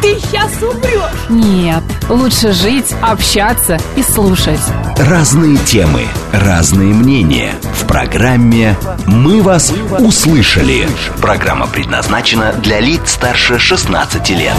ты 0.00 0.18
сейчас 0.20 0.50
умрешь. 0.62 1.28
Нет, 1.28 1.82
лучше 2.08 2.52
жить, 2.52 2.94
общаться 3.02 3.78
и 3.96 4.02
слушать. 4.02 4.60
Разные 4.96 5.56
темы, 5.58 6.02
разные 6.32 6.92
мнения. 6.94 7.54
В 7.74 7.86
программе 7.86 8.76
«Мы 9.06 9.42
вас 9.42 9.72
услышали». 9.98 10.88
Программа 11.20 11.66
предназначена 11.66 12.52
для 12.52 12.80
лиц 12.80 13.12
старше 13.12 13.58
16 13.58 14.30
лет. 14.30 14.54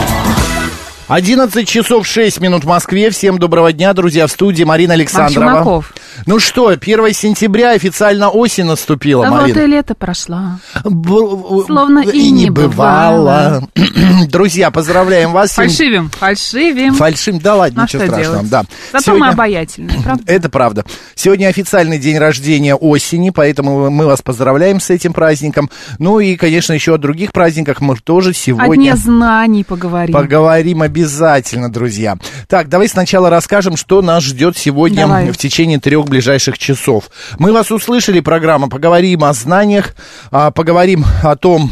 11 1.07 1.67
часов 1.67 2.05
6 2.05 2.39
минут 2.39 2.63
в 2.63 2.67
Москве. 2.67 3.09
Всем 3.09 3.39
доброго 3.39 3.73
дня, 3.73 3.93
друзья. 3.93 4.27
В 4.27 4.31
студии 4.31 4.63
Марина 4.63 4.93
Александрова. 4.93 5.45
Максим 5.45 5.59
Маков. 5.59 5.93
Ну 6.25 6.39
что, 6.39 6.67
1 6.69 7.13
сентября 7.13 7.71
официально 7.71 8.29
осень 8.29 8.65
наступила, 8.65 9.27
А 9.27 9.31
вот 9.31 9.41
Марина. 9.41 9.59
и 9.59 9.67
лето 9.67 9.95
прошло. 9.95 10.39
Б- 10.83 11.63
Словно 11.65 11.99
и 11.99 12.29
не 12.31 12.49
бывало. 12.49 13.67
Друзья, 14.29 14.71
поздравляем 14.71 15.31
вас. 15.31 15.51
Фальшивим, 15.51 16.09
фальшивим. 16.09 16.93
Фальшим, 16.95 17.39
да 17.39 17.55
ладно, 17.55 17.83
А 17.83 17.85
ничего 17.85 18.03
страшного. 18.05 18.33
делать? 18.33 18.49
Да. 18.49 18.63
Зато 18.91 19.03
Сегодня- 19.05 19.25
мы 19.25 19.31
обаятельные, 19.33 19.99
правда? 20.03 20.23
Это 20.27 20.49
правда. 20.49 20.85
Сегодня 21.15 21.47
официальный 21.47 21.99
день 21.99 22.17
рождения 22.17 22.75
осени, 22.75 23.29
поэтому 23.29 23.89
мы 23.89 24.05
вас 24.05 24.21
поздравляем 24.21 24.79
с 24.79 24.89
этим 24.89 25.13
праздником. 25.13 25.69
Ну 25.97 26.19
и, 26.19 26.35
конечно, 26.35 26.73
еще 26.73 26.95
о 26.95 26.97
других 26.97 27.31
праздниках 27.31 27.81
мы 27.81 27.95
тоже 27.97 28.31
О 28.31 28.33
сегодня... 28.33 28.75
дне 28.75 28.95
знаний 28.95 29.63
поговорим. 29.63 30.13
Поговорим 30.13 30.81
обязательно, 30.81 31.71
друзья. 31.71 32.17
Так, 32.47 32.69
давай 32.69 32.87
сначала 32.87 33.29
расскажем, 33.29 33.75
что 33.77 34.01
нас 34.01 34.23
ждет 34.23 34.57
сегодня 34.57 35.05
Давай. 35.07 35.31
в 35.31 35.37
течение 35.37 35.79
трех 35.79 36.08
ближайших 36.09 36.57
часов. 36.57 37.09
Мы 37.37 37.53
вас 37.53 37.71
услышали, 37.71 38.19
программа 38.19 38.69
«Поговорим 38.69 39.23
о 39.23 39.33
знаниях», 39.33 39.95
а, 40.31 40.51
поговорим 40.51 41.05
о 41.23 41.35
том, 41.35 41.71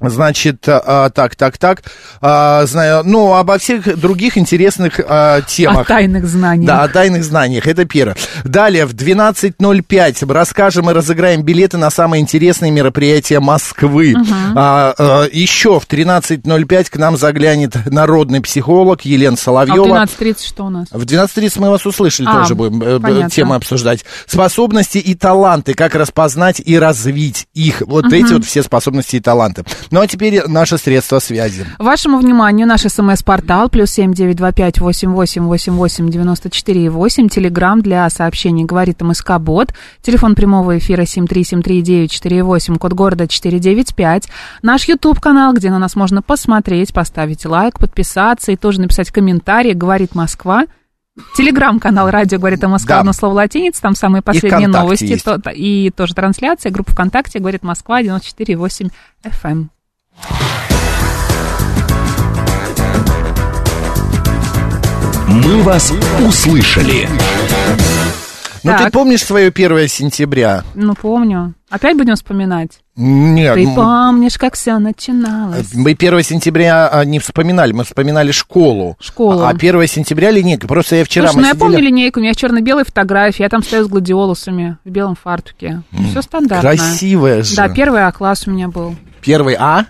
Значит, 0.00 0.64
а, 0.68 1.08
так, 1.10 1.36
так, 1.36 1.56
так, 1.56 1.82
а, 2.20 2.66
знаю, 2.66 3.02
ну, 3.04 3.34
обо 3.34 3.58
всех 3.58 3.98
других 3.98 4.36
интересных 4.36 5.00
а, 5.02 5.40
темах. 5.42 5.82
О 5.82 5.84
тайных 5.84 6.26
знаниях. 6.26 6.66
Да, 6.66 6.82
о 6.82 6.88
тайных 6.88 7.24
знаниях, 7.24 7.66
это 7.66 7.86
первое. 7.86 8.16
Далее, 8.44 8.84
в 8.84 8.94
12.05 8.94 10.32
расскажем 10.32 10.90
и 10.90 10.92
разыграем 10.92 11.42
билеты 11.42 11.78
на 11.78 11.90
самые 11.90 12.20
интересные 12.20 12.70
мероприятия 12.70 13.40
Москвы. 13.40 14.14
А, 14.54 15.26
еще 15.32 15.80
в 15.80 15.88
13.05 15.88 16.90
к 16.90 16.96
нам 16.96 17.16
заглянет 17.16 17.74
народный 17.86 18.40
психолог 18.42 19.02
Елена 19.02 19.34
А 19.34 19.36
в 19.36 19.40
Соловьева. 19.40 19.86
12.30 19.86 20.46
что 20.46 20.64
у 20.66 20.70
нас? 20.70 20.88
В 20.90 21.02
12.30 21.04 21.52
мы 21.60 21.70
вас 21.70 21.86
услышали, 21.86 22.28
А, 22.28 22.40
тоже 22.40 22.54
будем 22.54 22.82
э, 22.82 23.00
понятно. 23.00 23.30
темы 23.30 23.54
обсуждать. 23.54 24.04
Способности 24.26 24.98
и 24.98 25.14
таланты, 25.14 25.74
как 25.74 25.94
распознать 25.94 26.60
и 26.64 26.78
развить 26.78 27.46
их. 27.54 27.82
Вот 27.86 28.12
эти 28.12 28.32
вот 28.32 28.44
все 28.44 28.62
способности 28.62 29.16
и 29.16 29.20
таланты. 29.20 29.64
Ну 29.90 30.00
а 30.00 30.06
теперь 30.06 30.42
наши 30.48 30.78
средства 30.78 31.18
связи. 31.20 31.64
Вашему 31.78 32.18
вниманию 32.18 32.66
наш 32.66 32.82
смс-портал 32.82 33.68
плюс 33.68 33.90
семь 33.90 34.12
девять 34.12 34.36
два 34.36 34.52
пять 34.52 34.80
восемь 34.80 35.10
восемь 35.10 35.44
восемь 35.44 35.74
восемь 35.74 36.08
девяносто 36.10 36.50
четыре 36.50 36.90
восемь. 36.90 37.28
Телеграмм 37.28 37.82
для 37.82 38.08
сообщений 38.10 38.64
говорит 38.64 39.00
МСК 39.00 39.38
Бот. 39.38 39.72
Телефон 40.02 40.34
прямого 40.34 40.78
эфира 40.78 41.04
семь 41.04 41.26
три 41.26 41.44
семь 41.44 41.62
три 41.62 41.82
девять 41.82 42.10
четыре 42.10 42.42
восемь. 42.42 42.76
Код 42.76 42.94
города 42.94 43.28
четыре 43.28 43.58
девять 43.60 43.94
пять. 43.94 44.28
Наш 44.62 44.88
YouTube 44.88 45.20
канал, 45.20 45.52
где 45.54 45.70
на 45.70 45.78
нас 45.78 45.94
можно 45.94 46.20
посмотреть, 46.22 46.92
поставить 46.92 47.44
лайк, 47.46 47.78
подписаться 47.78 48.52
и 48.52 48.56
тоже 48.56 48.80
написать 48.80 49.10
комментарий. 49.10 49.72
Говорит 49.74 50.14
Москва. 50.14 50.64
Телеграм-канал 51.34 52.10
«Радио 52.10 52.38
говорит 52.38 52.62
МСК», 52.62 52.88
Да. 52.88 52.98
одно 53.00 53.14
слово 53.14 53.32
латиница, 53.32 53.80
там 53.80 53.94
самые 53.94 54.20
последние 54.20 54.68
новости. 54.68 55.04
есть. 55.04 55.24
то- 55.24 55.40
и 55.50 55.88
тоже 55.88 56.12
трансляция, 56.14 56.70
группа 56.70 56.92
ВКонтакте 56.92 57.38
«Говорит 57.38 57.62
Москва» 57.62 58.02
94,8 58.02 58.90
FM. 59.24 59.68
«Мы 65.28 65.62
вас 65.62 65.92
услышали». 66.26 67.08
Ну 68.66 68.76
ты 68.76 68.90
помнишь 68.90 69.22
свое 69.22 69.48
1 69.48 69.88
сентября? 69.88 70.64
Ну, 70.74 70.94
помню. 70.94 71.54
Опять 71.70 71.96
будем 71.96 72.16
вспоминать? 72.16 72.80
Нет. 72.96 73.54
Ты 73.54 73.64
помнишь, 73.74 74.38
как 74.38 74.54
все 74.54 74.78
начиналось? 74.78 75.72
Мы 75.74 75.92
1 75.92 76.22
сентября 76.22 76.88
а, 76.88 77.04
не 77.04 77.18
вспоминали, 77.18 77.72
мы 77.72 77.84
вспоминали 77.84 78.32
школу. 78.32 78.96
Школу. 79.00 79.42
А 79.44 79.50
1 79.50 79.86
сентября 79.86 80.30
линейка. 80.30 80.66
Просто 80.66 80.96
я 80.96 81.04
вчера... 81.04 81.28
Слушай, 81.28 81.36
мы 81.36 81.42
ну 81.42 81.46
я 81.46 81.52
сидели- 81.54 81.60
помню 81.60 81.78
линейку, 81.78 82.18
у 82.18 82.22
меня 82.22 82.34
черно-белые 82.34 82.84
фотографии, 82.84 83.42
я 83.42 83.48
там 83.48 83.62
стою 83.62 83.84
с 83.84 83.88
гладиолусами 83.88 84.78
в 84.84 84.90
белом 84.90 85.14
фартуке. 85.14 85.82
Все 86.10 86.22
стандартно. 86.22 86.70
Красивая 86.70 87.42
же. 87.42 87.54
Да, 87.54 87.68
первый 87.68 88.04
А-класс 88.04 88.48
у 88.48 88.50
меня 88.50 88.68
был. 88.68 88.96
Первый 89.20 89.54
А? 89.58 89.86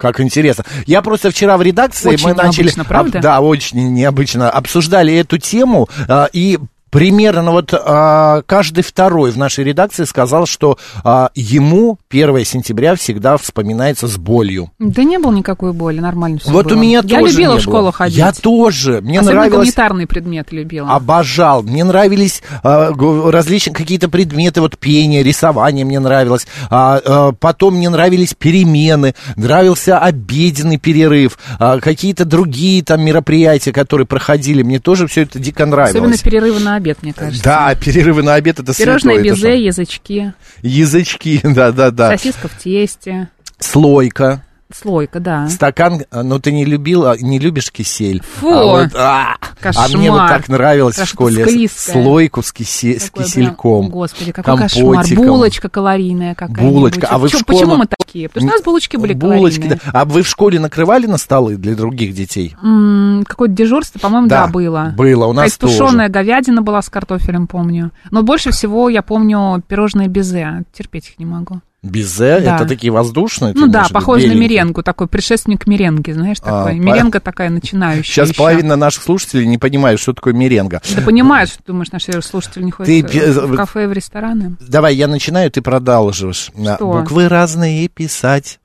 Как 0.00 0.18
интересно. 0.20 0.64
Я 0.86 1.02
просто 1.02 1.30
вчера 1.30 1.58
в 1.58 1.62
редакции 1.62 2.08
Очень 2.08 2.28
мы 2.28 2.34
начали... 2.34 2.72
правда? 2.88 3.18
об- 3.18 3.22
да, 3.22 3.40
очень 3.40 3.92
необычно. 3.92 4.48
Обсуждали 4.50 5.14
эту 5.14 5.36
тему, 5.36 5.90
а, 6.08 6.28
и 6.32 6.58
примерно 6.90 7.52
вот 7.52 7.72
а, 7.72 8.42
каждый 8.46 8.82
второй 8.82 9.30
в 9.30 9.38
нашей 9.38 9.64
редакции 9.64 10.04
сказал, 10.04 10.46
что 10.46 10.78
а, 11.04 11.30
ему 11.34 11.98
1 12.10 12.44
сентября 12.44 12.94
всегда 12.96 13.36
вспоминается 13.36 14.06
с 14.08 14.16
болью. 14.16 14.70
Да 14.78 15.02
не 15.04 15.18
было 15.18 15.32
никакой 15.32 15.72
боли, 15.72 16.00
нормально 16.00 16.38
все 16.38 16.50
вот 16.50 16.66
было. 16.66 16.74
у 16.76 16.80
меня 16.80 17.00
Я 17.04 17.20
тоже 17.20 17.32
любила 17.32 17.56
в 17.56 17.60
школу 17.60 17.78
было. 17.82 17.92
ходить. 17.92 18.18
Я 18.18 18.32
тоже. 18.32 19.00
Мне 19.00 19.20
Особенно 19.20 19.40
нравилось... 19.40 19.54
гуманитарные 19.56 20.06
предметы 20.06 20.56
любила. 20.56 20.90
Обожал. 20.90 21.62
Мне 21.62 21.84
нравились 21.84 22.42
а, 22.62 22.92
различные 23.30 23.74
какие-то 23.74 24.08
предметы, 24.08 24.60
вот 24.60 24.78
пение, 24.78 25.22
рисование 25.22 25.84
мне 25.84 26.00
нравилось. 26.00 26.46
А, 26.70 27.00
а, 27.04 27.32
потом 27.32 27.76
мне 27.76 27.88
нравились 27.88 28.34
перемены, 28.34 29.14
нравился 29.36 29.98
обеденный 29.98 30.78
перерыв, 30.78 31.38
а, 31.58 31.78
какие-то 31.78 32.24
другие 32.24 32.82
там 32.82 33.02
мероприятия, 33.02 33.72
которые 33.72 34.06
проходили. 34.06 34.62
Мне 34.62 34.80
тоже 34.80 35.06
все 35.06 35.22
это 35.22 35.38
дико 35.38 35.66
нравилось. 35.66 35.94
Особенно 35.94 36.18
перерывы 36.18 36.60
на 36.60 36.79
обед, 36.80 37.02
мне 37.02 37.12
кажется. 37.12 37.44
Да, 37.44 37.74
перерывы 37.74 38.22
на 38.22 38.34
обед 38.34 38.58
это 38.58 38.74
Пирожные 38.76 39.16
святое, 39.18 39.32
это 39.32 39.40
безе, 39.40 39.40
что? 39.40 39.48
язычки, 39.82 40.32
Язычки, 40.62 41.40
да-да-да. 41.44 42.16
сосиска 42.16 42.48
в 42.48 42.58
тесте, 42.58 43.28
Слойка, 43.58 44.42
слойка, 44.74 45.20
да. 45.20 45.48
стакан, 45.48 46.02
а, 46.10 46.22
ну 46.22 46.38
ты 46.38 46.52
не 46.52 46.64
любил, 46.64 47.06
а, 47.06 47.16
не 47.18 47.38
любишь 47.38 47.70
кисель. 47.70 48.22
Фу. 48.40 48.48
А, 48.50 48.64
вот, 48.64 48.94
а, 48.94 49.36
а 49.62 49.88
мне 49.88 50.10
вот 50.10 50.20
Кошмар. 50.20 50.28
так 50.40 50.48
нравилось 50.48 50.94
в 50.96 50.98
Как 50.98 51.08
школе. 51.08 51.44
склизкое. 51.46 52.02
Слойку 52.02 52.42
с, 52.42 52.52
кисе- 52.52 52.98
с 52.98 53.04
Такое 53.10 53.24
кисельком. 53.24 53.80
прям, 53.86 53.90
господи, 53.92 54.32
какой 54.32 54.56
кошмар. 54.56 54.84
компотиком. 54.94 55.26
Булочка 55.26 55.68
калорийная 55.68 56.34
какая-нибудь. 56.34 56.72
Булочка. 56.74 57.06
А 57.10 57.18
вы 57.18 57.28
в 57.28 57.30
Чё, 57.32 57.38
школу- 57.38 57.58
Почему 57.58 57.76
мы 57.76 57.86
такие? 57.86 58.28
Потому 58.28 58.46
что 58.48 58.54
у 58.54 58.56
нас 58.58 58.64
булочки 58.64 58.96
были 58.96 59.12
Булочки, 59.12 59.60
да. 59.68 59.76
калорийные. 59.76 59.90
А 59.92 60.04
вы 60.04 60.22
в 60.22 60.28
школе 60.28 60.60
накрывали 60.60 61.06
на 61.06 61.18
столы 61.18 61.56
для 61.56 61.74
других 61.74 62.14
детей? 62.14 62.56
М, 62.62 63.24
Какое-то 63.26 63.54
дежурство, 63.54 63.98
по-моему, 63.98 64.28
да, 64.28 64.46
Да, 64.46 64.52
было. 64.52 64.94
было, 64.96 65.26
у 65.26 65.32
нас 65.32 65.52
Какая-то 65.56 65.78
тушеная 65.78 66.08
говядина 66.08 66.62
была 66.62 66.80
с 66.82 66.88
картофелем, 66.88 67.46
помню. 67.46 67.90
Но 68.10 68.22
больше 68.22 68.50
всего 68.50 68.88
я 68.88 69.02
помню 69.02 69.62
пирожные 69.68 70.08
безе. 70.08 70.64
Терпеть 70.72 71.08
их 71.10 71.18
не 71.18 71.26
могу. 71.26 71.60
Безе, 71.82 72.40
Да. 72.40 72.56
это 72.56 72.66
такие 72.66 72.92
воздушные? 72.92 73.54
ну 73.56 73.66
да, 73.66 73.86
похоже 73.90 74.26
на 74.26 74.34
меренгу, 74.34 74.82
такой 74.82 75.06
предшественник 75.06 75.66
меренги, 75.66 76.12
знаешь, 76.12 76.36
А, 76.42 76.64
такой. 76.64 76.78
по- 76.78 76.82
Меренга 76.82 77.20
такая 77.20 77.48
начинающая. 77.48 78.02
Сейчас 78.04 78.28
ещё. 78.28 78.38
половина 78.38 78.76
наших 78.76 79.02
слушателей 79.02 79.46
не 79.46 79.56
понимают, 79.56 79.98
что 79.98 80.12
такое 80.12 80.34
меренга. 80.34 80.82
Да 80.94 81.00
понимаешь, 81.00 81.48
что 81.48 81.62
думаешь, 81.66 81.90
наши 81.90 82.20
слушатели 82.20 82.64
не 82.64 82.70
ходят 82.70 83.10
Ты 83.10 83.18
э, 83.18 83.32
в 83.32 83.56
кафе 83.56 83.84
и 83.84 83.86
в 83.86 83.92
рестораны? 83.92 84.56
Давай, 84.60 84.94
я 84.94 85.08
начинаю, 85.08 85.50
ты 85.50 85.62
продолжишь. 85.62 86.50
Что? 86.54 86.76
Буквы 87.00 87.28
разные 87.28 87.88
писать. 87.88 88.58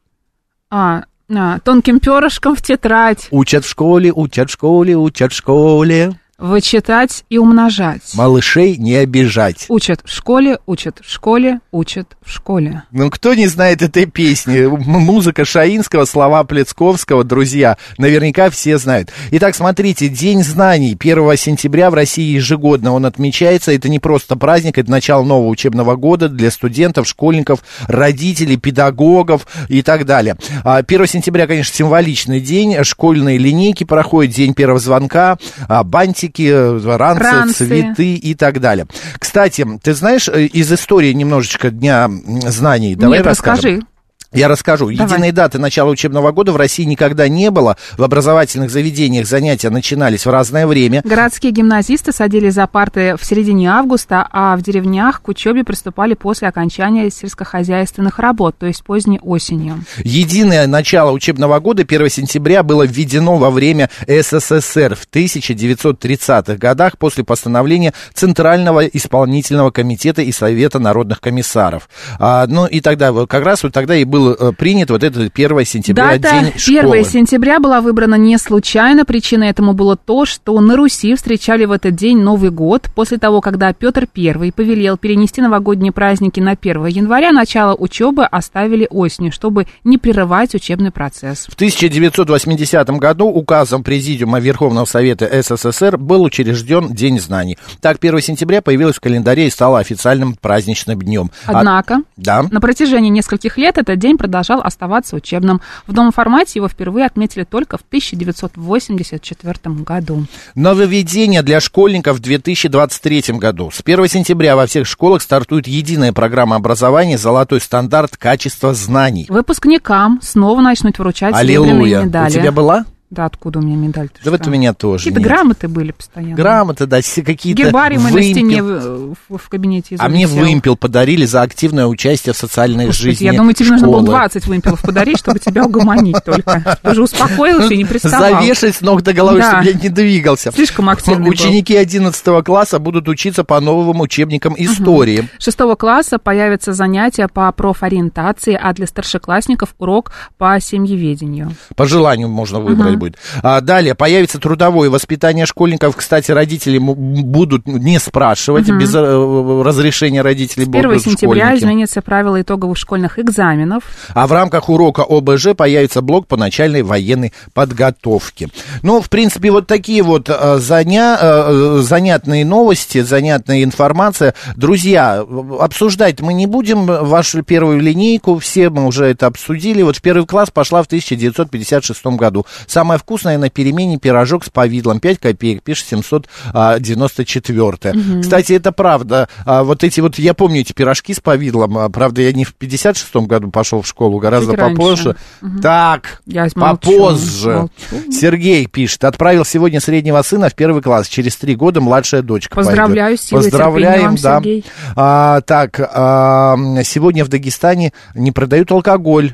А, 0.70 1.04
а, 1.34 1.60
тонким 1.60 2.00
перышком 2.02 2.56
в 2.56 2.62
тетрадь. 2.62 3.28
Учат 3.32 3.64
в 3.64 3.70
школе, 3.70 4.12
учат 4.14 4.50
в 4.50 4.54
школе, 4.54 4.98
учат 4.98 5.32
в 5.32 5.36
школе. 5.38 6.20
Вычитать 6.38 7.24
и 7.30 7.38
умножать. 7.38 8.02
Малышей 8.14 8.76
не 8.76 8.96
обижать. 8.96 9.68
Учат 9.70 10.02
в 10.04 10.12
школе, 10.12 10.60
учат 10.66 11.00
в 11.02 11.10
школе, 11.10 11.62
учат 11.72 12.18
в 12.22 12.30
школе. 12.30 12.84
Ну, 12.92 13.10
кто 13.10 13.34
не 13.36 13.48
знает 13.48 13.82
этой 13.82 14.06
песни? 14.06 14.66
Музыка 14.66 15.46
Шаинского, 15.46 16.04
слова 16.04 16.44
Плецковского, 16.44 17.24
друзья, 17.24 17.78
наверняка 17.98 18.50
все 18.50 18.78
знают. 18.78 19.14
Итак, 19.32 19.56
смотрите, 19.56 20.10
День 20.10 20.44
знаний 20.44 20.98
1 21.00 21.38
сентября 21.38 21.90
в 21.90 21.94
России 21.94 22.34
ежегодно 22.34 22.92
он 22.92 23.06
отмечается. 23.06 23.72
Это 23.72 23.88
не 23.88 24.00
просто 24.00 24.36
праздник, 24.36 24.78
это 24.78 24.92
начало 24.92 25.24
нового 25.24 25.48
учебного 25.48 25.96
года 25.96 26.28
для 26.28 26.52
студентов, 26.52 27.08
школьников, 27.08 27.62
родителей, 27.88 28.58
педагогов 28.58 29.48
и 29.70 29.82
так 29.82 30.06
далее. 30.06 30.36
А, 30.66 30.84
1 30.84 31.08
сентября, 31.08 31.48
конечно, 31.48 31.74
символичный 31.74 32.42
день. 32.42 32.84
Школьные 32.84 33.38
линейки 33.38 33.86
проходят, 33.86 34.36
день 34.36 34.54
первого 34.54 34.80
звонка, 34.80 35.38
а, 35.70 35.86
букетики, 36.26 36.50
э, 36.52 36.98
ранцы, 36.98 37.24
Ранцы. 37.24 37.68
цветы 37.68 38.16
и 38.16 38.36
так 38.36 38.60
далее. 38.60 38.88
Кстати, 39.20 39.66
ты 39.82 39.94
знаешь, 39.94 40.28
э, 40.30 40.46
из 40.46 40.72
истории 40.72 41.14
немножечко 41.14 41.70
Дня 41.70 42.10
знаний, 42.48 42.96
давай 42.96 43.20
Нет, 43.20 43.28
расскажем. 43.28 43.76
расскажи. 43.76 43.95
Я 44.36 44.48
расскажу. 44.48 44.92
Давай. 44.92 45.12
Единой 45.12 45.32
даты 45.32 45.60
начала 45.60 45.90
учебного 45.90 46.32
года 46.32 46.52
в 46.52 46.58
России 46.58 46.84
никогда 46.84 47.28
не 47.28 47.50
было. 47.52 47.78
В 47.98 48.04
образовательных 48.04 48.70
заведениях 48.70 49.28
занятия 49.28 49.70
начинались 49.70 50.26
в 50.26 50.30
разное 50.30 50.68
время. 50.68 51.02
Городские 51.06 51.52
гимназисты 51.52 52.12
садились 52.12 52.54
за 52.54 52.68
парты 52.68 53.16
в 53.18 53.26
середине 53.26 53.72
августа, 53.72 54.28
а 54.32 54.56
в 54.58 54.62
деревнях 54.62 55.22
к 55.22 55.28
учебе 55.30 55.64
приступали 55.64 56.14
после 56.14 56.48
окончания 56.48 57.10
сельскохозяйственных 57.10 58.20
работ, 58.20 58.56
то 58.58 58.66
есть 58.66 58.84
поздней 58.84 59.20
осенью. 59.22 59.84
Единое 60.04 60.68
начало 60.68 61.12
учебного 61.12 61.60
года, 61.60 61.84
1 61.84 62.10
сентября, 62.10 62.64
было 62.64 62.86
введено 62.86 63.38
во 63.38 63.50
время 63.50 63.90
СССР 64.08 64.96
в 64.96 65.08
1930-х 65.12 66.56
годах 66.58 66.98
после 66.98 67.24
постановления 67.24 67.94
Центрального 68.14 68.86
исполнительного 68.86 69.72
комитета 69.72 70.22
и 70.22 70.32
Совета 70.32 70.80
народных 70.80 71.22
комиссаров. 71.22 71.90
А, 72.20 72.46
ну 72.48 72.66
и 72.66 72.82
тогда, 72.82 73.14
как 73.26 73.44
раз 73.44 73.64
вот 73.64 73.74
тогда 73.74 73.96
и 73.96 74.04
был 74.26 74.36
э, 74.50 74.52
принят 74.54 74.90
вот 74.90 75.04
этот 75.04 75.32
1 75.34 75.66
сентября 75.66 76.18
Дата 76.18 76.32
день 76.32 76.52
1 76.56 76.82
школы. 76.82 77.04
сентября 77.04 77.60
была 77.60 77.82
выбрана 77.82 78.16
не 78.16 78.38
случайно. 78.38 79.06
Причиной 79.06 79.50
этому 79.50 79.74
было 79.74 79.96
то, 79.96 80.26
что 80.26 80.60
на 80.60 80.76
Руси 80.76 81.16
встречали 81.16 81.66
в 81.66 81.72
этот 81.72 81.96
день 81.96 82.20
Новый 82.20 82.50
год. 82.50 82.90
После 82.96 83.18
того, 83.18 83.42
когда 83.42 83.72
Петр 83.74 84.08
I 84.16 84.52
повелел 84.52 84.98
перенести 84.98 85.42
новогодние 85.42 85.92
праздники 85.92 86.40
на 86.40 86.52
1 86.52 86.86
января, 86.88 87.32
начало 87.32 87.76
учебы 87.76 88.26
оставили 88.26 88.88
осенью, 88.90 89.32
чтобы 89.32 89.68
не 89.84 89.98
прерывать 89.98 90.56
учебный 90.56 90.92
процесс. 90.92 91.46
В 91.50 91.54
1980 91.56 92.90
году 93.00 93.28
указом 93.28 93.84
Президиума 93.84 94.40
Верховного 94.40 94.86
Совета 94.86 95.30
СССР 95.42 95.98
был 95.98 96.24
учрежден 96.24 96.94
День 96.94 97.20
знаний. 97.20 97.58
Так, 97.82 97.98
1 98.00 98.22
сентября 98.22 98.62
появилось 98.62 98.96
в 98.96 99.00
календаре 99.02 99.48
и 99.48 99.50
стало 99.50 99.80
официальным 99.80 100.36
праздничным 100.40 101.00
днем. 101.00 101.32
А- 101.46 101.60
Однако, 101.60 102.02
Да. 102.18 102.44
на 102.50 102.60
протяжении 102.62 103.10
нескольких 103.10 103.58
лет 103.58 103.78
этот 103.78 104.00
день 104.00 104.15
продолжал 104.18 104.62
оставаться 104.62 105.16
учебным. 105.16 105.62
В 105.88 105.94
новом 105.94 106.12
формате 106.12 106.54
его 106.56 106.68
впервые 106.68 107.06
отметили 107.06 107.44
только 107.44 107.78
в 107.78 107.82
1984 107.82 109.76
году. 109.84 110.26
Нововведение 110.56 111.42
для 111.42 111.60
школьников 111.60 112.18
в 112.18 112.20
2023 112.22 113.38
году. 113.38 113.72
С 113.72 113.82
1 113.84 114.08
сентября 114.08 114.56
во 114.56 114.66
всех 114.66 114.88
школах 114.88 115.22
стартует 115.22 115.68
единая 115.68 116.14
программа 116.14 116.56
образования 116.56 117.18
«Золотой 117.18 117.60
стандарт 117.62 118.18
качества 118.18 118.74
знаний». 118.74 119.26
Выпускникам 119.30 120.20
снова 120.22 120.62
начнут 120.62 120.98
вручать 121.00 121.36
серебряные 121.36 121.72
Аллилуйя. 121.72 122.02
медали. 122.04 122.30
У 122.30 122.34
тебя 122.34 122.52
была? 122.52 122.86
Да, 123.12 123.26
откуда 123.26 123.60
у 123.60 123.62
меня 123.62 123.76
медаль? 123.78 124.10
Ты 124.10 124.20
Да 124.26 124.32
вот 124.32 124.42
что? 124.42 124.50
у 124.50 124.54
меня 124.54 124.74
тоже 124.74 125.04
Какие-то 125.06 125.20
нет. 125.20 125.30
грамоты 125.30 125.68
были 125.68 125.92
постоянно. 125.92 126.36
Грамоты, 126.36 126.86
да, 126.88 126.98
какие-то 127.02 127.62
Гербарий 127.64 127.98
мы 127.98 128.12
на 128.12 128.22
стене 128.24 128.64
в, 128.64 129.16
в- 129.30 129.38
в 129.38 129.48
кабинете 129.50 129.96
А 130.00 130.10
мне 130.10 130.26
вымпел 130.28 130.76
подарили 130.76 131.26
за 131.26 131.44
активное 131.44 131.86
участие 131.86 132.34
в 132.34 132.38
социальной 132.38 132.88
Господи, 132.88 133.10
жизни 133.12 133.26
я 133.26 133.34
думаю, 133.34 133.54
тебе 133.54 133.70
нужно 133.72 133.88
было 133.88 133.98
школы. 134.02 134.18
20 134.18 134.48
вымпелов 134.48 134.82
подарить, 134.82 135.20
чтобы 135.20 135.38
тебя 135.40 135.66
угомонить 135.66 136.18
только. 136.26 136.80
Ты 136.82 136.92
уже 136.92 137.04
успокоился 137.04 137.74
и 137.74 137.78
не 137.78 137.86
приставал. 137.86 138.42
Завешать 138.42 138.76
с 138.76 138.82
ног 138.82 139.04
до 139.04 139.14
головы, 139.14 139.38
Да. 139.40 139.52
чтобы 139.62 139.66
я 139.66 139.74
не 139.74 139.90
двигался. 139.90 140.52
Слишком 140.52 140.90
активный 140.90 141.26
был. 141.26 141.32
Ученики 141.32 141.76
11 141.76 142.44
класса 142.44 142.80
будут 142.80 143.08
учиться 143.08 143.44
по 143.44 143.60
новым 143.62 144.02
учебникам 144.02 144.56
истории. 144.58 145.30
Шестого 145.40 145.76
класса 145.76 146.18
появятся 146.18 146.74
занятия 146.74 147.28
по 147.28 147.52
профориентации, 147.52 148.58
а 148.62 148.74
для 148.74 148.88
старшеклассников 148.88 149.76
урок 149.78 150.12
по 150.38 150.58
семьеведению. 150.60 151.52
По 151.76 151.86
желанию 151.86 152.30
можно 152.30 152.60
выбрать 152.60 152.95
будет. 152.96 153.18
А, 153.44 153.62
далее 153.62 153.96
появится 153.96 154.40
трудовое 154.40 154.90
воспитание 154.90 155.46
школьников. 155.46 155.96
Кстати, 155.96 156.32
родители 156.32 156.78
будут 156.78 157.68
не 157.68 158.00
спрашивать, 158.00 158.70
без 158.70 158.94
э, 158.94 159.62
разрешения 159.64 160.22
родителей 160.22 160.66
С 160.66 160.70
1 160.70 160.82
будут 160.84 161.04
сентября 161.04 161.46
школьники. 161.46 161.64
изменятся 161.64 162.02
правила 162.02 162.42
итоговых 162.42 162.78
школьных 162.78 163.20
экзаменов. 163.20 163.84
А 164.14 164.28
в 164.28 164.32
рамках 164.32 164.70
урока 164.70 165.04
ОБЖ 165.08 165.56
появится 165.56 166.02
блок 166.02 166.28
по 166.28 166.38
начальной 166.38 166.82
военной 166.84 167.34
подготовке. 167.54 168.50
Ну, 168.82 169.02
в 169.02 169.10
принципе, 169.10 169.52
вот 169.52 169.68
такие 169.68 170.04
вот 170.04 170.30
э, 170.30 170.58
заня- 170.60 171.18
э, 171.20 171.80
занятные 171.82 172.46
новости, 172.46 173.02
занятная 173.02 173.64
информация. 173.64 174.34
Друзья, 174.56 175.24
обсуждать 175.60 176.22
мы 176.22 176.34
не 176.34 176.46
будем 176.46 176.86
вашу 176.86 177.44
первую 177.44 177.80
линейку, 177.80 178.40
все 178.40 178.70
мы 178.70 178.86
уже 178.86 179.06
это 179.06 179.28
обсудили. 179.28 179.82
Вот 179.82 179.98
в 179.98 180.02
первый 180.02 180.26
класс 180.26 180.50
пошла 180.52 180.84
в 180.84 180.88
1956 180.88 182.06
году. 182.18 182.46
Самое 182.86 183.00
вкусное 183.00 183.40
на 183.40 183.50
перемене 183.50 183.98
пирожок 183.98 184.46
с 184.46 184.52
повидлом, 184.52 185.00
5 185.00 185.18
копеек, 185.18 185.64
пишет 185.64 185.88
794. 185.88 188.22
Кстати, 188.22 188.54
это 188.54 188.72
правда. 188.72 189.28
А, 189.44 189.64
вот 189.64 189.84
эти 189.84 190.02
вот, 190.02 190.20
я 190.20 190.36
помню 190.36 190.62
эти 190.62 190.72
пирожки 190.72 191.16
с 191.16 191.20
повидлом, 191.20 191.80
а, 191.80 191.90
правда, 191.90 192.22
я 192.22 192.32
не 192.32 192.46
в 192.46 192.54
56 192.54 193.16
году 193.26 193.50
пошел 193.50 193.82
в 193.82 193.88
школу, 193.88 194.20
гораздо 194.20 194.52
Чуть 194.52 194.60
попозже. 194.60 195.16
Так, 195.64 196.22
Я 196.28 196.48
молчу, 196.54 196.92
попозже. 196.92 197.54
молчу. 197.54 197.72
Сергей 198.12 198.68
пишет, 198.68 199.04
отправил 199.04 199.46
сегодня 199.46 199.82
среднего 199.82 200.22
сына 200.22 200.50
в 200.50 200.54
первый 200.54 200.84
класс, 200.84 201.08
через 201.08 201.36
три 201.38 201.56
года 201.56 201.82
младшая 201.82 202.22
дочка 202.22 202.54
Поздравляю, 202.54 203.18
пойдет. 203.18 203.22
терпения 203.26 203.42
Поздравляем, 203.42 204.16
да. 204.18 204.38
Сергей. 204.38 204.64
А, 204.96 205.42
так, 205.42 205.80
а, 205.80 206.56
сегодня 206.84 207.26
в 207.26 207.30
Дагестане 207.30 207.94
не 208.14 208.32
продают 208.32 208.72
алкоголь. 208.72 209.34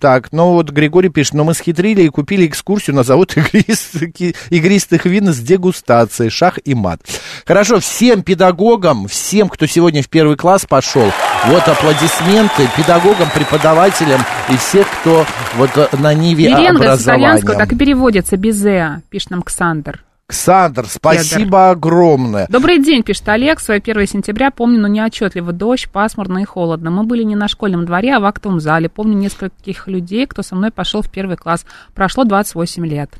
Так, 0.00 0.32
ну 0.32 0.52
вот 0.52 0.68
Григорий 0.68 1.08
пишет, 1.08 1.32
но 1.32 1.44
мы 1.44 1.54
схитрили 1.54 2.02
и 2.02 2.08
купили 2.10 2.46
экскурсию 2.46 2.94
на 2.94 3.04
завод 3.04 3.34
игристых, 3.36 4.10
игристых 4.50 5.06
вин 5.06 5.32
с 5.32 5.38
дегустацией, 5.38 6.28
шах 6.28 6.58
и 6.62 6.74
мат. 6.74 7.00
Хорошо, 7.46 7.80
всем 7.80 8.22
педагогам, 8.22 9.08
всем, 9.08 9.48
кто 9.48 9.64
сегодня 9.64 10.02
в 10.02 10.10
первый 10.10 10.36
класс 10.36 10.66
пошел, 10.68 11.10
вот 11.46 11.66
аплодисменты 11.66 12.68
педагогам, 12.76 13.30
преподавателям 13.34 14.20
и 14.50 14.56
всех, 14.58 14.86
кто 15.00 15.24
вот 15.56 15.70
э, 15.76 15.88
на 15.98 16.12
ниве 16.12 16.52
итальянского 16.52 16.92
образования. 16.92 17.42
так 17.42 17.72
и 17.72 17.76
переводится, 17.76 18.36
безе, 18.36 19.00
пишет 19.08 19.30
нам 19.30 19.40
Ксандр. 19.40 20.04
Ксандр, 20.32 20.86
спасибо 20.88 21.68
огромное. 21.70 22.46
Добрый 22.48 22.82
день, 22.82 23.02
пишет 23.02 23.28
Олег. 23.28 23.60
Свое 23.60 23.80
1 23.84 24.06
сентября 24.06 24.50
помню, 24.50 24.80
но 24.80 24.88
неотчетливо. 24.88 25.52
Дождь, 25.52 25.90
пасмурно 25.90 26.38
и 26.38 26.44
холодно. 26.44 26.90
Мы 26.90 27.02
были 27.02 27.22
не 27.22 27.36
на 27.36 27.48
школьном 27.48 27.84
дворе, 27.84 28.16
а 28.16 28.20
в 28.20 28.24
актовом 28.24 28.58
зале. 28.58 28.88
Помню 28.88 29.12
нескольких 29.18 29.88
людей, 29.88 30.26
кто 30.26 30.42
со 30.42 30.54
мной 30.54 30.70
пошел 30.70 31.02
в 31.02 31.10
первый 31.10 31.36
класс. 31.36 31.66
Прошло 31.94 32.24
28 32.24 32.86
лет. 32.86 33.10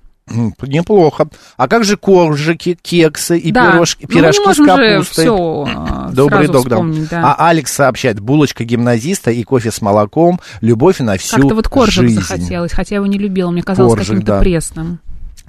Неплохо. 0.62 1.28
А 1.58 1.68
как 1.68 1.84
же 1.84 1.98
коржики, 1.98 2.78
кексы 2.80 3.36
и 3.36 3.52
да. 3.52 3.72
пирожки, 3.72 4.06
Ну, 4.08 4.14
мы 4.14 4.20
пирожки 4.20 4.40
не 4.40 4.46
можем 4.46 4.64
с 4.64 4.68
же 4.68 4.92
капустой? 4.94 5.24
все 5.24 5.68
Добрый 6.14 6.46
сразу 6.46 6.68
дог, 6.68 6.92
да. 6.92 7.06
да. 7.10 7.34
А 7.38 7.48
Алекс 7.48 7.70
сообщает, 7.70 8.20
булочка 8.20 8.64
гимназиста 8.64 9.30
и 9.30 9.42
кофе 9.42 9.70
с 9.70 9.82
молоком, 9.82 10.40
любовь 10.62 11.00
на 11.00 11.18
всю 11.18 11.36
Как-то 11.36 11.54
вот 11.56 11.68
коржик 11.68 12.04
жизнь. 12.08 12.20
захотелось, 12.22 12.72
хотя 12.72 12.94
я 12.94 12.96
его 13.00 13.06
не 13.06 13.18
любила. 13.18 13.50
Мне 13.50 13.62
казалось 13.62 13.92
Коржик, 13.92 14.08
каким-то 14.08 14.32
да. 14.32 14.40
пресным. 14.40 15.00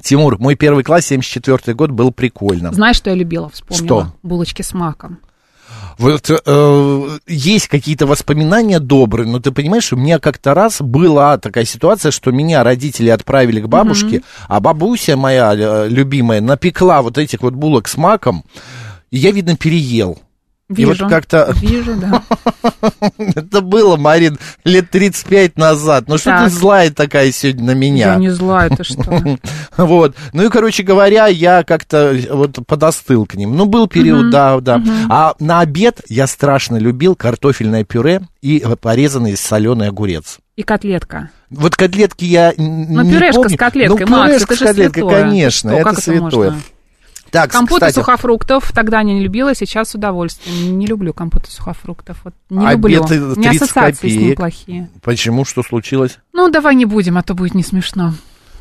Тимур, 0.03 0.37
мой 0.37 0.55
первый 0.55 0.83
класс, 0.83 1.05
74 1.07 1.73
год, 1.75 1.91
был 1.91 2.11
прикольно. 2.11 2.73
Знаешь, 2.73 2.97
что 2.97 3.09
я 3.09 3.15
любила? 3.15 3.49
Вспомнила. 3.49 3.85
Что? 3.85 4.13
Булочки 4.21 4.61
с 4.61 4.73
маком. 4.73 5.19
Вот 5.97 6.29
э, 6.29 7.19
есть 7.27 7.67
какие-то 7.67 8.05
воспоминания 8.05 8.79
добрые, 8.79 9.27
но 9.27 9.39
ты 9.39 9.51
понимаешь, 9.51 9.93
у 9.93 9.95
меня 9.95 10.19
как-то 10.19 10.53
раз 10.53 10.81
была 10.81 11.37
такая 11.37 11.65
ситуация, 11.65 12.11
что 12.11 12.31
меня 12.31 12.63
родители 12.63 13.09
отправили 13.09 13.61
к 13.61 13.67
бабушке, 13.67 14.23
а 14.47 14.59
бабуся 14.59 15.15
моя 15.15 15.53
э, 15.55 15.87
любимая 15.87 16.41
напекла 16.41 17.01
вот 17.01 17.17
этих 17.17 17.41
вот 17.41 17.53
булок 17.53 17.87
с 17.87 17.95
маком, 17.95 18.43
и 19.11 19.17
я, 19.17 19.31
видно, 19.31 19.55
переел. 19.55 20.19
И 20.75 20.85
вот 20.85 20.93
Вижу. 20.93 21.09
как-то- 21.09 21.53
Вижу, 21.57 21.93
да. 21.95 22.23
Это 23.17 23.61
было, 23.61 23.97
Марин, 23.97 24.39
лет 24.63 24.89
35 24.89 25.57
назад. 25.57 26.05
Ну 26.07 26.17
что 26.17 26.43
ты 26.45 26.49
злая 26.49 26.89
такая 26.89 27.31
сегодня 27.31 27.65
на 27.65 27.71
меня? 27.75 28.13
Я 28.13 28.15
не 28.15 28.29
злая, 28.29 28.69
ты 28.69 28.83
что? 28.83 29.21
Вот. 29.77 30.15
Ну 30.31 30.43
и, 30.45 30.49
короче 30.49 30.83
говоря, 30.83 31.27
я 31.27 31.63
как-то 31.63 32.17
вот 32.31 32.59
подостыл 32.65 33.25
к 33.25 33.35
ним. 33.35 33.55
Ну, 33.57 33.65
был 33.65 33.87
период, 33.87 34.29
да, 34.29 34.59
да. 34.61 34.81
А 35.09 35.33
на 35.39 35.59
обед 35.59 36.01
я 36.07 36.27
страшно 36.27 36.77
любил 36.77 37.15
картофельное 37.15 37.83
пюре 37.83 38.21
и 38.41 38.63
порезанный 38.79 39.35
соленый 39.35 39.89
огурец. 39.89 40.37
И 40.55 40.63
котлетка. 40.63 41.29
Вот 41.49 41.75
котлетки 41.75 42.25
я 42.25 42.51
н- 42.53 42.87
Ну, 42.93 43.01
не 43.01 43.11
пюрешка 43.13 43.41
помню. 43.41 43.55
с 43.55 43.59
котлеткой, 43.59 44.05
ну, 44.05 44.11
Макс, 44.17 44.27
пюрешка 44.33 44.53
это 44.53 44.63
с 44.63 44.67
котлеткой, 44.67 45.01
святое. 45.03 45.21
конечно, 45.23 45.69
Что, 45.71 45.79
это 45.79 45.89
это 45.89 46.01
святое. 46.01 46.21
можно? 46.21 46.61
Так, 47.33 47.49
Компот 47.51 47.77
кстати, 47.79 47.93
из 47.93 47.95
сухофруктов 47.95 48.71
тогда 48.75 49.01
не 49.01 49.19
любила, 49.19 49.55
сейчас 49.55 49.89
с 49.89 49.95
удовольствием. 49.95 50.77
Не 50.77 50.85
люблю 50.85 51.13
компот 51.13 51.47
из 51.47 51.53
сухофруктов. 51.53 52.19
Вот 52.23 52.35
не 52.51 52.63
Обед 52.63 53.09
люблю. 53.09 53.15
и 53.15 53.19
У 53.19 53.25
меня 53.39 53.49
30 53.49 53.61
ассоциации 53.63 54.07
с 54.07 54.11
ним 54.11 54.19
копеек. 54.19 54.37
плохие. 54.37 54.89
почему, 55.01 55.43
что 55.43 55.63
случилось? 55.63 56.19
Ну, 56.31 56.51
давай 56.51 56.75
не 56.75 56.85
будем, 56.85 57.17
а 57.17 57.23
то 57.23 57.33
будет 57.33 57.55
не 57.55 57.63
смешно. 57.63 58.13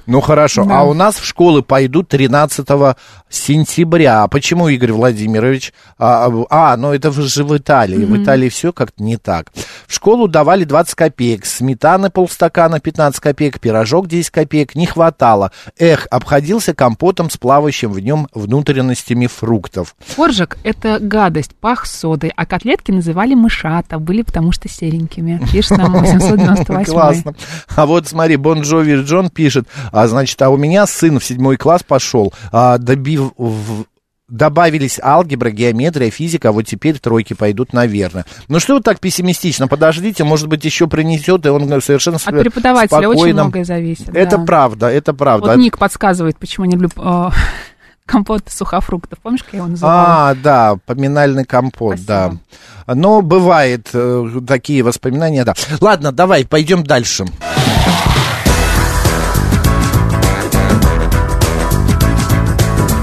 Ну 0.06 0.20
хорошо, 0.20 0.64
Да. 0.64 0.80
а 0.80 0.82
у 0.84 0.94
нас 0.94 1.16
в 1.16 1.24
школы 1.24 1.62
пойдут 1.62 2.08
13 2.08 2.96
сентября. 3.28 4.22
А 4.24 4.28
почему, 4.28 4.68
Игорь 4.68 4.92
Владимирович? 4.92 5.72
А, 5.98 6.30
а, 6.50 6.76
ну 6.76 6.92
это 6.92 7.10
же 7.12 7.44
в 7.44 7.56
Италии. 7.56 8.04
В 8.04 8.22
Италии 8.22 8.48
все 8.48 8.72
как-то 8.72 9.02
не 9.02 9.16
так. 9.16 9.46
В 9.86 9.94
школу 9.94 10.28
давали 10.28 10.64
20 10.64 10.94
копеек, 10.94 11.46
сметаны 11.46 12.10
полстакана 12.10 12.80
15 12.80 13.20
копеек, 13.20 13.60
пирожок 13.60 14.06
10 14.08 14.30
копеек. 14.30 14.74
Не 14.74 14.86
хватало. 14.86 15.50
Эх, 15.78 16.06
обходился 16.10 16.74
компотом 16.74 17.30
с 17.30 17.36
плавающим 17.36 17.92
в 17.92 18.00
нем 18.00 18.28
внутренностями 18.34 19.26
фруктов. 19.26 19.94
Коржик– 20.16 20.58
это 20.64 20.98
гадость, 21.00 21.54
пах 21.60 21.86
содой, 21.86 22.32
а 22.36 22.46
котлетки 22.46 22.90
называли 22.90 23.34
мышата, 23.34 23.98
были 23.98 24.22
потому 24.22 24.52
что 24.52 24.68
серенькими. 24.68 25.40
Пишет 25.52 25.78
нам 25.78 25.92
898 25.94 26.84
Классно. 26.92 27.34
А 27.74 27.86
вот 27.86 28.08
смотри, 28.08 28.36
Бон 28.36 28.62
Джови 28.62 28.96
Джон 29.02 29.30
пишет, 29.30 29.66
а, 29.92 30.08
значит, 30.08 30.40
а 30.42 30.50
у 30.50 30.56
меня 30.56 30.86
сын 30.86 31.20
в 31.20 31.24
седьмой 31.24 31.56
класс 31.56 31.82
пошел, 31.86 32.32
а, 32.50 32.78
добив... 32.78 33.32
в- 33.36 33.84
Добавились 34.28 34.98
алгебра, 34.98 35.50
геометрия, 35.50 36.10
физика, 36.10 36.48
а 36.48 36.52
вот 36.52 36.62
теперь 36.62 36.98
тройки 36.98 37.34
пойдут, 37.34 37.74
наверное. 37.74 38.24
Ну 38.48 38.60
что 38.60 38.76
вы 38.76 38.80
так 38.80 38.98
пессимистично? 38.98 39.68
Подождите, 39.68 40.24
может 40.24 40.48
быть, 40.48 40.64
еще 40.64 40.86
принесет, 40.86 41.44
и 41.44 41.50
он 41.50 41.68
совершенно 41.82 42.16
От 42.16 42.40
преподавателя 42.40 43.08
очень 43.10 43.18
спокойно. 43.18 43.42
многое 43.42 43.64
зависит. 43.64 44.08
Это 44.08 44.38
да. 44.38 44.44
правда, 44.44 44.86
это 44.86 45.12
правда. 45.12 45.48
Вот 45.48 45.56
Ник 45.58 45.76
подсказывает, 45.76 46.38
почему 46.38 46.64
не 46.64 46.72
люблю 46.76 46.88
э, 46.96 47.30
компот 48.06 48.44
сухофруктов. 48.48 49.18
Помнишь, 49.18 49.42
как 49.42 49.52
я 49.52 49.58
его 49.58 49.68
называла? 49.68 50.30
А, 50.30 50.34
да, 50.34 50.76
поминальный 50.86 51.44
компот, 51.44 51.98
Спасибо. 51.98 52.38
да. 52.86 52.94
Но 52.94 53.20
бывает 53.20 53.90
э, 53.92 54.28
такие 54.46 54.82
воспоминания, 54.82 55.44
да. 55.44 55.52
Ладно, 55.82 56.10
давай, 56.10 56.46
пойдем 56.46 56.84
дальше. 56.84 57.26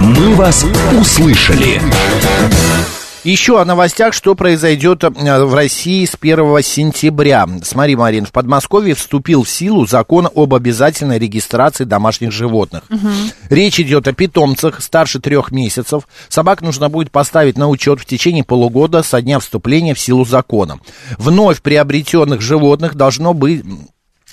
«Мы 0.09 0.33
вас 0.33 0.65
услышали». 0.99 1.79
Еще 3.23 3.61
о 3.61 3.65
новостях, 3.65 4.15
что 4.15 4.33
произойдет 4.33 5.03
э, 5.03 5.09
в 5.09 5.53
России 5.53 6.03
с 6.05 6.15
1 6.19 6.63
сентября. 6.63 7.47
Смотри, 7.61 7.95
Марин, 7.95 8.25
в 8.25 8.31
Подмосковье 8.31 8.95
вступил 8.95 9.43
в 9.43 9.49
силу 9.49 9.85
закон 9.85 10.27
об 10.33 10.55
обязательной 10.55 11.19
регистрации 11.19 11.83
домашних 11.83 12.31
животных. 12.31 12.83
Речь 13.51 13.79
идет 13.79 14.07
о 14.07 14.13
питомцах 14.13 14.81
старше 14.81 15.19
трех 15.19 15.51
месяцев. 15.51 16.07
Собак 16.27 16.63
нужно 16.63 16.89
будет 16.89 17.11
поставить 17.11 17.57
на 17.57 17.67
учет 17.69 17.99
в 17.99 18.05
течение 18.05 18.43
полугода 18.43 19.03
со 19.03 19.21
дня 19.21 19.37
вступления 19.37 19.93
в 19.93 19.99
силу 19.99 20.25
закона. 20.25 20.79
Вновь 21.19 21.61
приобретенных 21.61 22.41
животных 22.41 22.95
должно 22.95 23.35
быть 23.35 23.63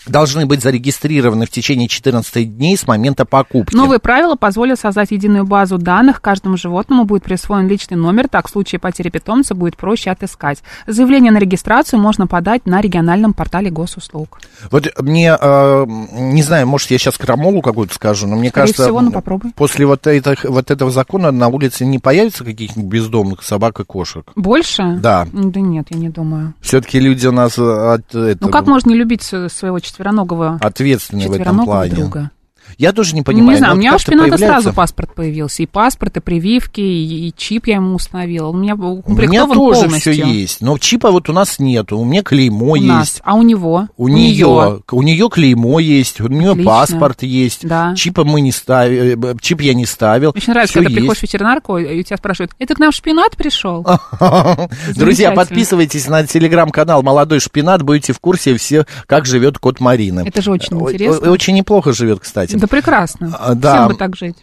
должны 0.06 0.46
быть 0.46 0.62
зарегистрированы 0.62 1.46
в 1.46 1.50
течение 1.50 1.88
14 1.88 2.56
дней 2.56 2.76
с 2.76 2.86
момента 2.86 3.24
покупки. 3.24 3.74
Новые 3.74 3.98
правила 3.98 4.34
позволят 4.34 4.78
создать 4.78 5.10
единую 5.10 5.44
базу 5.44 5.78
данных. 5.78 6.20
Каждому 6.20 6.56
животному 6.56 7.04
будет 7.04 7.24
присвоен 7.24 7.68
личный 7.68 7.96
номер, 7.96 8.28
так 8.28 8.48
в 8.48 8.50
случае 8.50 8.78
потери 8.78 9.10
питомца 9.10 9.54
будет 9.54 9.76
проще 9.76 10.10
отыскать. 10.10 10.62
Заявление 10.86 11.32
на 11.32 11.38
регистрацию 11.38 12.00
можно 12.00 12.26
подать 12.26 12.66
на 12.66 12.80
региональном 12.80 13.34
портале 13.34 13.70
госуслуг. 13.70 14.40
Вот 14.70 14.88
мне, 15.00 15.36
э, 15.38 15.84
не 15.86 16.42
знаю, 16.42 16.66
может, 16.66 16.90
я 16.90 16.98
сейчас 16.98 17.18
крамолу 17.18 17.62
какую-то 17.62 17.94
скажу, 17.94 18.26
но 18.26 18.36
мне 18.36 18.50
Скорее 18.50 18.64
кажется, 18.64 18.82
всего, 18.84 19.00
ну, 19.00 19.10
попробуй. 19.10 19.52
после 19.54 19.86
вот, 19.86 20.06
этих, 20.06 20.44
вот 20.44 20.70
этого 20.70 20.90
закона 20.90 21.30
на 21.30 21.48
улице 21.48 21.84
не 21.84 21.98
появится 21.98 22.44
каких-нибудь 22.44 22.90
бездомных 22.90 23.42
собак 23.42 23.80
и 23.80 23.84
кошек. 23.84 24.30
Больше? 24.36 24.98
Да. 25.00 25.26
Да 25.32 25.60
нет, 25.60 25.86
я 25.90 25.98
не 25.98 26.08
думаю. 26.08 26.54
Все-таки 26.60 27.00
люди 27.00 27.26
у 27.26 27.32
нас 27.32 27.58
э, 27.58 27.62
от, 27.62 28.14
этого, 28.14 28.36
Ну 28.40 28.48
как 28.48 28.66
можно 28.66 28.90
не 28.90 28.96
любить 28.96 29.22
своего 29.22 29.80
четвероногого, 29.96 30.58
ответственные 30.60 31.28
в 31.28 31.32
этом 31.32 31.38
четвероногого 31.38 31.74
плане. 31.74 31.94
друга? 31.94 32.30
Я 32.78 32.92
тоже 32.92 33.14
не 33.14 33.22
понимаю. 33.22 33.52
не 33.52 33.56
знаю, 33.58 33.74
у 33.74 33.78
меня 33.78 33.94
у 33.94 33.98
шпината 33.98 34.30
появляется- 34.30 34.46
сразу 34.62 34.72
паспорт 34.74 35.14
появился. 35.14 35.62
И 35.62 35.66
паспорт, 35.66 36.16
и 36.16 36.20
прививки, 36.20 36.80
и, 36.80 37.28
и 37.28 37.34
чип 37.36 37.66
я 37.68 37.76
ему 37.76 37.94
установила. 37.94 38.48
У 38.48 38.52
меня 38.52 38.74
У 38.74 38.78
меня 38.78 38.90
укомплектован 38.98 39.56
тоже 39.56 39.80
полностью. 39.82 40.12
все 40.12 40.24
есть, 40.26 40.60
но 40.60 40.76
чипа 40.78 41.10
вот 41.10 41.28
у 41.30 41.32
нас 41.32 41.58
нету. 41.58 41.98
У 41.98 42.04
меня 42.04 42.22
клеймо 42.22 42.72
У 42.72 42.76
нас. 42.76 43.08
есть. 43.08 43.20
А 43.24 43.34
у 43.34 43.42
него? 43.42 43.88
У 43.96 44.08
нее, 44.08 44.80
у 44.90 45.02
нее 45.02 45.28
клеймо 45.30 45.80
есть, 45.80 46.20
у 46.20 46.28
нее 46.28 46.50
Отлично. 46.50 46.70
паспорт 46.70 47.22
есть. 47.22 47.66
Да. 47.66 47.94
Чипа 47.96 48.24
мы 48.24 48.40
не 48.42 48.52
ставили, 48.52 49.18
чип 49.40 49.62
я 49.62 49.72
не 49.72 49.86
ставил. 49.86 50.32
Мне 50.32 50.38
очень 50.42 50.52
нравится, 50.52 50.72
Всё 50.72 50.80
когда 50.80 50.90
есть. 50.90 51.00
приходишь 51.00 51.20
в 51.20 51.22
ветеринарку, 51.22 51.78
и 51.78 52.00
у 52.00 52.02
тебя 52.02 52.16
спрашивают, 52.18 52.52
это 52.58 52.74
к 52.74 52.78
нам 52.78 52.92
шпинат 52.92 53.36
пришел? 53.36 53.86
Друзья, 54.94 55.32
подписывайтесь 55.32 56.08
на 56.08 56.26
телеграм-канал 56.26 57.02
«Молодой 57.02 57.40
шпинат», 57.40 57.82
будете 57.82 58.12
в 58.12 58.20
курсе 58.20 58.56
все, 58.56 58.86
как 59.06 59.26
живет 59.26 59.58
кот 59.58 59.80
Марины. 59.80 60.24
Это 60.26 60.42
же 60.42 60.50
очень 60.50 60.78
интересно. 60.78 61.30
Очень 61.30 61.54
неплохо 61.54 61.92
живет, 61.92 62.20
кстати. 62.20 62.65
Да 62.66 62.76
прекрасно. 62.76 63.36
А, 63.38 63.54
да. 63.54 63.74
Всем 63.76 63.88
бы 63.88 63.94
так 63.94 64.16
жить. 64.16 64.36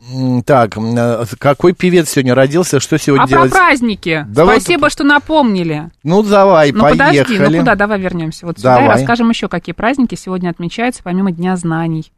Так, 0.45 0.77
э, 0.77 1.25
какой 1.37 1.73
певец 1.73 2.09
сегодня 2.09 2.33
родился, 2.35 2.79
что 2.79 2.97
сегодня 2.97 3.23
А 3.23 3.27
делать? 3.27 3.51
про 3.51 3.57
праздники? 3.59 4.25
Да 4.29 4.45
вот- 4.45 4.61
Спасибо, 4.61 4.89
что 4.89 5.03
напомнили. 5.03 5.89
Ну, 6.03 6.23
давай, 6.23 6.71
Ну 6.71 6.81
поехали. 6.81 7.17
подожди, 7.17 7.39
ну 7.39 7.59
куда, 7.59 7.75
давай 7.75 7.99
вернемся 7.99 8.45
вот 8.45 8.57
сюда 8.59 8.77
и 8.77 8.81
Давай. 8.83 8.97
расскажем 8.97 9.29
еще, 9.29 9.47
какие 9.47 9.73
праздники 9.73 10.15
сегодня 10.15 10.49
отмечаются 10.49 11.01
помимо 11.03 11.31
Дня 11.31 11.55
знаний. 11.55 12.11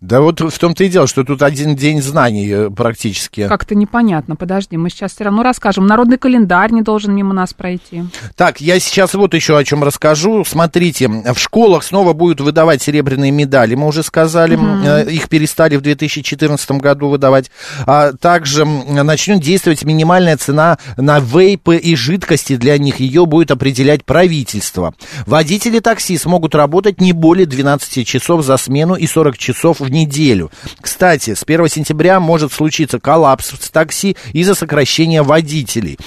Да 0.00 0.20
вот 0.20 0.40
в 0.40 0.58
том-то 0.58 0.84
и 0.84 0.88
дело, 0.88 1.06
что 1.06 1.24
тут 1.24 1.42
один 1.42 1.76
день 1.76 2.02
знаний 2.02 2.48
э, 2.50 2.70
практически. 2.70 3.48
Как-то 3.48 3.74
непонятно, 3.74 4.36
подожди, 4.36 4.76
мы 4.76 4.90
сейчас 4.90 5.12
все 5.14 5.24
равно 5.24 5.42
расскажем. 5.42 5.86
Народный 5.86 6.18
календарь 6.18 6.72
не 6.72 6.82
должен 6.82 7.14
мимо 7.14 7.32
нас 7.32 7.54
пройти. 7.54 8.04
Так, 8.36 8.60
я 8.60 8.78
сейчас 8.80 9.14
вот 9.14 9.34
еще 9.34 9.56
о 9.56 9.64
чем 9.64 9.82
расскажу. 9.82 10.44
Смотрите, 10.44 11.08
в 11.08 11.38
школах 11.38 11.84
снова 11.84 12.12
будут 12.12 12.40
выдавать 12.40 12.82
серебряные 12.82 13.30
медали, 13.30 13.74
мы 13.74 13.86
уже 13.86 14.02
сказали, 14.02 14.56
Э, 14.84 15.10
их 15.10 15.28
перестали 15.28 15.76
в 15.76 15.80
2014 15.80 16.70
году 16.72 17.08
выдавать. 17.08 17.50
А 17.86 18.12
также 18.12 18.64
начнет 18.64 19.40
действовать 19.40 19.84
минимальная 19.84 20.36
цена 20.36 20.78
на 20.96 21.20
вейпы 21.20 21.76
и 21.76 21.96
жидкости 21.96 22.56
для 22.56 22.78
них. 22.78 23.00
Ее 23.00 23.26
будет 23.26 23.50
определять 23.50 24.04
правительство. 24.04 24.94
Водители 25.26 25.80
такси 25.80 26.18
смогут 26.18 26.54
работать 26.54 27.00
не 27.00 27.12
более 27.12 27.46
12 27.46 28.06
часов 28.06 28.44
за 28.44 28.56
смену 28.56 28.94
и 28.94 29.06
40 29.06 29.38
часов 29.38 29.80
в 29.84 29.90
неделю. 29.90 30.50
Кстати, 30.80 31.34
с 31.34 31.42
1 31.44 31.68
сентября 31.68 32.20
может 32.20 32.52
случиться 32.52 32.98
коллапс 32.98 33.52
с 33.60 33.70
такси 33.70 34.16
из-за 34.32 34.54
сокращения 34.54 35.22
водителей. 35.22 35.98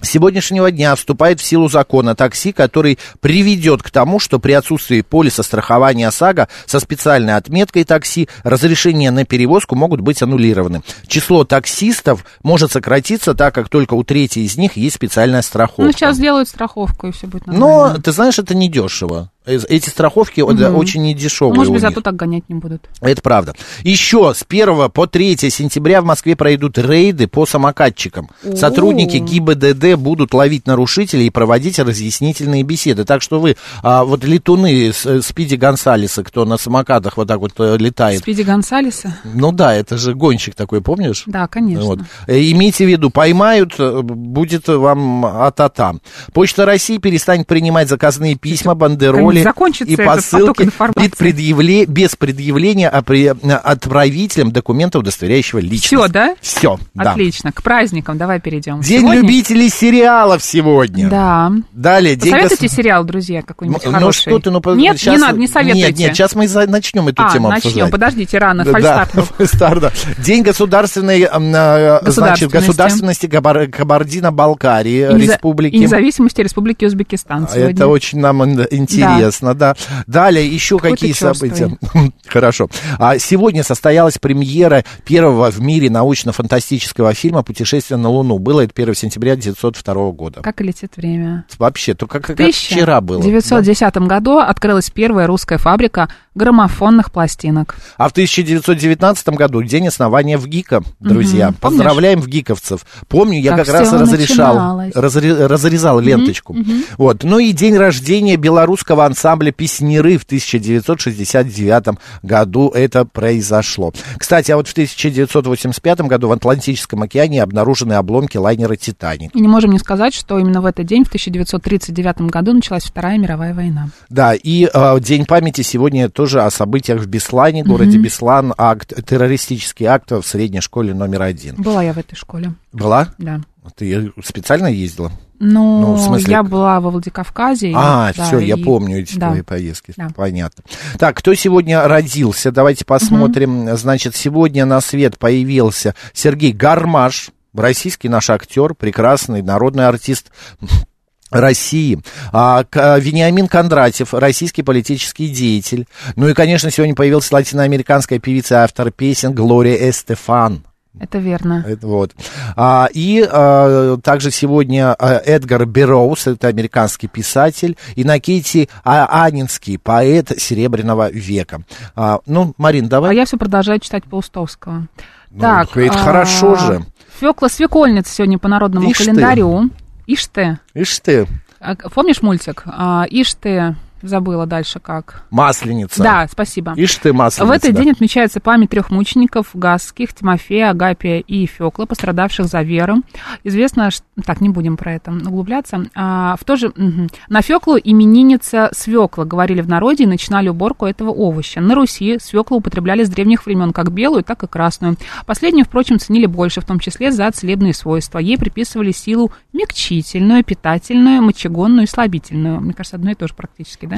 С 0.00 0.10
сегодняшнего 0.10 0.70
дня 0.70 0.94
вступает 0.94 1.40
в 1.40 1.44
силу 1.44 1.68
закон 1.68 2.08
о 2.08 2.14
такси, 2.14 2.52
который 2.52 3.00
приведет 3.20 3.82
к 3.82 3.90
тому, 3.90 4.20
что 4.20 4.38
при 4.38 4.52
отсутствии 4.52 5.00
полиса 5.00 5.42
страхования 5.42 6.06
ОСАГО 6.06 6.48
со 6.66 6.78
специальной 6.78 7.34
отметкой 7.34 7.82
такси 7.82 8.28
разрешения 8.44 9.10
на 9.10 9.24
перевозку 9.24 9.74
могут 9.74 10.00
быть 10.00 10.22
аннулированы. 10.22 10.82
Число 11.08 11.42
таксистов 11.44 12.24
может 12.44 12.70
сократиться, 12.70 13.34
так 13.34 13.52
как 13.54 13.68
только 13.68 13.94
у 13.94 14.04
трети 14.04 14.38
из 14.40 14.56
них 14.56 14.76
есть 14.76 14.94
специальная 14.94 15.42
страховка. 15.42 15.82
Ну, 15.82 15.92
сейчас 15.92 16.14
сделают 16.16 16.48
страховку, 16.48 17.08
и 17.08 17.10
все 17.10 17.26
будет 17.26 17.48
Но, 17.48 17.52
нормально. 17.54 18.00
ты 18.00 18.12
знаешь, 18.12 18.38
это 18.38 18.54
недешево. 18.54 19.32
Эти 19.48 19.88
страховки 19.88 20.44
да, 20.52 20.72
очень 20.72 21.02
недешевые 21.02 21.54
Может 21.54 21.72
быть, 21.72 21.82
зато 21.82 22.00
так 22.02 22.16
гонять 22.16 22.44
не 22.48 22.54
будут. 22.56 22.86
Это 23.00 23.22
правда. 23.22 23.54
Еще 23.82 24.34
с 24.34 24.44
1 24.46 24.90
по 24.90 25.06
3 25.06 25.36
сентября 25.50 26.02
в 26.02 26.04
Москве 26.04 26.36
пройдут 26.36 26.76
рейды 26.76 27.26
по 27.26 27.46
самокатчикам. 27.46 28.28
Сотрудники 28.54 29.16
ГИБДД 29.16 29.94
будут 29.96 30.34
ловить 30.34 30.66
нарушителей 30.66 31.26
и 31.26 31.30
проводить 31.30 31.78
разъяснительные 31.78 32.62
беседы. 32.62 33.04
Так 33.04 33.22
что 33.22 33.40
вы, 33.40 33.56
а, 33.82 34.04
вот 34.04 34.24
летуны 34.24 34.90
э, 34.90 35.20
Спиди 35.22 35.54
Гонсалеса, 35.54 36.24
кто 36.24 36.44
на 36.44 36.58
самокатах 36.58 37.16
вот 37.16 37.28
так 37.28 37.40
вот 37.40 37.52
э, 37.58 37.76
летает. 37.78 38.20
Спиди 38.20 38.42
Гонсалеса? 38.42 39.16
Ну 39.24 39.52
да, 39.52 39.74
это 39.74 39.96
же 39.96 40.14
гонщик 40.14 40.54
такой, 40.54 40.82
помнишь? 40.82 41.22
Да, 41.26 41.46
конечно. 41.48 41.84
Вот. 41.84 42.00
Э, 42.26 42.38
Имейте 42.38 42.84
в 42.84 42.88
виду, 42.88 43.10
поймают, 43.10 43.78
будет 43.78 44.68
вам 44.68 45.24
а-та-та. 45.24 45.94
Почта 46.32 46.66
России 46.66 46.98
перестанет 46.98 47.46
принимать 47.46 47.88
заказные 47.88 48.34
письма, 48.34 48.74
бандероли 48.74 49.37
закончится 49.42 49.92
и 49.92 49.96
посылки 49.96 50.62
информации. 50.62 51.08
без, 51.08 51.18
предъявле- 51.18 51.86
без 51.86 52.16
предъявления 52.16 52.88
а 52.88 53.02
при- 53.02 53.26
отправителям 53.28 54.50
документа, 54.52 54.98
удостоверяющего 54.98 55.58
личность. 55.58 55.84
Все, 55.86 56.08
да? 56.08 56.34
Все, 56.40 56.78
да. 56.94 57.12
Отлично. 57.12 57.52
К 57.52 57.62
праздникам 57.62 58.18
давай 58.18 58.40
перейдем. 58.40 58.80
День 58.80 59.00
Сегодня- 59.00 59.20
любителей 59.22 59.68
сериалов 59.68 60.42
сегодня. 60.42 61.08
Да. 61.08 61.52
Далее, 61.72 62.16
день 62.16 62.32
Посоветуйте 62.32 62.66
гос- 62.66 62.74
сериал, 62.76 63.04
друзья, 63.04 63.42
какой-нибудь 63.42 63.84
Ну, 63.84 63.92
хороший. 63.92 64.20
что 64.20 64.38
ты, 64.38 64.50
ну, 64.50 64.60
Нет, 64.74 64.98
щас- 64.98 65.14
не 65.14 65.20
надо, 65.20 65.38
не 65.38 65.46
советуйте. 65.46 65.86
Нет, 65.88 65.98
нет, 65.98 66.14
сейчас 66.16 66.34
мы 66.34 66.46
начнем 66.48 67.08
эту 67.08 67.22
а, 67.22 67.32
тему 67.32 67.48
начнем. 67.48 67.68
обсуждать. 67.68 67.90
Подождите, 67.90 68.38
рано, 68.38 68.64
фальстарт. 69.38 69.80
да. 69.80 69.92
День 70.18 70.42
государственной, 70.42 71.20
э, 71.22 72.00
значит, 72.10 72.50
Государственности. 72.50 73.26
Кабардино-Балкарии 73.28 75.12
республики. 75.18 75.74
И 75.74 75.78
независимости 75.78 76.40
Республики 76.40 76.84
Узбекистан 76.84 77.48
сегодня. 77.48 77.70
Это 77.72 77.86
очень 77.88 78.18
нам 78.20 78.42
ин- 78.44 78.66
интересно. 78.70 79.27
Интересно, 79.28 79.54
да. 79.54 79.74
Далее 80.06 80.46
еще 80.46 80.76
Какой 80.76 80.92
какие 80.92 81.12
события? 81.12 81.76
Хорошо. 82.26 82.68
А 82.98 83.18
сегодня 83.18 83.62
состоялась 83.62 84.18
премьера 84.18 84.84
первого 85.04 85.50
в 85.50 85.60
мире 85.60 85.90
научно-фантастического 85.90 87.12
фильма 87.14 87.42
«Путешествие 87.42 87.98
на 87.98 88.08
Луну». 88.08 88.38
Было 88.38 88.62
это 88.62 88.72
1 88.74 88.94
сентября 88.94 89.32
1902 89.32 90.10
года. 90.12 90.40
Как 90.42 90.60
летит 90.60 90.96
время. 90.96 91.44
Вообще, 91.58 91.94
то 91.94 92.06
как, 92.06 92.26
как 92.26 92.38
вчера 92.38 93.00
было. 93.00 93.18
В 93.18 93.26
1910 93.26 93.96
году 94.08 94.38
открылась 94.38 94.90
первая 94.90 95.26
русская 95.26 95.58
фабрика 95.58 96.08
граммофонных 96.34 97.10
пластинок. 97.12 97.76
А 97.96 98.08
в 98.08 98.12
1919 98.12 99.28
году 99.30 99.62
день 99.62 99.88
основания 99.88 100.38
ВГИКа, 100.38 100.82
друзья. 101.00 101.48
Мгм. 101.48 101.56
Поздравляем 101.60 102.20
ВГИКовцев. 102.20 102.86
Помню, 103.08 103.40
я 103.40 103.56
Как 103.56 103.66
как, 103.66 103.74
раз 103.74 103.92
разрешал, 103.92 104.80
разре- 104.94 105.46
разрезал 105.46 106.00
ленточку. 106.00 106.56
Вот. 106.96 107.24
Ну 107.24 107.38
и 107.38 107.52
день 107.52 107.76
рождения 107.76 108.36
белорусского 108.36 109.04
ансамбля 109.08 109.50
«Песнеры» 109.50 110.18
в 110.18 110.24
1969 110.24 111.98
году 112.22 112.68
это 112.68 113.04
произошло. 113.04 113.92
Кстати, 114.16 114.50
а 114.52 114.56
вот 114.56 114.68
в 114.68 114.72
1985 114.72 116.00
году 116.02 116.28
в 116.28 116.32
Атлантическом 116.32 117.02
океане 117.02 117.42
обнаружены 117.42 117.94
обломки 117.94 118.36
лайнера 118.36 118.76
«Титаник». 118.76 119.34
И 119.34 119.40
не 119.40 119.48
можем 119.48 119.72
не 119.72 119.78
сказать, 119.78 120.14
что 120.14 120.38
именно 120.38 120.60
в 120.60 120.66
этот 120.66 120.86
день, 120.86 121.04
в 121.04 121.08
1939 121.08 122.30
году, 122.30 122.52
началась 122.52 122.84
Вторая 122.84 123.18
мировая 123.18 123.54
война. 123.54 123.88
Да, 124.08 124.34
и 124.34 124.68
э, 124.72 125.00
День 125.00 125.26
памяти 125.26 125.62
сегодня 125.62 126.08
тоже 126.08 126.42
о 126.42 126.50
событиях 126.50 127.00
в 127.00 127.06
Беслане, 127.06 127.64
городе 127.64 127.98
Беслан, 127.98 128.54
акт, 128.56 128.92
террористический 129.06 129.86
акт 129.86 130.10
в 130.10 130.22
средней 130.22 130.60
школе 130.60 130.94
номер 130.94 131.22
один. 131.22 131.56
Была 131.56 131.82
я 131.82 131.92
в 131.92 131.98
этой 131.98 132.14
школе, 132.14 132.52
Была? 132.72 133.08
да. 133.18 133.40
Ты 133.76 134.12
специально 134.24 134.66
ездила? 134.68 135.12
Ну, 135.40 135.80
Ну, 135.80 135.94
в 135.94 136.00
смысле- 136.00 136.32
я 136.32 136.42
была 136.42 136.80
во 136.80 136.90
Владикавказе. 136.90 137.70
и- 137.70 137.74
А, 137.76 138.12
да, 138.16 138.24
все, 138.24 138.38
я 138.40 138.56
и- 138.56 138.62
помню 138.64 139.00
эти 139.02 139.16
да. 139.16 139.28
твои 139.28 139.42
поездки. 139.42 139.92
Да. 139.96 140.08
Понятно. 140.16 140.64
Так, 140.98 141.16
кто 141.16 141.34
сегодня 141.34 141.86
родился? 141.86 142.50
Давайте 142.50 142.84
посмотрим. 142.84 143.76
Значит, 143.76 144.16
сегодня 144.16 144.64
на 144.66 144.80
свет 144.80 145.18
появился 145.18 145.94
Сергей 146.12 146.52
Гармаш, 146.52 147.30
российский 147.54 148.08
наш 148.08 148.30
актер, 148.30 148.74
прекрасный 148.74 149.42
народный 149.42 149.86
артист. 149.86 150.32
России. 151.30 152.00
А, 152.32 152.64
Вениамин 152.98 153.48
Кондратьев, 153.48 154.14
российский 154.14 154.62
политический 154.62 155.28
деятель. 155.28 155.86
Ну 156.16 156.26
и, 156.28 156.32
конечно, 156.32 156.70
сегодня 156.70 156.94
появилась 156.94 157.30
латиноамериканская 157.30 158.18
певица 158.18 158.54
и 158.54 158.58
автор 158.58 158.90
песен 158.90 159.34
Глория 159.34 159.90
Эстефан. 159.90 160.64
Это 161.00 161.18
верно. 161.18 161.64
Это 161.66 161.86
вот. 161.86 162.12
А, 162.56 162.88
и 162.92 163.26
а, 163.30 163.96
также 163.98 164.30
сегодня 164.30 164.94
а, 164.94 165.18
Эдгар 165.24 165.64
Берроуз, 165.66 166.26
это 166.26 166.48
американский 166.48 167.08
писатель, 167.08 167.76
и 167.94 168.04
Накити 168.04 168.68
Анинский, 168.84 169.78
поэт 169.78 170.32
Серебряного 170.38 171.10
века. 171.10 171.62
А, 171.94 172.20
ну, 172.26 172.54
Марин, 172.58 172.86
А 172.86 172.88
давай. 172.88 173.16
я 173.16 173.24
все 173.24 173.36
продолжаю 173.36 173.78
читать 173.80 174.04
Паустовского. 174.04 174.88
Ну, 175.30 175.44
это 175.46 175.68
а, 175.74 175.98
хорошо 175.98 176.54
же. 176.56 176.84
Фёкла 177.20 177.48
Свекольница 177.48 178.14
сегодня 178.14 178.38
по 178.38 178.48
народному 178.48 178.90
Ишь 178.90 178.98
ты. 178.98 179.04
календарю. 179.04 179.70
Ишь 180.06 180.26
ты. 180.26 180.58
Ишь 180.74 180.98
ты, 181.00 181.26
А, 181.60 181.74
Помнишь 181.74 182.22
мультик? 182.22 182.62
А, 182.66 183.04
Ишь 183.10 183.34
ты. 183.34 183.76
Забыла 184.02 184.46
дальше 184.46 184.80
как. 184.80 185.22
масленица. 185.30 186.02
Да, 186.02 186.26
спасибо. 186.30 186.72
Ишь 186.76 186.94
ты, 186.96 187.12
масленица. 187.12 187.52
В 187.52 187.56
этот 187.56 187.72
да. 187.74 187.80
день 187.82 187.90
отмечается 187.92 188.40
память 188.40 188.70
трех 188.70 188.90
мучеников 188.90 189.50
Гасских, 189.54 190.14
Тимофея, 190.14 190.70
Агапия 190.70 191.18
и 191.20 191.46
Фекла, 191.46 191.86
пострадавших 191.86 192.46
за 192.46 192.62
веру. 192.62 193.02
Известно, 193.44 193.90
ш- 193.90 194.02
так, 194.24 194.40
не 194.40 194.48
будем 194.48 194.76
про 194.76 194.94
это 194.94 195.10
углубляться. 195.10 195.84
А, 195.94 196.36
в 196.40 196.44
то 196.44 196.56
же, 196.56 196.72
мгм. 196.76 197.08
На 197.28 197.42
Феклу 197.42 197.76
именинница 197.82 198.70
свекла, 198.72 199.24
говорили 199.24 199.60
в 199.60 199.68
народе, 199.68 200.04
и 200.04 200.06
начинали 200.06 200.48
уборку 200.48 200.86
этого 200.86 201.10
овоща. 201.10 201.60
На 201.60 201.74
Руси 201.74 202.18
свеклу 202.20 202.58
употребляли 202.58 203.04
с 203.04 203.08
древних 203.08 203.46
времен 203.46 203.72
как 203.72 203.90
белую, 203.92 204.22
так 204.22 204.42
и 204.42 204.46
красную. 204.46 204.96
Последнюю, 205.26 205.64
впрочем, 205.64 205.98
ценили 205.98 206.26
больше, 206.26 206.60
в 206.60 206.64
том 206.64 206.78
числе 206.78 207.10
за 207.10 207.30
целебные 207.30 207.74
свойства. 207.74 208.18
Ей 208.18 208.38
приписывали 208.38 208.92
силу 208.92 209.32
мягчительную, 209.52 210.44
питательную, 210.44 211.22
мочегонную 211.22 211.84
и 211.84 211.88
слабительную. 211.88 212.60
Мне 212.60 212.72
кажется, 212.72 212.96
одно 212.96 213.10
и 213.10 213.14
то 213.14 213.26
же 213.26 213.34
практически, 213.34 213.86
да? 213.88 213.96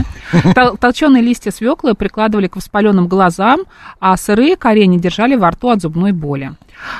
Тол- 0.54 0.76
Толченые 0.78 1.23
листья 1.23 1.50
свеклы 1.50 1.94
прикладывали 1.94 2.47
к 2.49 2.56
воспаленным 2.56 3.09
глазам, 3.09 3.61
а 4.00 4.16
сырые 4.16 4.56
корени 4.56 4.99
держали 4.99 5.35
во 5.37 5.50
рту 5.50 5.70
от 5.70 5.82
зубной 5.82 6.12
боли. 6.12 6.52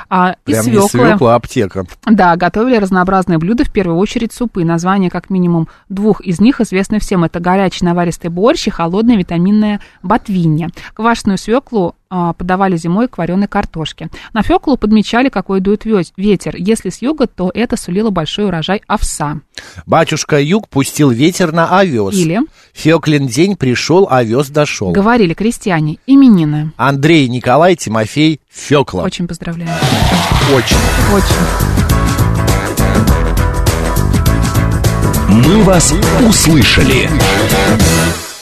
А 0.09 0.35
Прям 0.43 0.57
не 0.65 0.71
свеклы, 0.71 0.89
свекла, 0.89 1.33
а 1.33 1.35
аптека. 1.37 1.85
да, 2.05 2.35
готовили 2.35 2.75
разнообразные 2.75 3.39
блюда, 3.39 3.63
в 3.65 3.71
первую 3.71 3.97
очередь 3.97 4.31
супы. 4.31 4.63
Названия 4.63 5.09
как 5.09 5.29
минимум 5.31 5.67
двух 5.89 6.21
из 6.21 6.39
них 6.39 6.61
известны 6.61 6.99
всем. 6.99 7.23
Это 7.23 7.39
горячий 7.39 7.83
наваристый 7.85 8.29
борщ 8.29 8.67
и 8.67 8.69
холодная 8.69 9.15
витаминная 9.15 9.79
ботвинья. 10.03 10.69
Квашеную 10.93 11.39
свеклу 11.39 11.95
подавали 12.11 12.75
зимой 12.75 13.07
к 13.07 13.17
вареной 13.17 13.47
картошке. 13.47 14.09
На 14.33 14.43
феклу 14.43 14.77
подмечали, 14.77 15.29
какой 15.29 15.61
дует 15.61 15.85
ветер. 16.17 16.55
Если 16.57 16.89
с 16.89 17.01
юга, 17.01 17.27
то 17.27 17.51
это 17.53 17.77
сулило 17.77 18.09
большой 18.09 18.45
урожай 18.45 18.81
овса. 18.87 19.39
Батюшка 19.85 20.39
Юг 20.39 20.67
пустил 20.67 21.09
ветер 21.09 21.51
на 21.51 21.79
овес. 21.79 22.13
Или, 22.15 22.41
Феклин 22.73 23.27
день 23.27 23.55
пришел, 23.55 24.07
овес 24.09 24.49
дошел. 24.49 24.91
говорили 24.91 25.33
крестьяне, 25.33 25.97
именины. 26.05 26.73
Андрей 26.77 27.27
Николай 27.29 27.75
Тимофей 27.75 28.41
Фекла. 28.49 29.03
Очень 29.03 29.27
поздравляю. 29.27 29.71
Очень. 30.53 30.77
Очень. 31.13 31.81
«Мы 35.29 35.63
вас 35.63 35.93
услышали». 36.27 37.09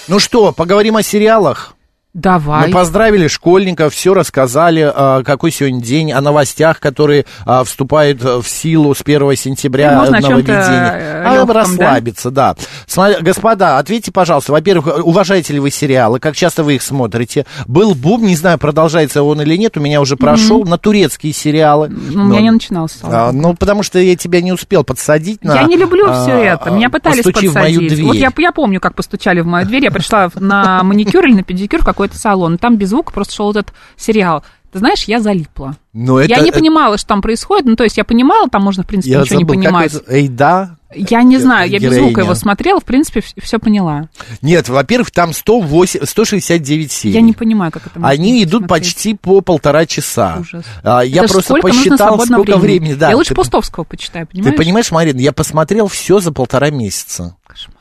Ну 0.07 0.17
что, 0.17 0.51
поговорим 0.51 0.95
о 0.95 1.03
сериалах? 1.03 1.75
Давай. 2.15 2.67
Мы 2.67 2.73
поздравили 2.73 3.27
школьников, 3.27 3.93
все 3.93 4.15
рассказали, 4.15 4.91
а, 4.93 5.21
какой 5.23 5.51
сегодня 5.51 5.79
день, 5.79 6.11
о 6.11 6.21
новостях, 6.21 6.79
которые 6.79 7.25
а, 7.45 7.63
вступают 7.63 8.23
в 8.23 8.43
силу 8.47 8.95
с 8.95 9.01
1 9.03 9.35
сентября 9.35 9.91
Ну, 9.91 9.99
можно 9.99 10.19
нововведения. 10.19 10.91
э, 10.95 11.23
А, 11.27 11.35
лёгком, 11.35 11.51
расслабиться, 11.55 12.31
да. 12.31 12.55
Сма- 12.87 13.21
Господа, 13.21 13.77
ответьте, 13.77 14.11
пожалуйста, 14.11 14.51
во-первых, 14.53 15.05
уважаете 15.05 15.53
ли 15.53 15.59
вы 15.59 15.69
сериалы, 15.69 16.19
как 16.19 16.35
часто 16.35 16.63
вы 16.63 16.75
их 16.75 16.81
смотрите? 16.81 17.45
Был 17.67 17.93
бум, 17.93 18.25
не 18.25 18.35
знаю, 18.35 18.57
продолжается 18.57 19.21
он 19.21 19.41
или 19.43 19.55
нет, 19.55 19.77
у 19.77 19.79
меня 19.79 20.01
уже 20.01 20.17
прошел, 20.17 20.63
на 20.65 20.79
турецкие 20.79 21.31
сериалы. 21.31 21.89
Ну, 21.89 22.23
у 22.23 22.25
меня 22.25 22.39
Ну, 22.39 22.43
не 22.45 22.51
начинался. 22.51 22.97
а, 23.03 23.31
ну, 23.31 23.53
потому 23.53 23.83
что 23.83 23.99
я 23.99 24.15
тебя 24.15 24.41
не 24.41 24.51
успел 24.51 24.83
подсадить 24.83 25.43
на... 25.43 25.53
Я 25.53 25.63
не 25.65 25.77
люблю 25.77 26.07
а, 26.09 26.23
все 26.23 26.31
это. 26.31 26.71
Меня 26.71 26.89
пытались 26.89 27.23
«Постучи 27.23 27.47
в 27.49 27.53
подсадить. 27.53 27.77
мою 27.77 27.89
дверь». 27.89 28.03
Вот 28.05 28.15
я, 28.15 28.31
я 28.35 28.51
помню, 28.51 28.79
как 28.79 28.95
постучали 28.95 29.41
в 29.41 29.45
мою 29.45 29.67
дверь. 29.67 29.83
Я 29.83 29.91
пришла 29.91 30.31
на 30.35 30.81
маникюр 30.83 31.23
или 31.25 31.35
на 31.35 31.43
педикюр 31.43 31.81
в 31.81 31.85
какой-то 31.99 32.17
салон. 32.17 32.55
и 32.55 32.57
Там 32.57 32.77
без 32.77 32.89
звука 32.89 33.11
просто 33.11 33.33
шел 33.33 33.51
этот 33.51 33.73
сериал. 33.97 34.43
Ты 34.71 34.79
знаешь, 34.79 35.03
я 35.05 35.19
залипла. 35.19 35.75
Но 35.93 36.19
это, 36.19 36.29
я 36.29 36.39
не 36.41 36.51
понимала, 36.51 36.97
что 36.99 37.07
там 37.07 37.21
происходит. 37.23 37.65
Ну, 37.65 37.75
то 37.75 37.83
есть 37.83 37.97
я 37.97 38.03
понимала, 38.03 38.47
там 38.49 38.61
можно, 38.63 38.83
в 38.83 38.87
принципе, 38.87 39.13
я 39.13 39.21
ничего 39.21 39.39
забыл, 39.39 39.55
не 39.55 39.63
как 39.63 39.73
понимать. 39.73 39.93
это- 39.95 40.13
Эйда? 40.15 40.75
Я 40.95 41.21
не 41.23 41.37
знаю, 41.37 41.69
я 41.69 41.77
без 41.79 41.93
звука 41.93 42.21
его 42.21 42.33
смотрела, 42.35 42.79
в 42.79 42.83
принципе, 42.83 43.21
все 43.41 43.59
поняла. 43.59 44.09
Нет, 44.41 44.69
во-первых, 44.69 45.11
там 45.11 45.33
108, 45.33 46.03
169 46.05 46.91
серий. 46.91 47.13
Я 47.13 47.21
не 47.21 47.33
понимаю, 47.33 47.71
как 47.71 47.85
это 47.87 47.99
можно 47.99 48.09
Они 48.09 48.43
идут 48.43 48.63
смотреть. 48.65 48.69
почти 48.69 49.13
по 49.15 49.41
полтора 49.41 49.85
часа. 49.85 50.37
Ужас. 50.39 50.63
А, 50.83 51.01
я 51.01 51.23
Это 51.23 51.33
просто 51.33 51.49
сколько 51.57 51.67
посчитал, 51.67 52.19
сколько 52.19 52.57
времени. 52.57 52.93
Да, 52.95 53.09
я 53.09 53.15
лучше 53.17 53.29
ты, 53.29 53.35
Пустовского 53.35 53.83
почитаю, 53.83 54.25
ты 54.27 54.33
понимаешь? 54.33 54.57
понимаешь, 54.57 54.91
Марина, 54.91 55.19
я 55.19 55.31
посмотрел 55.31 55.87
все 55.87 56.19
за 56.19 56.31
полтора 56.31 56.69
месяца. 56.71 57.35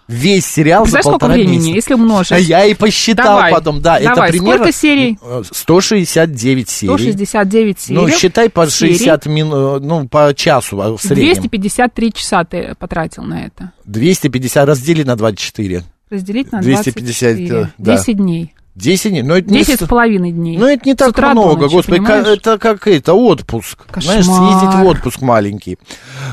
Весь 0.08 0.46
сериал 0.46 0.84
Представляешь, 0.84 1.04
за 1.04 1.10
сколько 1.10 1.18
полтора 1.18 1.34
времени, 1.34 1.56
месяца. 1.56 1.74
если 1.74 1.94
умножить? 1.94 2.32
А 2.32 2.38
я 2.38 2.64
и 2.64 2.72
посчитал 2.72 3.36
Давай, 3.36 3.52
потом, 3.52 3.82
да, 3.82 4.00
давай, 4.00 4.30
это 4.30 4.38
примерно... 4.38 4.64
сколько 4.64 4.72
серий? 4.72 5.18
э, 5.22 5.42
169 5.52 6.68
серий. 6.70 6.88
169 6.88 7.80
серий. 7.80 8.00
Ну, 8.00 8.08
считай 8.08 8.48
по 8.48 8.66
серий. 8.70 8.94
60 8.94 9.26
минут, 9.26 9.82
ну, 9.82 10.08
по 10.08 10.32
часу 10.34 10.80
а, 10.80 10.96
в 10.96 11.02
среднем. 11.02 11.34
253 11.34 12.12
часа 12.14 12.44
ты 12.44 12.74
потратил 12.78 13.22
на 13.22 13.44
это. 13.44 13.72
250 13.84 14.66
раздели 14.66 15.02
на 15.02 15.14
24. 15.14 15.82
Разделить 16.08 16.52
на 16.52 16.62
250, 16.62 17.36
24. 17.36 17.60
э, 17.60 17.66
да. 17.76 17.96
10 17.98 18.16
дней. 18.16 18.54
10 18.78 19.10
дней. 19.10 19.22
Но 19.22 19.36
это 19.36 19.50
не 19.50 19.58
10 19.58 19.76
сто- 19.76 19.84
с 19.86 19.88
половиной 19.88 20.32
дней. 20.32 20.56
Ну, 20.56 20.66
это 20.66 20.82
не 20.88 20.94
так 20.94 21.08
утра 21.10 21.32
много, 21.32 21.62
ночи, 21.62 21.74
господи, 21.74 21.98
понимаешь? 21.98 22.26
это 22.38 22.58
как 22.58 22.86
это, 22.86 23.14
отпуск. 23.14 23.78
Кошмар. 23.90 24.22
Знаешь, 24.22 24.24
съездить 24.26 24.78
в 24.80 24.84
отпуск 24.86 25.20
маленький. 25.20 25.78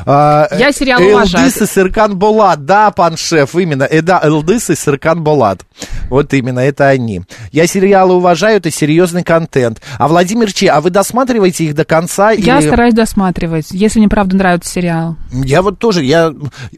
А, 0.05 0.47
Я 0.57 0.71
сериал 0.71 1.01
Элдыс 1.01 1.15
уважаю. 1.31 1.47
и 1.47 1.65
Серкан 1.65 2.17
Болат, 2.17 2.65
да, 2.65 2.91
пан 2.91 3.17
шеф, 3.17 3.55
именно, 3.55 3.83
Эда 3.83 4.19
Элдыс 4.23 4.69
и 4.69 4.75
Серкан 4.75 5.23
Болат. 5.23 5.61
Вот 6.09 6.33
именно, 6.33 6.59
это 6.59 6.87
они. 6.87 7.21
Я 7.51 7.65
сериалы 7.67 8.13
уважаю, 8.15 8.57
это 8.57 8.69
серьезный 8.71 9.23
контент. 9.23 9.81
А 9.97 10.07
Владимир 10.07 10.51
Че, 10.53 10.67
а 10.69 10.81
вы 10.81 10.89
досматриваете 10.91 11.65
их 11.65 11.75
до 11.75 11.83
конца? 11.85 12.31
Я 12.31 12.59
или- 12.59 12.67
стараюсь 12.67 12.93
досматривать, 12.93 13.67
если 13.71 13.99
мне 13.99 14.07
правда 14.09 14.35
нравится 14.35 14.71
сериал. 14.71 15.15
Я 15.31 15.61
вот 15.61 15.79
тоже, 15.79 16.03
я, 16.03 16.31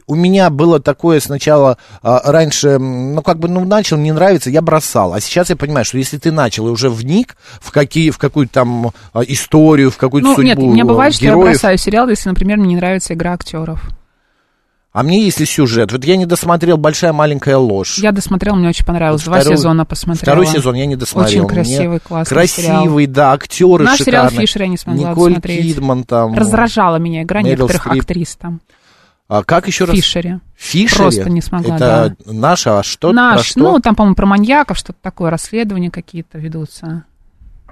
у 0.06 0.14
меня 0.14 0.48
было 0.50 0.80
такое 0.80 1.20
сначала, 1.20 1.76
а, 2.02 2.20
раньше, 2.24 2.78
ну, 2.78 3.20
как 3.22 3.38
бы, 3.38 3.48
ну, 3.48 3.64
начал, 3.64 3.98
не 3.98 4.12
нравится, 4.12 4.48
я 4.50 4.62
бросал. 4.62 5.12
А 5.12 5.20
сейчас 5.20 5.50
я 5.50 5.56
понимаю, 5.58 5.84
что 5.84 5.98
если 5.98 6.16
ты 6.16 6.32
начал 6.32 6.68
и 6.68 6.70
уже 6.70 6.88
вник 6.88 7.36
в, 7.60 7.70
какие, 7.70 8.10
в 8.10 8.16
какую-то 8.18 8.52
там 8.54 8.92
а, 9.12 9.20
историю, 9.22 9.90
в 9.90 9.98
какую-то 9.98 10.28
Ну, 10.28 10.34
судьбу 10.34 10.46
нет, 10.48 10.58
у 10.58 10.72
меня 10.72 10.84
бывает, 10.86 11.14
что 11.14 11.24
я 11.24 11.32
героев, 11.32 11.50
бросаю 11.52 11.76
сериал, 11.78 12.08
если, 12.08 12.28
например, 12.30 12.56
мне 12.58 12.68
не 12.68 12.76
нравится 12.76 13.12
игра 13.14 13.32
актеров. 13.34 13.82
А 14.90 15.02
мне 15.02 15.22
если 15.24 15.44
сюжет, 15.44 15.92
вот 15.92 16.02
я 16.04 16.16
не 16.16 16.24
досмотрел 16.26 16.76
«Большая 16.78 17.12
маленькая 17.12 17.56
ложь». 17.58 17.98
Я 17.98 18.10
досмотрела, 18.10 18.56
мне 18.56 18.70
очень 18.70 18.86
понравилось. 18.86 19.22
Два 19.22 19.38
Второй- 19.40 19.56
сезона 19.56 19.84
посмотрела. 19.84 20.22
Второй 20.42 20.46
сезон 20.46 20.74
я 20.74 20.86
не 20.86 20.96
досмотрел. 20.96 21.44
Очень 21.44 21.54
красивый, 21.54 21.86
Мне 21.88 22.00
классный 22.00 22.34
Красивый, 22.34 23.04
сериал. 23.04 23.14
да, 23.14 23.32
актеры 23.32 23.84
Наш 23.84 23.98
сериал 24.00 24.24
шикарные. 24.24 24.46
«Фишер» 24.46 24.62
я 24.62 24.68
не 24.68 24.76
смогла 24.78 25.10
Николь 25.10 25.30
досмотреть. 25.34 25.74
Кидман 25.74 26.04
там. 26.04 26.34
Раздражала 26.34 26.96
меня 26.96 27.22
игра 27.22 27.42
Мэрил 27.42 27.52
некоторых 27.66 27.82
Стрип. 27.82 28.00
актрис 28.02 28.36
там. 28.36 28.60
А 29.28 29.44
как 29.44 29.66
еще 29.66 29.84
раз? 29.84 29.94
Фишере. 29.94 30.40
Фишере? 30.56 30.96
Просто 30.96 31.30
не 31.30 31.42
смогла, 31.42 31.76
Это 31.76 32.16
наша, 32.24 32.78
а 32.78 32.82
что? 32.82 33.12
Наш, 33.12 33.48
что? 33.50 33.60
ну, 33.60 33.78
там, 33.80 33.94
по-моему, 33.94 34.16
про 34.16 34.24
маньяков 34.24 34.78
что-то 34.78 34.98
такое, 35.02 35.30
расследования 35.30 35.90
какие-то 35.90 36.38
ведутся. 36.38 37.04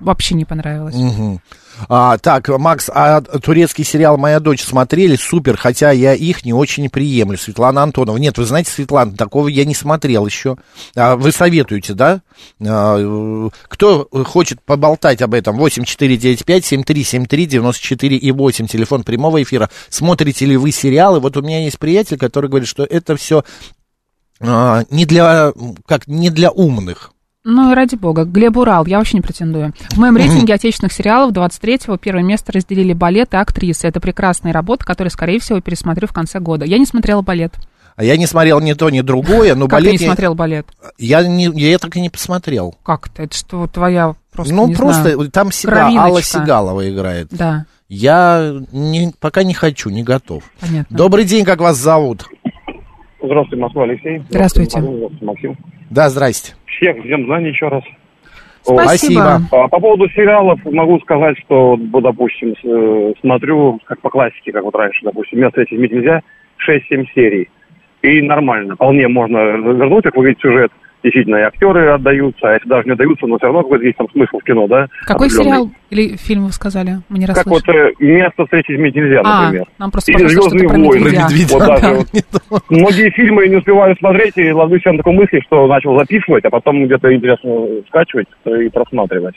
Вообще 0.01 0.35
не 0.35 0.45
понравилось. 0.45 0.95
Мгм. 0.95 1.41
А, 1.89 2.19
так, 2.19 2.49
Макс, 2.49 2.91
а 2.93 3.21
турецкий 3.21 3.85
сериал 3.85 4.17
«Моя 4.17 4.41
дочь» 4.41 4.65
смотрели? 4.65 5.15
Супер, 5.17 5.57
хотя 5.57 5.91
я 5.91 6.15
их 6.15 6.45
не 6.45 6.53
очень 6.55 6.89
приемлю. 6.89 7.37
Светлана 7.37 7.83
Антонова. 7.83 8.17
Нет, 8.17 8.39
вы 8.39 8.47
знаете, 8.47 8.71
Светлана, 8.71 9.17
такого 9.17 9.49
я 9.49 9.65
не 9.65 9.75
смотрел 9.75 10.25
еще. 10.27 10.57
А, 10.95 11.17
вы 11.17 11.33
советуете, 11.33 11.95
да? 11.95 12.23
А, 12.67 13.49
кто 13.69 14.09
хочет 14.25 14.63
поболтать 14.63 15.23
об 15.23 15.35
этом? 15.35 15.61
8495-7373-94 15.61 18.17
и 18.17 18.33
8. 18.33 18.67
Телефон 18.67 19.03
прямого 19.03 19.43
эфира. 19.43 19.71
Смотрите 19.89 20.47
ли 20.47 20.57
вы 20.57 20.71
сериалы? 20.73 21.21
Вот 21.21 21.37
у 21.37 21.43
меня 21.43 21.65
есть 21.65 21.79
приятель, 21.79 22.19
который 22.19 22.49
говорит, 22.49 22.69
что 22.69 22.85
это 22.85 23.17
все 23.17 23.45
не 24.41 25.07
для, 25.07 25.55
как, 25.87 26.07
не 26.07 26.29
для 26.29 26.51
умных. 26.51 27.15
Ну 27.49 27.71
и 27.71 27.75
ради 27.77 27.95
бога, 27.95 28.25
Глеб 28.25 28.57
Урал, 28.57 28.85
я 28.87 28.99
вообще 28.99 29.19
не 29.19 29.21
претендую. 29.21 29.73
В 29.91 29.99
моем 29.99 30.17
рейтинге 30.17 30.53
отечественных 30.55 30.93
сериалов 30.93 31.31
23-го 31.33 31.97
первое 31.97 32.25
место 32.25 32.51
разделили 32.51 32.93
балет 32.93 33.35
и 33.35 33.37
актрисы. 33.37 33.87
Это 33.87 34.01
прекрасная 34.01 34.53
работа, 34.53 34.85
которую, 34.85 35.13
скорее 35.13 35.39
всего, 35.39 35.61
пересмотрю 35.61 36.09
в 36.09 36.13
конце 36.13 36.41
года. 36.41 36.65
Я 36.65 36.79
не 36.79 36.87
смотрела 36.87 37.23
балет. 37.23 37.55
А 37.95 38.03
я 38.03 38.17
не 38.17 38.27
смотрел 38.27 38.59
ни 38.59 38.73
то, 38.73 38.91
ни 38.91 39.01
другое, 39.01 39.55
но 39.55 39.67
как 39.69 39.79
балет... 39.79 39.93
ты 39.93 39.97
не 39.99 40.03
я- 40.03 40.09
смотрел 40.09 40.35
балет? 40.35 40.67
Я, 40.99 41.25
не, 41.25 41.45
я 41.45 41.79
так 41.79 41.97
и 41.97 42.01
не 42.01 42.11
посмотрел. 42.11 42.75
Как 42.83 43.07
это? 43.07 43.23
Это 43.23 43.37
что, 43.37 43.69
твоя 43.69 44.17
просто, 44.33 44.53
ну, 44.53 44.75
просто 44.75 45.15
знаю. 45.15 45.31
там 45.31 45.51
кровиночка. 45.51 46.03
Алла 46.03 46.23
Сигалова 46.23 46.91
играет. 46.91 47.29
Да, 47.31 47.65
Я 47.89 48.55
не, 48.73 49.15
пока 49.21 49.45
не 49.45 49.55
хочу, 49.55 49.89
не 49.91 50.03
готов. 50.03 50.43
понятно. 50.61 50.97
Добрый 50.97 51.25
день, 51.25 51.45
как 51.45 51.61
вас 51.61 51.77
зовут? 51.77 52.27
Здравствуйте, 53.23 53.63
Москва, 53.63 53.85
Алексей. 53.85 54.23
Здравствуйте. 54.29 54.81
Здравствуйте, 54.81 55.25
Максим. 55.25 55.57
Да, 55.91 56.09
здрасте. 56.09 56.55
Всех 56.67 57.03
всем 57.05 57.25
знаний 57.27 57.49
еще 57.51 57.69
раз. 57.69 57.83
Спасибо. 58.63 59.41
А, 59.53 59.69
По 59.69 59.79
поводу 59.81 60.09
сериалов 60.11 60.59
могу 60.65 60.99
сказать, 61.01 61.39
что, 61.39 61.77
допустим, 61.79 62.55
с- 62.57 62.65
э, 62.65 63.13
смотрю, 63.21 63.79
как 63.85 64.01
по 64.01 64.11
классике, 64.11 64.51
как 64.53 64.65
вот 64.65 64.75
раньше, 64.75 65.05
допустим, 65.05 65.39
«Место 65.41 65.63
этих 65.63 65.79
нельзя», 65.79 66.23
6-7 66.59 67.05
серий. 67.15 67.49
И 68.03 68.21
нормально. 68.23 68.75
Вполне 68.75 69.07
можно 69.09 69.39
развернуть, 69.53 70.05
как 70.05 70.17
вы 70.17 70.27
видите, 70.27 70.49
сюжет. 70.49 70.73
Действительно, 71.07 71.37
и 71.37 71.43
актеры 71.43 71.89
отдаются, 71.91 72.49
а 72.49 72.55
если 72.55 72.69
даже 72.69 72.85
не 72.89 72.95
отдаются, 72.95 73.29
но 73.29 73.37
все 73.37 73.47
равно 73.47 73.63
какой-то 73.63 73.85
есть 73.85 73.97
там 73.97 74.11
смысл 74.11 74.41
в 74.41 74.43
кино, 74.43 74.67
да? 74.67 74.89
Какой 75.05 75.31
сериал 75.31 75.71
или 75.89 76.17
фильм 76.17 76.47
вы 76.47 76.53
сказали? 76.53 76.99
Мы 77.09 77.19
не 77.21 77.27
Как 77.27 77.47
вот 77.47 77.63
э, 77.69 77.93
«Место 78.01 78.43
встречи 78.43 78.73
изменить 78.73 78.97
нельзя», 78.97 79.21
а, 79.23 79.45
например. 79.45 79.69
нам 79.79 79.93
просто 79.93 80.11
Или 80.11 80.27
«Звездные 80.27 80.67
войны». 80.67 81.11
Вот 81.49 81.61
Да. 81.61 81.79
даже 81.79 82.07
вот 82.51 82.65
Многие 82.71 83.11
фильмы 83.11 83.47
не 83.47 83.55
успеваю 83.55 83.95
смотреть 84.01 84.37
и 84.37 84.51
ловлю 84.51 84.81
себя 84.81 84.95
на 84.95 84.99
такой 84.99 85.13
мысли, 85.13 85.41
что 85.47 85.69
начал 85.69 85.97
записывать, 85.97 86.45
а 86.45 86.51
потом 86.51 86.87
где-то 86.87 87.15
интересно 87.15 87.69
скачивать 87.87 88.27
и 88.45 88.69
просматривать. 88.69 89.37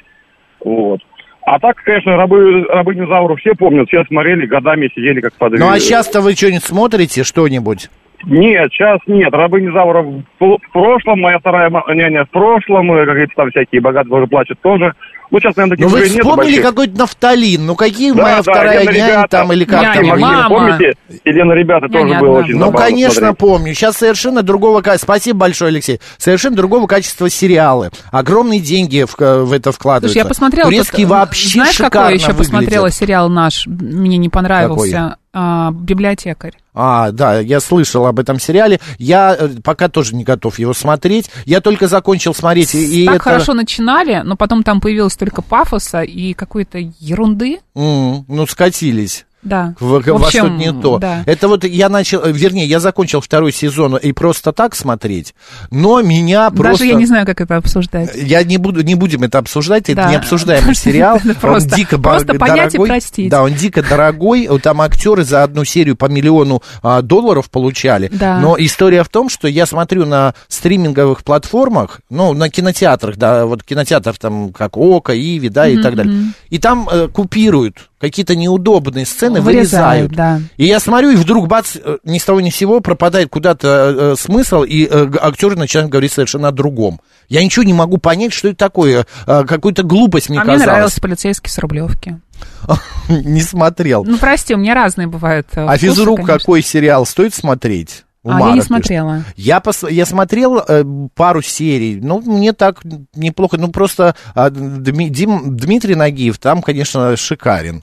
Вот. 0.66 1.02
А 1.44 1.60
так, 1.60 1.78
конечно, 1.84 2.16
рабы, 2.16 2.64
рабыню 2.64 3.08
Зауру 3.08 3.36
все 3.36 3.54
помнят, 3.54 3.88
все 3.90 4.04
смотрели, 4.06 4.48
годами 4.48 4.90
сидели 4.96 5.22
как 5.22 5.34
под... 5.34 5.54
Ну, 5.54 5.70
а 5.70 5.80
сейчас-то 5.80 6.22
вы 6.22 6.34
что-нибудь 6.34 6.64
смотрите, 6.64 7.24
что-нибудь? 7.24 7.92
Нет, 8.26 8.72
сейчас 8.72 9.00
нет. 9.08 9.32
Рабыня 9.34 9.72
Заура 9.72 10.02
в, 10.04 10.58
прошлом, 10.74 11.22
моя 11.22 11.40
вторая 11.40 11.70
няня 11.94 12.26
в 12.26 12.30
прошлом, 12.30 12.92
э, 12.94 12.98
как 13.00 13.08
говорится, 13.08 13.36
там 13.38 13.50
всякие 13.52 13.82
богатые 13.82 14.10
тоже 14.12 14.28
плачут 14.28 14.60
тоже. 14.62 14.94
Ну, 15.32 15.40
сейчас, 15.40 15.56
наверное, 15.56 15.78
таких 15.78 15.92
Ну, 15.92 15.98
вы 15.98 16.06
вспомнили 16.06 16.60
какой-то 16.62 16.98
нафталин. 16.98 17.66
Ну, 17.66 17.76
какие 17.76 18.12
Да, 18.14 18.24
моя 18.24 18.36
да, 18.38 18.42
вторая 18.42 18.80
Елена, 18.82 18.92
няня 18.98 19.08
ребята. 19.14 19.28
там 19.30 19.54
или 19.54 19.64
как 19.64 19.82
Няня, 19.84 20.10
там? 20.10 20.20
Мама. 20.20 20.50
помните? 20.50 20.94
Елена, 21.24 21.52
ребята, 21.54 21.88
Няня 21.88 22.08
тоже 22.10 22.20
было 22.20 22.30
одна. 22.40 22.40
очень 22.46 22.54
Ну, 22.56 22.66
забавно 22.66 22.80
конечно, 22.88 23.14
смотреть. 23.14 23.38
помню. 23.38 23.74
Сейчас 23.76 23.98
совершенно 23.98 24.42
другого 24.42 24.82
качества. 24.82 25.06
Спасибо 25.06 25.40
большое, 25.40 25.70
Алексей. 25.70 26.00
Совершенно 26.18 26.56
другого 26.56 26.88
качества 26.88 27.30
сериалы. 27.30 27.92
Огромные 28.12 28.60
деньги 28.60 29.06
в, 29.08 29.16
в 29.20 29.54
это 29.54 29.72
вкладываются. 29.72 30.14
Слушай, 30.14 30.24
я 30.24 30.26
посмотрела... 30.28 30.66
Турецкий 30.70 31.04
тут, 31.04 31.12
э, 31.12 31.16
вообще 31.16 31.50
Знаешь, 31.50 31.76
шикарно 31.76 31.90
какой 31.92 32.14
еще 32.16 32.26
выглядит. 32.28 32.38
посмотрела 32.52 32.90
сериал 32.92 33.30
наш? 33.30 33.68
Мне 33.68 34.18
не 34.18 34.30
понравился. 34.30 35.18
А, 35.32 35.72
библиотекарь. 35.72 36.54
А, 36.74 37.12
да, 37.12 37.40
я 37.40 37.60
слышал 37.60 38.08
об 38.08 38.20
этом 38.20 38.40
сериале. 38.40 38.80
Я 38.98 39.36
э, 39.38 39.50
пока 39.64 39.90
тоже 39.90 40.16
не 40.16 40.24
готов 40.24 40.58
его 40.60 40.74
смотреть. 40.74 41.30
Я 41.46 41.62
только 41.62 41.88
закончил 41.88 42.34
смотреть. 42.34 42.74
И, 42.74 43.06
так 43.06 43.16
это... 43.16 43.24
хорошо 43.24 43.54
начинали, 43.54 44.22
но 44.24 44.36
потом 44.36 44.64
там 44.64 44.82
появилось 44.82 45.16
только 45.16 45.42
пафоса 45.42 46.02
и 46.02 46.34
какой-то 46.34 46.80
ерунды. 47.00 47.60
М, 47.76 48.26
ну, 48.28 48.48
скатились. 48.48 49.26
Да. 49.42 49.74
В, 49.80 50.02
В 50.02 50.16
общем, 50.24 50.30
что-то 50.30 50.50
не 50.56 50.74
то. 50.74 50.98
да. 51.00 51.24
Это 51.26 51.48
вот 51.48 51.64
я 51.64 51.88
начал, 51.90 52.22
вернее, 52.26 52.66
я 52.66 52.80
закончил 52.80 53.22
второй 53.22 53.52
сезон 53.54 53.96
и 53.98 54.12
просто 54.12 54.52
так 54.52 54.76
смотреть, 54.76 55.34
но 55.72 56.02
меня 56.02 56.50
просто... 56.50 56.80
Даже 56.84 56.86
я 56.86 56.96
не 56.96 57.06
знаю, 57.06 57.26
как 57.26 57.40
это 57.42 57.56
обсуждать. 57.56 58.12
Я 58.16 58.44
не 58.44 58.58
буду, 58.58 58.82
не 58.84 58.96
будем 58.96 59.24
это 59.24 59.38
обсуждать, 59.38 59.84
это 59.90 59.96
Да. 59.96 60.12
необсуждаемый 60.12 60.76
сериал. 60.76 61.20
Просто- 61.40 61.70
он 61.74 61.78
дико 61.78 61.98
просто 62.00 62.34
понять 62.36 62.74
и 62.74 62.78
дорогой. 62.78 62.88
простить. 62.90 63.30
Да, 63.30 63.44
он 63.44 63.54
дико 63.54 63.82
дорогой. 63.82 64.48
Там 64.62 64.82
актеры 64.82 65.24
за 65.24 65.44
одну 65.44 65.64
серию 65.64 65.96
по 65.96 66.06
миллиону 66.06 66.62
а, 66.84 67.02
долларов 67.02 67.50
получали. 67.50 68.10
Да. 68.12 68.40
Но 68.40 68.56
история 68.60 69.04
в 69.04 69.10
том, 69.10 69.30
что 69.30 69.48
я 69.48 69.66
смотрю 69.66 70.06
на 70.06 70.34
стриминговых 70.48 71.24
платформах, 71.24 72.02
ну, 72.10 72.34
на 72.34 72.50
кинотеатрах, 72.50 73.16
да, 73.18 73.46
вот 73.46 73.64
кинотеатр 73.64 74.18
там 74.18 74.52
как 74.52 74.76
Ока, 74.78 75.16
Иви, 75.16 75.50
да, 75.50 75.68
и 75.68 75.82
так 75.82 75.96
далее. 75.96 76.34
И 76.50 76.58
там 76.60 76.90
э, 76.92 77.08
купируют 77.08 77.89
какие-то 78.00 78.36
неудобные 78.36 79.06
сцены, 79.06 79.42
Вырезают, 79.42 80.12
вырезают. 80.12 80.12
да. 80.14 80.42
И 80.58 80.66
я 80.66 80.80
смотрю, 80.80 81.12
и 81.12 81.16
вдруг, 81.16 81.48
бац, 81.48 81.76
э, 81.76 81.98
ни 82.04 82.18
с 82.18 82.24
того 82.24 82.42
ни 82.42 82.50
с 82.50 82.56
сего 82.56 82.80
пропадает 82.80 83.30
куда-то 83.30 83.68
э, 83.68 84.16
смысл, 84.20 84.64
и 84.64 84.88
э, 84.90 85.12
актеры 85.22 85.56
начинают 85.56 85.92
говорить 85.92 86.12
совершенно 86.14 86.48
о 86.48 86.52
другом. 86.52 87.02
Я 87.28 87.44
ничего 87.44 87.64
не 87.64 87.74
могу 87.74 87.98
понять, 87.98 88.34
что 88.34 88.48
это 88.48 88.58
такое. 88.58 89.06
Э, 89.28 89.44
какую-то 89.46 89.84
глупость 89.84 90.30
мне 90.30 90.40
а 90.40 90.44
мне 90.44 90.54
казалось. 90.54 90.72
нравился 90.72 91.02
полицейский 91.02 91.50
с 91.50 91.58
Рублевки. 91.58 92.20
Не 93.10 93.42
смотрел. 93.42 94.06
Ну, 94.06 94.18
прости, 94.18 94.54
у 94.54 94.58
меня 94.58 94.74
разные 94.74 95.08
бывают 95.08 95.48
э, 95.56 95.66
А 95.66 95.78
физрук 95.78 96.26
какой 96.26 96.62
сериал 96.62 97.06
стоит 97.06 97.34
смотреть? 97.34 98.06
А, 98.26 98.30
я 98.32 98.36
Умара 98.36 98.50
не 98.52 98.56
пишет. 98.56 98.68
смотрела. 98.68 99.24
Я, 99.38 99.60
пос- 99.60 99.90
я 99.92 100.06
смотрел 100.06 100.58
э, 100.68 100.84
пару 101.16 101.42
серий, 101.42 102.00
ну, 102.02 102.20
мне 102.22 102.52
так 102.52 102.82
неплохо, 103.16 103.58
ну, 103.58 103.70
просто 103.70 104.14
а, 104.36 104.50
Дми- 104.50 105.08
Дим- 105.10 105.56
Дмитрий 105.56 105.96
Нагиев 105.96 106.38
там, 106.38 106.62
конечно, 106.62 107.16
шикарен. 107.16 107.82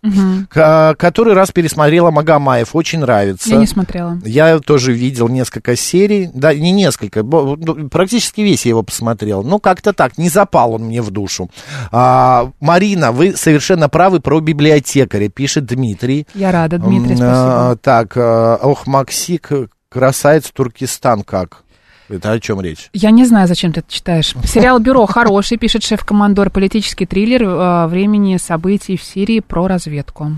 К- 0.50 0.94
который 0.98 1.32
раз 1.32 1.52
пересмотрела 1.52 2.10
Магомаев, 2.10 2.76
очень 2.76 2.98
нравится. 3.00 3.48
Я 3.48 3.56
не 3.56 3.66
смотрела. 3.66 4.18
Я 4.26 4.58
тоже 4.58 4.92
видел 4.92 5.28
несколько 5.28 5.74
серий, 5.74 6.28
да, 6.34 6.52
не 6.54 6.70
несколько, 6.70 7.22
ну, 7.22 7.88
практически 7.88 8.42
весь 8.42 8.66
я 8.66 8.70
его 8.70 8.82
посмотрел. 8.82 9.42
Ну, 9.42 9.58
как-то 9.58 9.94
так, 9.94 10.18
не 10.18 10.28
запал 10.28 10.74
он 10.74 10.82
мне 10.84 11.00
в 11.00 11.10
душу. 11.10 11.50
А, 11.90 12.50
Марина, 12.60 13.10
вы 13.10 13.34
совершенно 13.36 13.88
правы 13.88 14.20
про 14.20 14.40
библиотекаря, 14.40 15.28
пишет 15.30 15.64
Дмитрий. 15.64 16.26
Я 16.34 16.52
рада, 16.52 16.78
Дмитрий, 16.78 17.12
М, 17.12 17.16
спасибо. 17.16 17.70
а, 17.70 17.76
Так, 17.76 18.12
а, 18.16 18.56
ох, 18.62 18.86
Максик, 18.86 19.50
красавец 19.88 20.50
Туркестан 20.52 21.22
как? 21.22 21.62
Это 22.08 22.30
о 22.30 22.38
чем 22.38 22.60
речь? 22.60 22.88
Я 22.92 23.10
не 23.10 23.24
знаю, 23.24 23.48
зачем 23.48 23.72
ты 23.72 23.80
это 23.80 23.92
читаешь. 23.92 24.32
Сериал 24.44 24.78
«Бюро» 24.78 25.06
хороший, 25.10 25.58
пишет 25.58 25.82
шеф-командор. 25.82 26.50
Политический 26.50 27.04
триллер 27.04 27.42
э, 27.42 27.86
времени 27.88 28.36
событий 28.36 28.96
в 28.96 29.02
Сирии 29.02 29.40
про 29.40 29.66
разведку. 29.66 30.30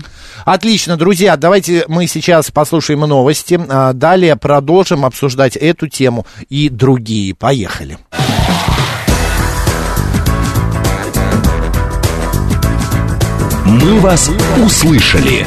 Отлично, 0.45 0.97
друзья, 0.97 1.37
давайте 1.37 1.85
мы 1.87 2.07
сейчас 2.07 2.49
послушаем 2.49 3.01
новости. 3.01 3.59
а, 3.69 3.93
Далее 3.93 4.35
продолжим 4.35 5.05
обсуждать 5.05 5.55
эту 5.57 5.87
тему 5.87 6.25
и 6.49 6.69
другие. 6.69 7.35
Поехали. 7.35 7.99
«Мы 13.65 13.99
вас 13.99 14.31
услышали». 14.65 15.45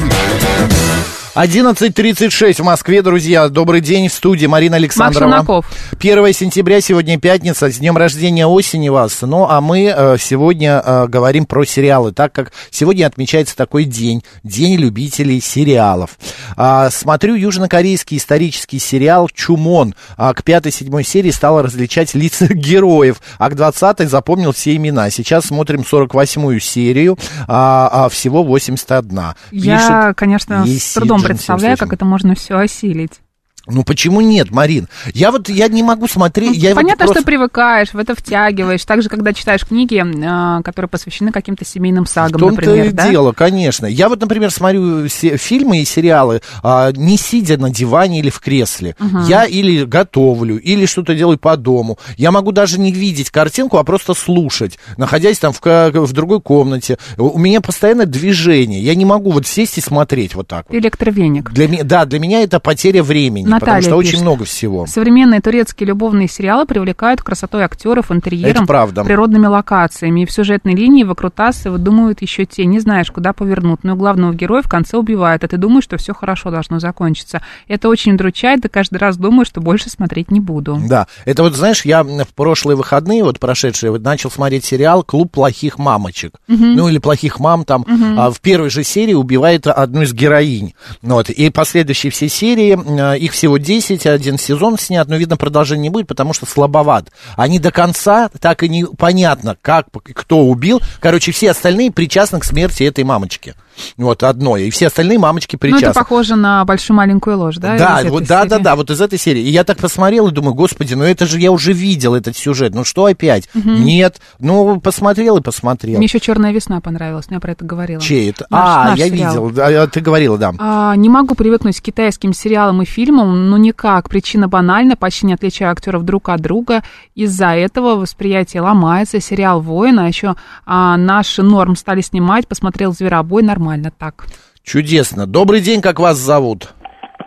11.36 1.35 2.61
в 2.61 2.63
Москве, 2.63 3.01
друзья. 3.01 3.49
Добрый 3.49 3.81
день 3.81 4.07
в 4.07 4.13
студии 4.13 4.45
Марина 4.45 4.75
Александрова. 4.75 5.31
Челноков. 5.31 5.65
1 5.99 6.31
сентября, 6.31 6.79
сегодня 6.79 7.19
пятница, 7.19 7.71
с 7.71 7.79
днем 7.79 7.97
рождения 7.97 8.45
осени 8.45 8.89
вас. 8.89 9.19
Ну, 9.23 9.47
а 9.49 9.59
мы 9.59 9.91
э, 9.95 10.17
сегодня 10.19 10.79
э, 10.85 11.07
говорим 11.07 11.47
про 11.47 11.65
сериалы, 11.65 12.13
так 12.13 12.33
как 12.33 12.51
сегодня 12.69 13.07
отмечается 13.07 13.55
такой 13.55 13.85
день, 13.85 14.23
День 14.43 14.75
любителей 14.75 15.41
сериалов. 15.41 16.19
А, 16.55 16.91
смотрю 16.91 17.33
южнокорейский 17.33 18.17
исторический 18.17 18.77
сериал 18.77 19.27
«Чумон». 19.27 19.95
А, 20.17 20.35
к 20.35 20.41
5-7 20.41 21.01
серии 21.03 21.31
стал 21.31 21.63
различать 21.63 22.13
лица 22.13 22.45
героев, 22.53 23.19
а 23.39 23.49
к 23.49 23.55
20 23.55 24.07
запомнил 24.07 24.51
все 24.51 24.75
имена. 24.75 25.09
Сейчас 25.09 25.45
смотрим 25.45 25.81
48-ю 25.81 26.59
серию, 26.59 27.17
а, 27.47 28.07
всего 28.09 28.43
81. 28.43 29.19
Я, 29.49 29.77
Пишет 29.77 30.15
конечно, 30.15 30.67
с 30.67 30.93
трудом 30.93 31.22
представляю, 31.23 31.77
78. 31.77 31.85
как 31.85 31.93
это 31.93 32.05
можно 32.05 32.35
все 32.35 32.57
осилить. 32.57 33.21
Ну 33.65 33.83
почему 33.85 34.19
нет, 34.19 34.51
Марин? 34.51 34.89
Я 35.13 35.31
вот 35.31 35.47
я 35.47 35.69
не 35.69 35.83
могу 35.83 36.07
смотреть. 36.09 36.57
Я 36.57 36.71
вот 36.71 36.81
Понятно, 36.81 37.05
просто- 37.05 37.21
что 37.21 37.25
привыкаешь, 37.25 37.93
в 37.93 37.97
это 37.97 38.13
втягиваешь. 38.13 38.83
Так 38.83 39.01
же, 39.01 39.07
когда 39.07 39.31
читаешь 39.31 39.65
книги, 39.65 40.03
а, 40.25 40.61
которые 40.63 40.89
посвящены 40.89 41.31
каким-то 41.31 41.63
семейным 41.63 42.03
В 42.03 42.09
сагам, 42.09 42.41
том-то 42.41 42.61
например, 42.61 42.87
и 42.87 42.91
да? 42.91 43.09
дело, 43.09 43.31
конечно. 43.31 43.85
Я 43.85 44.09
вот, 44.09 44.19
например, 44.19 44.51
смотрю 44.51 45.07
фильмы 45.07 45.81
и 45.81 45.85
сериалы, 45.85 46.41
а, 46.61 46.91
не 46.91 47.15
сидя 47.17 47.57
на 47.57 47.69
диване 47.69 48.19
или 48.19 48.29
в 48.29 48.41
кресле. 48.41 48.97
Я 49.27 49.45
или 49.45 49.85
готовлю, 49.85 50.59
или 50.59 50.85
что-то 50.85 51.15
делаю 51.15 51.37
по 51.37 51.55
дому. 51.55 51.97
Я 52.17 52.31
могу 52.31 52.51
даже 52.51 52.79
не 52.79 52.91
видеть 52.91 53.29
картинку, 53.29 53.77
а 53.77 53.85
просто 53.85 54.13
слушать, 54.13 54.77
находясь 54.97 55.39
там 55.39 55.53
в, 55.53 55.61
в 55.63 56.11
другой 56.11 56.41
комнате. 56.41 56.97
У 57.17 57.39
меня 57.39 57.61
постоянно 57.61 58.05
движение. 58.05 58.81
Я 58.81 58.93
не 58.95 59.05
могу 59.05 59.31
вот 59.31 59.47
сесть 59.47 59.77
и 59.77 59.81
смотреть 59.81 60.35
вот 60.35 60.49
так 60.49 60.65
вот. 60.67 60.77
Электровеник. 60.77 61.51
Для 61.51 61.69
да, 61.83 62.03
для 62.05 62.19
меня 62.19 62.43
это 62.43 62.59
потеря 62.59 63.03
времени, 63.03 63.52
потому 63.59 63.71
Наталья 63.77 63.89
что 63.89 63.99
пишет. 63.99 64.13
очень 64.15 64.23
много 64.23 64.45
всего. 64.45 64.85
Современные 64.87 65.41
турецкие 65.41 65.87
любовные 65.87 66.27
сериалы 66.27 66.65
привлекают 66.65 67.21
красотой 67.21 67.63
актеров, 67.63 68.11
интерьером, 68.11 68.65
природными 68.65 69.47
локациями. 69.47 70.21
И 70.21 70.25
в 70.25 70.31
сюжетной 70.31 70.75
линии 70.75 71.03
выкрутасы 71.03 71.69
выдумывают 71.69 72.21
еще 72.21 72.45
те. 72.45 72.65
Не 72.65 72.79
знаешь, 72.79 73.11
куда 73.11 73.33
повернут. 73.33 73.83
Но 73.83 73.95
главного 73.95 74.33
героя 74.33 74.61
в 74.61 74.69
конце 74.69 74.97
убивают, 74.97 75.43
а 75.43 75.47
ты 75.47 75.57
думаешь, 75.57 75.83
что 75.83 75.97
все 75.97 76.13
хорошо 76.13 76.51
должно 76.51 76.79
закончиться. 76.79 77.41
Это 77.67 77.89
очень 77.89 78.13
удручает, 78.13 78.65
и 78.65 78.69
каждый 78.69 78.97
раз 78.97 79.17
думаю, 79.17 79.45
что 79.45 79.61
больше 79.61 79.89
смотреть 79.89 80.31
не 80.31 80.39
буду. 80.39 80.79
Да, 80.87 81.07
это 81.25 81.43
вот, 81.43 81.55
знаешь, 81.55 81.85
я 81.85 82.03
в 82.03 82.33
прошлые 82.35 82.75
выходные, 82.75 83.23
вот 83.23 83.39
прошедшие, 83.39 83.91
вот 83.91 84.01
начал 84.01 84.31
смотреть 84.31 84.65
сериал 84.65 85.03
«Клуб 85.03 85.31
плохих 85.31 85.77
мамочек». 85.77 86.37
Ну, 86.47 86.89
или 86.89 86.97
«Плохих 86.97 87.39
мам» 87.39 87.65
там. 87.65 87.85
А 88.17 88.31
в 88.31 88.39
первой 88.41 88.69
же 88.69 88.83
серии 88.83 89.13
убивает 89.13 89.67
одну 89.67 90.01
из 90.01 90.13
героинь. 90.13 90.73
Вот, 91.01 91.29
и 91.29 91.49
последующие 91.49 92.11
все 92.11 92.27
серии, 92.29 92.77
э, 92.77 93.17
их 93.17 93.33
всего 93.43 93.57
10, 93.57 94.05
один 94.05 94.37
сезон 94.37 94.77
снят, 94.79 95.05
но, 95.09 95.17
видно, 95.17 95.35
продолжения 95.35 95.83
не 95.83 95.89
будет, 95.89 96.07
потому 96.07 96.31
что 96.31 96.45
слабоват. 96.45 97.11
Они 97.35 97.59
до 97.59 97.71
конца 97.71 98.29
так 98.39 98.63
и 98.63 98.69
не 98.69 98.85
понятно, 98.85 99.57
как, 99.61 99.87
кто 100.13 100.45
убил. 100.45 100.81
Короче, 101.01 101.33
все 101.33 101.51
остальные 101.51 101.91
причастны 101.91 102.39
к 102.39 102.45
смерти 102.45 102.83
этой 102.83 103.03
мамочки. 103.03 103.55
Вот, 103.97 104.23
одной. 104.23 104.67
И 104.67 104.69
все 104.69 104.87
остальные 104.87 105.19
мамочки 105.19 105.55
Ну, 105.55 105.59
причастны. 105.59 105.85
это 105.87 105.93
похоже 105.99 106.35
на 106.35 106.63
большую 106.65 106.97
маленькую 106.97 107.37
ложь, 107.37 107.57
да? 107.57 107.77
Да, 107.77 108.01
вот, 108.05 108.25
да, 108.27 108.43
да, 108.45 108.55
серии? 108.57 108.63
да, 108.63 108.75
вот 108.75 108.89
из 108.91 109.01
этой 109.01 109.17
серии. 109.19 109.41
И 109.41 109.49
я 109.49 109.63
так 109.63 109.77
посмотрел 109.77 110.27
и 110.27 110.31
думаю, 110.31 110.53
господи, 110.53 110.93
ну 110.93 111.03
это 111.03 111.25
же 111.25 111.39
я 111.39 111.51
уже 111.51 111.73
видел 111.73 112.15
этот 112.15 112.37
сюжет. 112.37 112.73
Ну 112.75 112.83
что 112.83 113.05
опять? 113.05 113.49
Нет. 113.53 114.19
Ну, 114.39 114.79
посмотрел 114.79 115.37
и 115.37 115.41
посмотрел. 115.41 115.97
Мне 115.97 116.05
еще 116.05 116.19
Черная 116.19 116.51
весна 116.51 116.79
понравилась, 116.81 117.29
но 117.29 117.35
я 117.35 117.39
про 117.39 117.51
это 117.53 117.65
говорила. 117.65 118.01
Чей 118.01 118.29
это? 118.29 118.45
Наш- 118.49 118.61
а, 118.63 118.89
наш 118.91 118.99
я 118.99 119.07
сериал. 119.09 119.47
видел. 119.47 119.49
Да, 119.55 119.87
ты 119.87 119.99
говорила, 120.01 120.37
да. 120.37 120.53
А, 120.59 120.95
не 120.95 121.09
могу 121.09 121.35
привыкнуть 121.35 121.79
к 121.79 121.83
китайским 121.83 122.33
сериалам 122.33 122.81
и 122.81 122.85
фильмам, 122.85 123.49
но 123.49 123.57
никак. 123.57 124.09
Причина 124.09 124.47
банальна, 124.47 124.95
почти 124.95 125.25
не 125.25 125.33
отличаю 125.33 125.71
актеров 125.71 126.03
друг 126.03 126.29
от 126.29 126.41
друга. 126.41 126.83
Из-за 127.15 127.47
этого 127.55 127.95
восприятие 127.95 128.61
ломается. 128.61 129.19
Сериал 129.19 129.61
«Воин», 129.61 129.99
а 129.99 130.07
еще 130.07 130.35
а, 130.65 130.95
наши 130.97 131.41
норм 131.43 131.75
стали 131.75 132.01
снимать, 132.01 132.47
посмотрел 132.47 132.93
«Зверобой», 132.93 133.41
нормально 133.43 133.62
так. 133.97 134.25
Чудесно. 134.63 135.27
Добрый 135.27 135.61
день, 135.61 135.81
как 135.81 135.99
вас 135.99 136.17
зовут? 136.17 136.73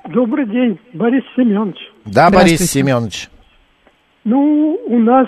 Добрый 0.09 0.47
день, 0.47 0.79
Борис 0.95 1.25
Семенович. 1.35 1.77
Да, 2.05 2.31
Борис. 2.31 2.61
Семенович. 2.61 3.29
Ну, 4.25 4.79
у 4.87 4.99
нас 4.99 5.27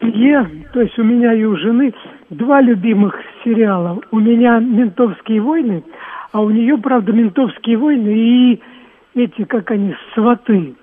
в 0.00 0.04
семье, 0.04 0.66
то 0.72 0.80
есть 0.80 0.98
у 0.98 1.04
меня 1.04 1.32
и 1.34 1.44
у 1.44 1.56
жены, 1.56 1.92
два 2.30 2.60
любимых 2.60 3.14
сериала. 3.44 4.00
У 4.10 4.18
меня 4.18 4.58
«Ментовские 4.58 5.40
войны», 5.40 5.84
а 6.32 6.40
у 6.40 6.50
нее, 6.50 6.78
правда, 6.78 7.12
«Ментовские 7.12 7.76
войны» 7.76 8.08
и 8.08 8.60
эти, 9.14 9.44
как 9.44 9.70
они, 9.70 9.94
«Сваты». 10.14 10.74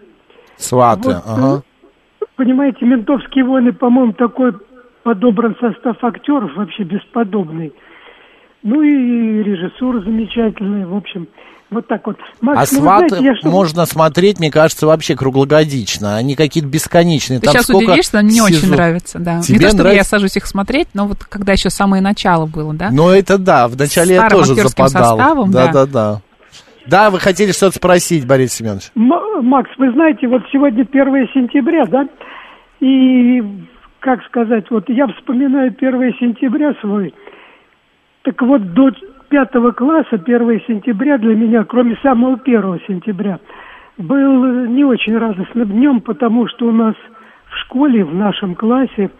Сваты. 0.58 1.10
Вот, 1.10 1.24
ага. 1.26 1.64
Понимаете, 2.36 2.86
«Ментовские 2.86 3.44
войны», 3.44 3.74
по-моему, 3.74 4.14
такой 4.14 4.54
подобран 5.04 5.56
состав 5.60 6.04
актеров 6.04 6.56
вообще 6.56 6.84
бесподобный. 6.84 7.74
Ну 8.70 8.82
и 8.82 9.44
режиссура 9.44 10.02
замечательная, 10.02 10.86
в 10.86 10.94
общем, 10.94 11.26
вот 11.72 11.88
так 11.88 12.06
вот. 12.06 12.18
Макс, 12.42 12.70
А 12.70 12.76
ну, 12.76 12.80
вы 12.82 12.86
сваты 12.86 13.08
знаете, 13.10 13.26
я 13.28 13.36
что- 13.38 13.48
можно 13.50 13.86
смотреть, 13.86 14.40
мне 14.40 14.52
кажется, 14.52 14.86
вообще 14.88 15.16
круглогодично. 15.16 16.18
Они 16.18 16.36
какие-то 16.36 16.68
бесконечные. 16.68 17.40
Ты 17.40 17.46
Там 17.46 17.54
сейчас 17.54 17.64
сколько 17.68 17.92
удивишься, 17.92 18.22
мне 18.22 18.44
очень 18.44 18.56
сезон- 18.58 18.76
нравится, 18.76 19.20
да. 19.20 19.36
не 19.38 19.44
Тебе 19.44 19.60
то, 19.60 19.68
чтобы 19.70 19.84
я 19.84 19.90
нравится? 19.92 20.10
сажусь 20.10 20.36
их 20.36 20.46
смотреть, 20.48 20.90
но 20.94 21.08
вот 21.08 21.24
когда 21.24 21.54
еще 21.54 21.70
самое 21.70 22.04
начало 22.04 22.46
было, 22.46 22.74
да? 22.74 22.90
Ну, 22.92 23.08
это 23.10 23.38
да, 23.38 23.70
вначале 23.70 24.16
я 24.16 24.28
тоже 24.30 24.56
западал. 24.56 25.18
составом, 25.18 25.52
да, 25.52 25.68
да. 25.68 25.72
да, 25.72 25.86
да. 25.86 26.22
Да, 26.88 27.10
вы 27.10 27.20
хотели 27.20 27.54
что-то 27.54 27.78
спросить, 27.78 28.28
Борис 28.28 28.52
Семенович? 28.54 28.92
М- 28.96 29.46
Макс, 29.46 29.70
вы 29.78 29.92
знаете, 29.94 30.28
вот 30.28 30.42
сегодня 30.52 30.84
1 30.84 31.28
сентября, 31.34 31.86
да? 31.86 32.06
И, 32.82 33.42
как 34.00 34.24
сказать, 34.26 34.66
вот 34.70 34.90
я 34.90 35.08
вспоминаю 35.08 35.74
1 35.74 36.14
сентября 36.20 36.74
свой. 36.82 37.14
Так 38.28 38.42
вот, 38.42 38.74
до 38.74 38.92
пятого 39.30 39.72
класса 39.72 40.16
1 40.16 40.62
сентября 40.68 41.18
для 41.18 41.34
меня, 41.34 41.64
кроме 41.64 41.96
самого 42.04 42.38
1 42.44 42.82
сентября, 42.86 43.40
был 43.98 44.66
не 44.66 44.84
очень 44.84 45.18
радостным 45.18 45.70
днем, 45.70 46.02
потому 46.02 46.46
что 46.50 46.68
у 46.68 46.74
нас 46.74 46.94
в 47.50 47.56
школе, 47.60 48.04
в 48.04 48.14
нашем 48.14 48.56
классе, 48.56 49.12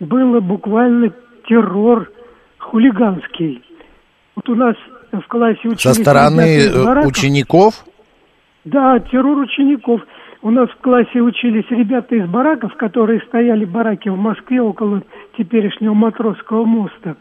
было 0.00 0.40
буквально 0.40 1.14
террор 1.48 2.10
хулиганский. 2.58 3.62
Вот 4.36 4.46
у 4.50 4.54
нас 4.54 4.76
в 5.12 5.26
классе 5.28 5.60
учились 5.68 5.80
Со 5.80 5.94
стороны 5.94 6.66
э, 6.66 6.84
бараков. 6.84 7.10
учеников? 7.10 7.84
Да, 8.66 8.98
террор 8.98 9.38
учеников. 9.38 10.02
У 10.42 10.50
нас 10.50 10.68
в 10.68 10.76
классе 10.82 11.20
учились 11.20 11.70
ребята 11.70 12.16
из 12.16 12.28
бараков, 12.28 12.74
которые 12.74 13.22
стояли 13.28 13.64
бараки 13.64 14.10
в 14.10 14.18
Москве 14.18 14.60
около 14.60 15.02
теперешнего 15.38 15.94
Матросского 15.94 16.66
моста. 16.66 17.16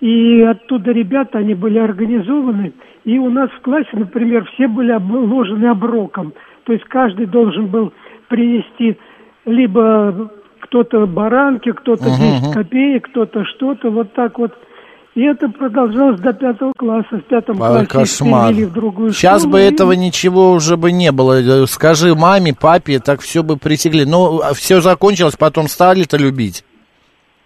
И 0.00 0.42
оттуда 0.42 0.92
ребята, 0.92 1.38
они 1.38 1.54
были 1.54 1.78
организованы. 1.78 2.72
И 3.04 3.18
у 3.18 3.30
нас 3.30 3.48
в 3.50 3.62
классе, 3.62 3.88
например, 3.92 4.44
все 4.54 4.68
были 4.68 4.92
обложены 4.92 5.66
оброком. 5.66 6.34
То 6.64 6.72
есть 6.72 6.84
каждый 6.84 7.26
должен 7.26 7.66
был 7.68 7.92
принести 8.28 8.98
либо 9.46 10.30
кто-то 10.60 11.06
баранки, 11.06 11.70
кто-то 11.72 12.04
10 12.04 12.52
копеек, 12.52 13.08
кто-то 13.08 13.44
что-то, 13.44 13.90
вот 13.90 14.12
так 14.12 14.38
вот. 14.38 14.52
И 15.14 15.22
это 15.22 15.48
продолжалось 15.48 16.20
до 16.20 16.34
пятого 16.34 16.72
класса. 16.76 17.08
В 17.18 17.22
пятом 17.22 17.58
Ой, 17.60 17.86
классе 17.86 17.86
кошмар. 17.86 18.52
в 18.52 18.72
другую 18.72 19.12
Сейчас 19.12 19.42
школу, 19.42 19.52
бы 19.54 19.60
и- 19.60 19.64
этого 19.64 19.92
ничего 19.92 20.52
уже 20.52 20.76
бы 20.76 20.92
не 20.92 21.10
было. 21.10 21.64
Скажи 21.66 22.14
маме, 22.14 22.52
папе, 22.60 22.98
так 22.98 23.20
все 23.20 23.42
бы 23.42 23.56
пресекли. 23.56 24.04
Ну, 24.04 24.40
все 24.54 24.80
закончилось, 24.82 25.36
потом 25.38 25.68
стали-то 25.68 26.18
любить. 26.18 26.64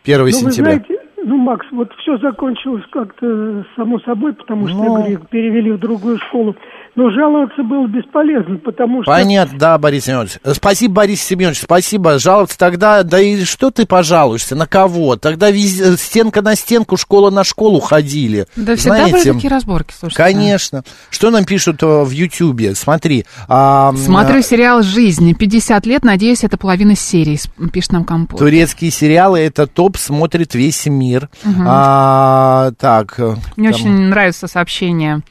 1 0.02 0.18
Ну, 0.18 0.24
вы 0.24 0.32
сентября. 0.32 0.72
знаете, 0.72 0.99
ну, 1.24 1.36
Макс, 1.36 1.66
вот 1.70 1.92
все 1.98 2.18
закончилось 2.18 2.84
как-то 2.90 3.64
само 3.76 3.98
собой, 4.00 4.32
потому 4.32 4.68
что, 4.68 4.78
Ну. 4.78 4.84
я 4.84 4.90
говорю, 4.90 5.12
их 5.12 5.28
перевели 5.28 5.72
в 5.72 5.78
другую 5.78 6.18
школу. 6.18 6.56
Но 6.96 7.08
жаловаться 7.10 7.62
было 7.62 7.86
бесполезно, 7.86 8.56
потому 8.58 9.02
что... 9.02 9.12
Понятно, 9.12 9.58
да, 9.58 9.78
Борис 9.78 10.04
Семенович. 10.06 10.38
Э, 10.42 10.52
Спасибо, 10.54 10.94
Борис 10.94 11.22
Семенович, 11.22 11.60
спасибо. 11.60 12.18
Жаловаться 12.18 12.58
тогда, 12.58 13.02
да 13.04 13.20
и 13.20 13.44
что 13.44 13.70
ты 13.70 13.86
пожалуешься, 13.86 14.56
на 14.56 14.66
кого? 14.66 15.16
Тогда 15.16 15.50
везде, 15.50 15.96
стенка 15.96 16.42
на 16.42 16.56
стенку, 16.56 16.96
школа 16.96 17.30
на 17.30 17.44
школу 17.44 17.78
ходили. 17.80 18.46
Да 18.56 18.74
всегда 18.76 19.02
были 19.04 19.10
Знаете, 19.10 19.32
такие 19.34 19.50
разборки, 19.50 19.94
слушайте. 19.98 20.22
Конечно. 20.22 20.82
Что 21.10 21.30
нам 21.30 21.44
пишут 21.44 21.82
э, 21.82 21.86
в 21.86 22.10
Ютьюбе? 22.10 22.74
Смотри. 22.74 23.24
а, 23.48 23.92
Смотрю 23.96 24.42
сериал 24.42 24.82
«Жизнь». 24.82 25.32
50 25.34 25.86
лет, 25.86 26.04
надеюсь, 26.04 26.42
это 26.44 26.58
половина 26.58 26.96
серии, 26.96 27.38
пишет 27.72 27.92
нам 27.92 28.04
Компот. 28.04 28.40
Турецкие 28.40 28.90
сериалы 28.90 29.38
это 29.38 29.66
топ, 29.68 29.96
смотрит 29.96 30.54
весь 30.54 30.86
мир. 30.86 31.28
А, 31.66 32.72
так. 32.78 33.14
э, 33.18 33.36
Мне 33.56 33.70
там- 33.70 33.80
очень 33.80 33.90
нравится 34.08 34.48
сообщение. 34.48 35.22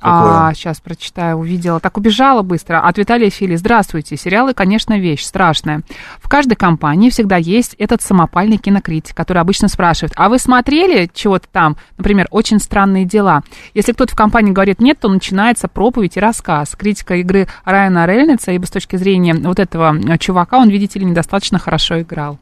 А, 0.00 0.52
сейчас 0.54 0.80
прочитаю, 0.80 1.36
увидела. 1.36 1.80
Так 1.80 1.96
убежала 1.96 2.42
быстро. 2.42 2.80
От 2.80 2.98
Виталия 2.98 3.30
Фили. 3.30 3.56
Здравствуйте. 3.56 4.16
Сериалы, 4.16 4.54
конечно, 4.54 4.98
вещь 4.98 5.24
страшная. 5.24 5.82
В 6.20 6.28
каждой 6.28 6.54
компании 6.54 7.10
всегда 7.10 7.36
есть 7.36 7.74
этот 7.78 8.02
самопальный 8.02 8.58
кинокритик, 8.58 9.16
который 9.16 9.38
обычно 9.38 9.68
спрашивает, 9.68 10.12
а 10.16 10.28
вы 10.28 10.38
смотрели 10.38 11.10
чего-то 11.12 11.46
там? 11.50 11.76
Например, 11.96 12.26
«Очень 12.30 12.60
странные 12.60 13.04
дела». 13.04 13.42
Если 13.74 13.92
кто-то 13.92 14.12
в 14.12 14.16
компании 14.16 14.52
говорит 14.52 14.80
нет, 14.80 14.98
то 15.00 15.08
начинается 15.08 15.68
проповедь 15.68 16.16
и 16.16 16.20
рассказ. 16.20 16.76
Критика 16.76 17.14
игры 17.16 17.48
Райана 17.64 18.06
Рейнольдса, 18.06 18.52
ибо 18.52 18.66
с 18.66 18.70
точки 18.70 18.96
зрения 18.96 19.34
вот 19.34 19.58
этого 19.58 19.96
э, 19.96 20.18
чувака, 20.18 20.58
он, 20.58 20.68
видите 20.68 20.98
ли, 20.98 21.04
недостаточно 21.04 21.58
хорошо 21.58 22.00
играл. 22.00 22.38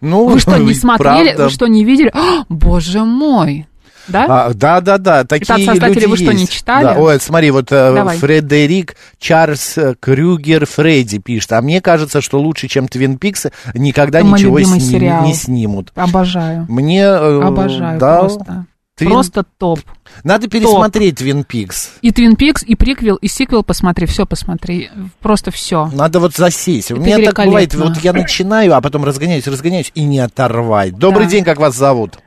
Ну, 0.00 0.26
Вы 0.26 0.38
что, 0.40 0.56
не 0.58 0.74
смотрели? 0.74 1.28
правда. 1.28 1.44
Вы 1.44 1.50
что, 1.50 1.66
не 1.66 1.84
видели? 1.84 2.10
О, 2.14 2.44
боже 2.48 3.04
мой! 3.04 3.66
Да? 4.08 4.26
А, 4.28 4.54
да, 4.54 4.80
да, 4.80 4.98
да, 4.98 5.24
такие 5.24 5.44
Итак, 5.44 5.60
создатели, 5.74 6.00
люди 6.00 6.10
вы 6.10 6.16
что, 6.16 6.32
не 6.32 6.40
есть. 6.40 6.52
читали? 6.52 6.84
Да, 6.84 6.94
ой, 6.98 7.20
смотри, 7.20 7.50
вот 7.50 7.70
э, 7.70 7.94
Давай. 7.94 8.16
Фредерик 8.18 8.96
Чарльз 9.18 9.78
э, 9.78 9.94
Крюгер 10.00 10.66
Фредди 10.66 11.18
пишет, 11.18 11.52
а 11.52 11.62
мне 11.62 11.80
кажется, 11.80 12.20
что 12.20 12.40
лучше, 12.40 12.68
чем 12.68 12.88
Твин 12.88 13.18
Пикс, 13.18 13.46
никогда 13.74 14.20
Это 14.20 14.28
ничего 14.28 14.60
сериал. 14.60 15.24
не 15.24 15.34
снимут. 15.34 15.92
Обожаю. 15.94 16.66
Мне... 16.68 17.02
э, 17.02 17.42
Обожаю 17.42 17.98
да, 18.00 18.20
просто. 18.20 18.66
Твин- 18.98 19.08
Просто 19.10 19.42
топ. 19.58 19.80
Надо 20.22 20.48
пересмотреть 20.48 21.16
Твин 21.16 21.44
Пикс. 21.44 21.92
И 22.02 22.12
Твин 22.12 22.36
Пикс, 22.36 22.62
и 22.62 22.74
приквел, 22.74 23.16
и 23.16 23.26
сиквел 23.26 23.62
посмотри, 23.62 24.06
все 24.06 24.26
посмотри. 24.26 24.90
Просто 25.20 25.50
все. 25.50 25.90
Надо 25.94 26.20
вот 26.20 26.34
засесть. 26.34 26.92
У 26.92 26.96
Это 26.96 27.02
меня 27.04 27.32
так 27.32 27.46
бывает, 27.46 27.74
вот 27.74 27.96
я 28.02 28.12
начинаю, 28.12 28.74
а 28.76 28.82
потом 28.82 29.04
разгоняюсь, 29.04 29.46
разгоняюсь 29.46 29.90
и 29.94 30.04
не 30.04 30.18
оторвать. 30.20 30.96
Добрый 30.98 31.24
Да. 31.24 31.30
день, 31.30 31.42
как 31.44 31.58
вас 31.58 31.74
зовут? 31.74 32.18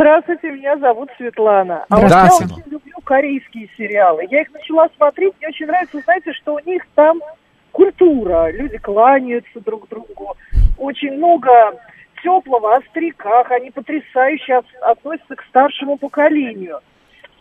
Здравствуйте, 0.00 0.50
меня 0.52 0.78
зовут 0.78 1.10
Светлана. 1.18 1.84
А 1.90 1.96
вот 2.00 2.10
я 2.10 2.24
очень 2.46 2.70
люблю 2.72 2.94
корейские 3.04 3.68
сериалы. 3.76 4.26
Я 4.30 4.40
их 4.40 4.50
начала 4.50 4.88
смотреть, 4.96 5.34
мне 5.38 5.48
очень 5.48 5.66
нравится, 5.66 6.00
знаете, 6.00 6.32
что 6.32 6.54
у 6.54 6.58
них 6.60 6.86
там 6.94 7.20
культура, 7.72 8.50
люди 8.50 8.78
кланяются 8.78 9.60
друг 9.60 9.88
другу, 9.90 10.38
очень 10.78 11.12
много 11.12 11.50
теплого 12.22 12.76
о 12.76 12.80
стариках, 12.88 13.50
они 13.50 13.70
потрясающе 13.70 14.54
от- 14.54 14.74
относятся 14.80 15.36
к 15.36 15.42
старшему 15.50 15.98
поколению. 15.98 16.80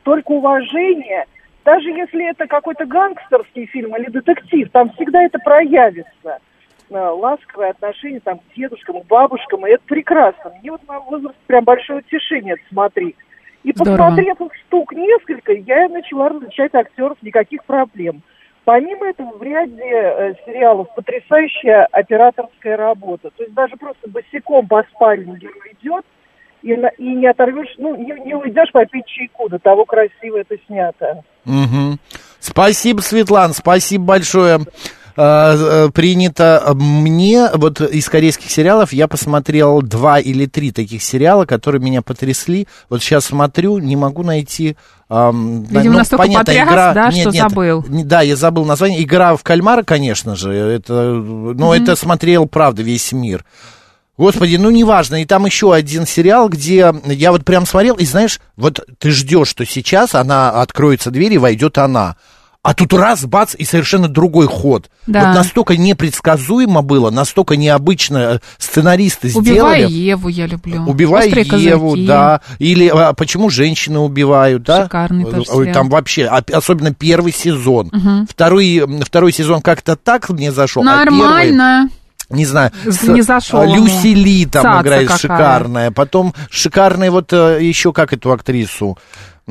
Столько 0.02 0.32
уважения, 0.32 1.28
даже 1.63 1.88
если 1.88 2.30
это 2.30 2.45
какой-то 2.45 2.86
гангстерский 2.86 3.67
фильм 3.67 3.95
или 3.95 4.10
детектив, 4.10 4.69
там 4.72 4.89
всегда 4.95 5.24
это 5.24 5.39
проявится. 5.39 6.39
Ласковое 6.89 7.69
отношение 7.71 8.19
там, 8.19 8.39
к 8.39 8.43
дедушкам, 8.56 9.02
к 9.02 9.06
бабушкам, 9.08 9.65
и 9.67 9.71
это 9.71 9.84
прекрасно. 9.88 10.52
Мне 10.62 10.71
вот 10.71 10.88
на 10.88 10.99
возраст 10.99 11.36
прям 11.47 11.63
большое 11.63 11.99
утешение 11.99 12.54
это 12.54 12.63
смотреть. 12.69 13.15
И 13.63 13.71
Здорово. 13.75 13.97
посмотрев 13.97 14.41
их 14.41 14.56
штук 14.67 14.93
несколько, 14.93 15.52
я 15.54 15.89
начала 15.89 16.30
различать 16.30 16.73
актеров, 16.73 17.17
никаких 17.21 17.63
проблем. 17.65 18.21
Помимо 18.63 19.08
этого, 19.08 19.38
в 19.38 19.41
ряде 19.43 19.84
э, 19.84 20.34
сериалов 20.45 20.88
потрясающая 20.95 21.88
операторская 21.91 22.78
работа. 22.78 23.32
То 23.36 23.43
есть 23.43 23.54
даже 23.56 23.75
просто 23.78 24.10
босиком 24.10 24.67
по 24.67 24.84
спальне 24.93 25.38
герой 25.38 25.75
идет, 25.82 26.06
и, 26.62 26.75
на- 26.75 26.89
и 26.89 27.15
не 27.15 27.25
оторвешь, 27.28 27.73
ну, 27.78 27.95
не, 27.95 28.12
не 28.25 28.36
уйдешь 28.36 28.71
попить 28.71 29.06
чайку, 29.08 29.49
до 29.49 29.60
того 29.60 29.86
красиво 29.86 30.38
это 30.38 30.56
снято. 30.67 31.23
Мгм. 31.45 31.99
Спасибо, 32.39 32.99
Светлана, 33.02 33.54
спасибо 33.54 34.06
большое. 34.06 34.60
Э, 35.21 35.58
э, 35.58 35.89
Принято 35.93 36.63
мне, 36.75 37.49
вот 37.53 37.82
из 37.82 38.08
корейских 38.08 38.49
сериалов 38.49 38.93
я 38.93 39.10
посмотрел 39.10 39.82
два 39.82 40.19
или 40.19 40.45
три 40.45 40.71
таких 40.71 41.03
сериала, 41.03 41.45
которые 41.45 41.82
меня 41.82 42.01
потрясли. 42.01 42.67
Вот 42.89 43.01
сейчас 43.03 43.25
смотрю, 43.25 43.79
не 43.79 43.97
могу 43.97 44.23
найти. 44.23 44.77
Видимо, 45.10 45.97
настолько 45.97 46.23
потряс, 46.45 46.95
да, 46.95 47.12
что 47.21 47.32
забыл. 47.49 47.84
не- 47.89 48.03
Да, 48.05 48.21
я 48.21 48.36
забыл 48.38 48.63
название. 48.63 49.03
Игра 49.03 49.36
в 49.36 49.43
кальмара, 49.43 49.84
конечно 49.84 50.38
же. 50.38 50.51
Это, 50.53 50.93
ну, 50.93 51.73
это 51.73 51.95
смотрел, 51.97 52.45
правда, 52.45 52.82
весь 52.82 53.12
мир. 53.12 53.43
Господи, 54.17 54.55
ну 54.58 54.69
неважно. 54.69 55.21
И 55.21 55.25
там 55.25 55.45
еще 55.45 55.73
один 55.73 56.05
сериал, 56.05 56.47
где 56.49 56.93
я 57.05 57.32
вот 57.32 57.43
прям 57.43 57.65
смотрел, 57.65 57.95
и 57.95 58.05
знаешь, 58.05 58.39
вот 58.58 58.86
ты 58.99 59.12
ждешь, 59.12 59.47
что 59.49 59.65
сейчас 59.65 60.13
она 60.15 60.49
откроется 60.51 61.10
дверь 61.12 61.34
и 61.34 61.38
войдет 61.38 61.77
она. 61.77 62.15
А 62.62 62.74
тут 62.74 62.91
раз, 62.93 63.26
бац, 63.26 63.56
и 63.58 63.63
совершенно 63.63 64.10
другой 64.10 64.48
ход. 64.48 64.89
Да. 65.08 65.28
Вот 65.30 65.36
настолько 65.38 65.78
непредсказуемо 65.78 66.82
было, 66.82 67.10
настолько 67.10 67.56
необычно 67.56 68.17
э, 68.17 68.39
сценаристы 68.58 69.32
Убивай 69.34 69.84
сделали. 69.84 69.91
Еву 69.93 70.28
я 70.28 70.45
люблю. 70.45 70.84
Убивай 70.86 71.28
Острые 71.28 71.45
Еву, 71.48 71.89
козырьки. 71.91 72.08
да. 72.08 72.41
Или 72.60 72.88
а, 72.93 73.13
почему 73.13 73.50
женщины 73.50 74.00
убивают, 74.00 74.63
да? 74.63 74.84
Шикарный 74.84 75.24
тоже. 75.24 75.72
Там 75.72 75.89
вообще, 75.89 76.26
а- 76.26 76.43
особенно 76.52 76.93
первый 76.93 77.32
сезон. 77.32 77.89
Мгм. 77.93 78.28
Второй, 78.30 78.84
второй 79.06 79.32
сезон 79.32 79.62
как-то 79.62 79.95
так 79.95 80.30
мне 80.30 80.52
зашел. 80.52 80.84
а 80.84 81.06
первый- 81.06 81.17
Нормально. 81.17 81.89
не 82.30 82.45
знаю, 82.45 82.72
не 83.04 83.22
зашел 83.22 83.62
а, 83.62 83.65
ему. 83.65 83.86
Люси 83.86 84.08
Ли 84.08 84.45
там 84.45 84.63
Цаца 84.63 84.82
играет 84.82 85.08
какая. 85.08 85.17
шикарная. 85.17 85.91
Потом 85.91 86.34
шикарная 86.50 87.10
вот 87.10 87.32
э, 87.32 87.60
еще 87.62 87.93
как 87.93 88.12
эту 88.12 88.34
актрису. 88.34 88.98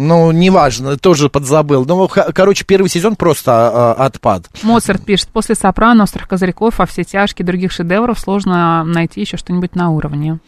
Ну, 0.00 0.30
неважно, 0.30 0.96
тоже 0.96 1.28
подзабыл. 1.28 1.84
Ну, 1.84 2.08
короче, 2.08 2.64
первый 2.64 2.88
сезон 2.88 3.16
просто 3.16 3.96
э, 3.98 4.02
отпад. 4.02 4.44
Моцарт 4.62 5.04
пишет, 5.04 5.28
после 5.32 5.56
«Сопрано», 5.56 6.04
«Острых 6.04 6.28
козырьков», 6.28 6.78
«А 6.78 6.86
все 6.86 7.02
тяжкие» 7.02 7.44
других 7.44 7.72
шедевров 7.72 8.16
сложно 8.20 8.84
найти 8.84 9.20
еще 9.22 9.36
что-нибудь 9.36 9.74
на 9.74 9.90
уровне. 9.90 10.38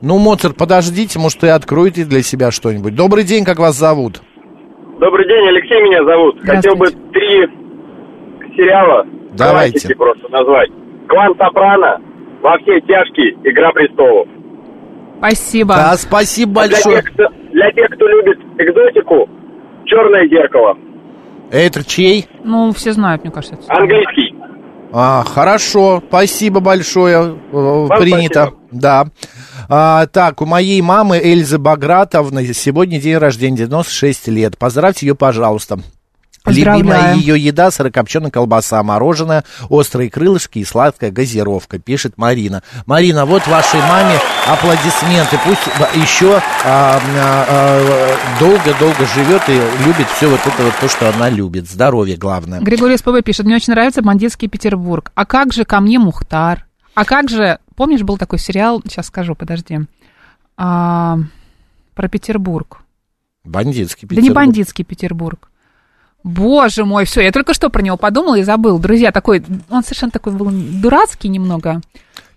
Ну, 0.00 0.18
Моцарт, 0.18 0.56
подождите, 0.56 1.18
может, 1.18 1.42
и 1.42 1.48
откроете 1.48 2.04
для 2.04 2.22
себя 2.22 2.52
что-нибудь. 2.52 2.94
Добрый 2.94 3.24
день, 3.24 3.44
как 3.44 3.58
вас 3.58 3.76
зовут? 3.76 4.22
Добрый 5.00 5.26
день, 5.26 5.48
Алексей 5.48 5.82
меня 5.82 6.04
зовут. 6.04 6.40
Хотел 6.44 6.76
бы 6.76 6.86
три 7.12 7.48
сериала 8.56 9.04
Давайте. 9.32 9.92
просто 9.96 10.28
назвать. 10.28 10.70
Клан 11.08 11.34
Сопрано, 11.36 11.98
Во 12.42 12.56
все 12.58 12.80
тяжкие, 12.82 13.32
Игра 13.42 13.72
престолов. 13.72 14.28
Спасибо. 15.18 15.74
Да, 15.74 15.96
спасибо 15.96 16.62
А 16.62 16.68
Для 16.68 16.76
большое. 16.76 17.02
тех, 17.02 17.12
кто, 17.12 17.24
для 17.60 17.70
тех, 17.72 17.90
кто 17.90 18.08
любит 18.08 18.38
экзотику, 18.58 19.28
Черное 19.84 20.28
зеркало. 20.28 20.78
Это 21.50 21.84
чей? 21.84 22.28
Ну, 22.44 22.72
все 22.72 22.92
знают, 22.92 23.24
мне 23.24 23.32
кажется. 23.32 23.56
это. 23.56 23.74
Английский. 23.76 24.36
А, 24.92 25.24
хорошо, 25.24 26.02
спасибо 26.06 26.60
большое, 26.60 27.36
э, 27.52 27.88
принято, 27.98 28.46
спасибо. 28.46 28.56
да. 28.70 29.06
А, 29.68 30.06
так, 30.06 30.42
у 30.42 30.46
моей 30.46 30.80
мамы 30.80 31.18
Эльзы 31.18 31.58
Багратовны 31.58 32.44
сегодня 32.54 33.00
день 33.00 33.16
рождения, 33.16 33.56
96 33.56 34.28
лет. 34.28 34.58
Поздравьте 34.58 35.06
ее, 35.06 35.14
пожалуйста. 35.14 35.78
Любимая 36.46 37.14
ее 37.16 37.38
еда 37.38 37.70
сырокопченая 37.70 38.30
колбаса, 38.30 38.82
мороженое, 38.82 39.44
острые 39.68 40.10
крылышки 40.10 40.58
и 40.58 40.64
сладкая 40.64 41.10
газировка, 41.10 41.78
пишет 41.78 42.14
Марина. 42.16 42.62
Марина, 42.86 43.26
вот 43.26 43.46
вашей 43.46 43.80
маме 43.80 44.18
аплодисменты. 44.48 45.38
Пусть 45.44 45.66
еще 45.94 46.36
а, 46.64 46.98
а, 46.98 47.00
а, 47.48 48.16
долго-долго 48.38 49.06
живет 49.14 49.42
и 49.48 49.60
любит 49.84 50.06
все 50.16 50.30
вот 50.30 50.40
это 50.40 50.62
вот 50.62 50.74
то, 50.80 50.88
что 50.88 51.10
она 51.10 51.28
любит. 51.28 51.68
Здоровье 51.68 52.16
главное. 52.16 52.60
Григорий 52.60 52.96
СПБ 52.96 53.22
пишет, 53.22 53.44
мне 53.44 53.56
очень 53.56 53.74
нравится 53.74 54.00
«Бандитский 54.00 54.48
Петербург». 54.48 55.12
А 55.14 55.26
как 55.26 55.52
же 55.52 55.64
ко 55.64 55.80
мне 55.80 55.98
Мухтар? 55.98 56.66
А 56.94 57.04
как 57.04 57.28
же, 57.28 57.58
помнишь, 57.76 58.02
был 58.02 58.16
такой 58.16 58.38
сериал, 58.38 58.82
сейчас 58.84 59.06
скажу, 59.06 59.34
подожди, 59.34 59.80
а, 60.56 61.18
про 61.94 62.08
Петербург. 62.08 62.78
Бандитский 63.44 64.08
Да 64.08 64.20
не 64.20 64.30
бандитский 64.30 64.84
Петербург. 64.84 65.50
Боже 66.22 66.84
мой, 66.84 67.04
все, 67.04 67.22
я 67.22 67.32
только 67.32 67.54
что 67.54 67.70
про 67.70 67.82
него 67.82 67.96
подумала 67.96 68.36
и 68.36 68.42
забыл. 68.42 68.78
Друзья, 68.78 69.10
такой, 69.12 69.42
он 69.70 69.82
совершенно 69.82 70.12
такой 70.12 70.32
был 70.32 70.50
дурацкий 70.50 71.28
немного. 71.28 71.80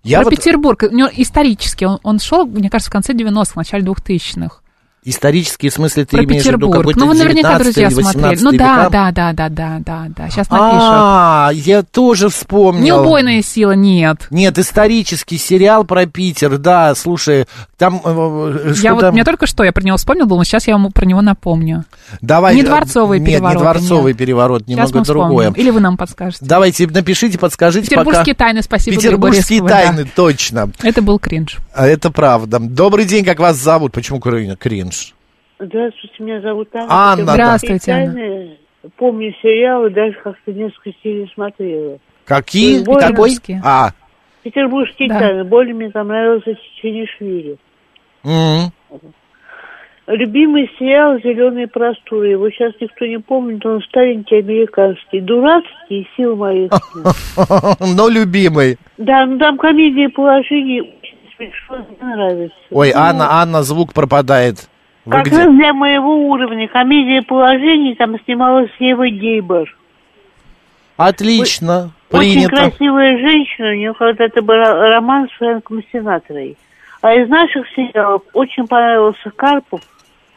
Я 0.03 0.19
про 0.19 0.25
вот- 0.25 0.35
Петербург, 0.35 0.83
у 0.89 0.95
него 0.95 1.09
исторически, 1.13 1.85
он, 1.85 1.99
он 2.03 2.19
шел, 2.19 2.45
мне 2.45 2.69
кажется, 2.69 2.89
в 2.89 2.93
конце 2.93 3.13
90-х, 3.13 3.53
в 3.53 3.55
начале 3.55 3.83
2000-х. 3.83 4.62
Исторический 5.05 5.69
смысле 5.69 6.05
ты 6.05 6.17
Про 6.17 6.23
имеешь 6.25 6.43
в 6.43 6.45
виду 6.47 6.57
Петербург. 6.57 6.77
какой-то 6.79 6.99
Ну, 6.99 7.07
вы 7.07 7.13
наверняка, 7.15 7.57
19 7.57 7.63
друзья, 7.63 7.87
или 7.87 7.93
18 7.95 8.19
смотрели. 8.39 8.43
Ну 8.43 8.51
да, 8.51 8.77
века? 8.77 8.89
да, 8.89 9.11
да, 9.11 9.33
да, 9.33 9.49
да, 9.49 9.77
да, 9.79 10.05
да. 10.15 10.29
Сейчас 10.29 10.49
напишут. 10.49 10.79
А, 10.81 11.49
я 11.53 11.83
тоже 11.83 12.29
вспомнил. 12.29 12.83
Неубойная 12.83 13.41
сила 13.41 13.71
нет. 13.73 14.27
Нет, 14.29 14.57
исторический 14.57 15.37
сериал 15.37 15.83
про 15.83 16.05
Питер, 16.05 16.57
да, 16.57 16.95
слушай, 16.95 17.45
там 17.77 18.01
э, 18.03 18.67
Я 18.67 18.73
что 18.75 18.93
вот, 18.93 19.01
там... 19.01 19.13
мне 19.13 19.23
только 19.25 19.45
что 19.45 19.63
я 19.63 19.71
про 19.73 19.83
него 19.83 19.97
вспомнил, 19.97 20.25
но 20.25 20.43
сейчас 20.45 20.67
я 20.67 20.77
вам 20.77 20.91
про 20.91 21.05
него 21.05 21.21
напомню. 21.21 21.83
Давай, 22.21 22.55
не 22.55 22.61
э, 22.61 22.65
дворцовый 22.65 23.19
нет, 23.19 23.27
переворот. 23.29 23.55
не 23.55 23.61
дворцовый 23.61 24.13
переворот, 24.13 24.61
Сейчас 24.61 24.69
немного 24.69 24.97
мы 24.99 25.03
вспомним. 25.03 25.27
другое. 25.27 25.51
Или 25.55 25.69
вы 25.69 25.79
нам 25.81 25.97
подскажете. 25.97 26.45
Давайте 26.45 26.87
напишите, 26.87 27.37
подскажите 27.37 27.87
Петербургские 27.89 28.35
пока. 28.35 28.45
тайны, 28.45 28.61
спасибо, 28.61 28.95
Петербургские 28.97 29.61
тайны, 29.63 30.05
точно. 30.15 30.71
Это 30.81 31.01
был 31.01 31.19
кринж. 31.19 31.57
А 31.73 31.87
Это 31.87 32.09
правда. 32.11 32.59
Добрый 32.59 33.05
день, 33.05 33.25
как 33.25 33.39
вас 33.39 33.57
зовут? 33.57 33.91
Почему 33.91 34.19
крин- 34.19 34.55
кринж? 34.55 34.92
Здравствуйте, 35.59 36.15
меня 36.23 36.41
зовут 36.41 36.69
Анна. 36.73 36.87
Анна, 36.89 37.31
Здравствуйте, 37.33 37.91
Анна. 37.91 38.47
Помню 38.97 39.33
сериалы, 39.41 39.89
даже 39.89 40.13
как-то 40.23 40.51
несколько 40.51 40.91
серий 41.01 41.29
смотрела. 41.33 41.99
Какие? 42.25 42.79
Ой, 42.79 42.83
Какой? 42.85 42.99
Петербургские. 42.99 43.61
А, 43.63 43.89
Петербургские 44.43 45.09
Да. 45.09 45.19
тайны. 45.19 45.43
Более 45.45 45.73
мне 45.73 45.89
там 45.89 46.07
нравился 46.09 46.55
Чеченишвили. 46.55 47.57
м. 48.25 48.71
Любимый 50.05 50.69
сериал 50.77 51.17
«Зеленые 51.19 51.67
просторы». 51.67 52.27
Его 52.31 52.49
сейчас 52.49 52.73
никто 52.81 53.05
не 53.05 53.19
помнит, 53.19 53.65
он 53.65 53.81
старенький, 53.83 54.35
американский. 54.39 55.21
Дурацкий, 55.21 56.09
сил 56.17 56.35
моих. 56.35 56.71
но 57.95 58.09
любимый. 58.09 58.77
Да, 58.97 59.25
ну 59.25 59.39
там 59.39 59.57
комедия 59.57 60.09
положений 60.09 60.81
очень 60.81 61.17
смешно, 61.37 61.77
мне 62.01 62.15
нравится. 62.15 62.55
Ой, 62.69 62.91
Анна, 62.93 63.41
Анна, 63.41 63.63
звук 63.63 63.93
пропадает. 63.93 64.67
Вы 65.05 65.11
Как 65.11 65.25
где? 65.25 65.37
раз 65.37 65.47
для 65.55 65.73
моего 65.73 66.27
уровня. 66.29 66.67
Комедия 66.67 67.21
положений, 67.21 67.95
там 67.95 68.17
снималась 68.23 68.71
Ева 68.79 69.07
Гейбер. 69.09 69.75
Отлично, 70.95 71.91
Очень 72.11 72.47
принято. 72.47 72.55
красивая 72.55 73.17
женщина, 73.17 73.69
у 73.69 73.73
нее 73.73 73.93
когда-то 73.93 74.41
был 74.41 74.55
роман 74.55 75.27
с 75.27 75.31
Фрэнком 75.37 75.83
Синатрой. 75.91 76.55
А 77.01 77.13
из 77.15 77.27
наших 77.27 77.67
сериалов 77.75 78.21
очень 78.33 78.67
понравился 78.67 79.31
Карпов, 79.35 79.81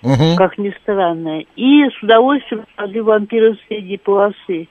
Мгм. 0.03 0.37
как 0.37 0.57
ни 0.59 0.71
странно, 0.83 1.43
и 1.57 1.85
с 1.91 2.03
удовольствием 2.03 2.65
смотрю 2.75 3.05
«Вампиры 3.05 3.57
средней 3.69 3.99
полосы». 3.99 4.69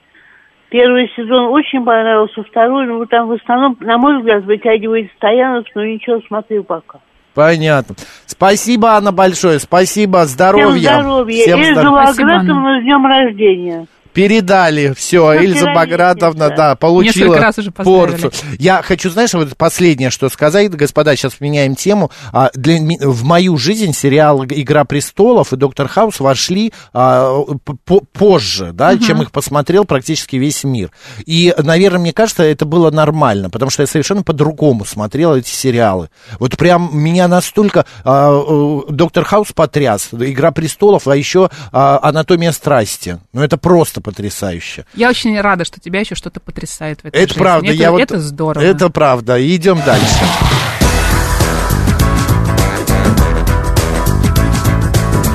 Первый 0.68 1.08
сезон 1.16 1.46
очень 1.52 1.84
понравился, 1.84 2.42
второй, 2.42 2.86
ну, 2.86 3.06
там 3.06 3.28
в 3.28 3.32
основном, 3.32 3.76
на 3.80 3.96
мой 3.98 4.18
взгляд, 4.18 4.44
вытягивает 4.44 5.10
Стоянов, 5.16 5.64
но 5.76 5.84
ничего, 5.84 6.20
смотрю 6.26 6.64
пока. 6.64 6.98
Понятно. 7.36 7.94
Спасибо, 8.24 8.92
Анна, 8.92 9.12
большое. 9.12 9.58
Спасибо, 9.58 10.24
здоровья. 10.24 10.88
Всем 10.88 11.00
здоровья. 11.02 11.42
Всем 11.42 11.64
здоровья. 11.74 12.06
Багратовна 12.06 12.80
с 12.80 12.82
днем 12.82 13.06
рождения. 13.06 13.86
Передали, 14.16 14.94
все, 14.96 15.24
Ну, 15.26 15.32
Эльза. 15.34 15.74
Багратовна, 15.74 16.48
да, 16.50 16.74
получила 16.74 17.36
раз 17.38 17.58
уже 17.58 17.70
порцию. 17.70 18.32
Я 18.58 18.80
хочу, 18.82 19.10
знаешь, 19.10 19.34
вот 19.34 19.56
последнее, 19.56 20.10
что 20.10 20.28
сказать, 20.30 20.70
господа, 20.70 21.14
сейчас 21.16 21.38
меняем 21.40 21.76
тему. 21.76 22.10
А, 22.32 22.50
для, 22.54 22.78
в 23.00 23.24
мою 23.24 23.58
жизнь 23.58 23.92
сериал 23.92 24.44
«Игра 24.46 24.84
престолов» 24.84 25.52
и 25.52 25.56
«Доктор 25.56 25.86
Хаус» 25.88 26.20
вошли 26.20 26.72
а, 26.94 27.42
по- 27.84 28.00
позже, 28.00 28.70
да, 28.72 28.96
чем 28.98 29.20
их 29.22 29.30
посмотрел 29.30 29.84
практически 29.84 30.36
весь 30.36 30.64
мир. 30.64 30.90
И, 31.26 31.54
наверное, 31.58 32.00
мне 32.00 32.12
кажется, 32.12 32.42
это 32.42 32.64
было 32.64 32.90
нормально, 32.90 33.50
потому 33.50 33.70
что 33.70 33.82
я 33.82 33.86
совершенно 33.86 34.22
по-другому 34.22 34.84
смотрел 34.86 35.34
эти 35.36 35.50
сериалы. 35.50 36.08
Вот 36.40 36.56
прям 36.56 36.88
меня 36.92 37.28
настолько 37.28 37.84
а, 38.02 38.82
«Доктор 38.88 39.24
Хаус» 39.24 39.48
потряс, 39.52 40.08
«Игра 40.12 40.52
престолов», 40.52 41.06
а 41.06 41.14
еще 41.14 41.50
а, 41.70 42.00
«Анатомия 42.02 42.52
страсти». 42.52 43.18
Ну, 43.32 43.42
это 43.42 43.58
просто 43.58 44.00
потрясающе. 44.06 44.86
Я 44.94 45.08
очень 45.10 45.38
рада, 45.40 45.64
что 45.64 45.80
тебя 45.80 45.98
еще 45.98 46.14
что-то 46.14 46.38
потрясает 46.38 47.00
в 47.00 47.06
этой 47.06 47.16
Это 47.16 47.28
жизни. 47.28 47.40
правда, 47.40 47.66
Это, 47.66 47.76
я 47.76 47.90
вот... 47.90 48.00
это 48.00 48.20
здорово. 48.20 48.62
Это 48.62 48.88
правда. 48.88 49.56
Идем 49.56 49.82
дальше. 49.84 50.06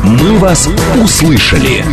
«Мы 0.03 0.37
вас 0.39 0.69
услышали». 1.03 1.83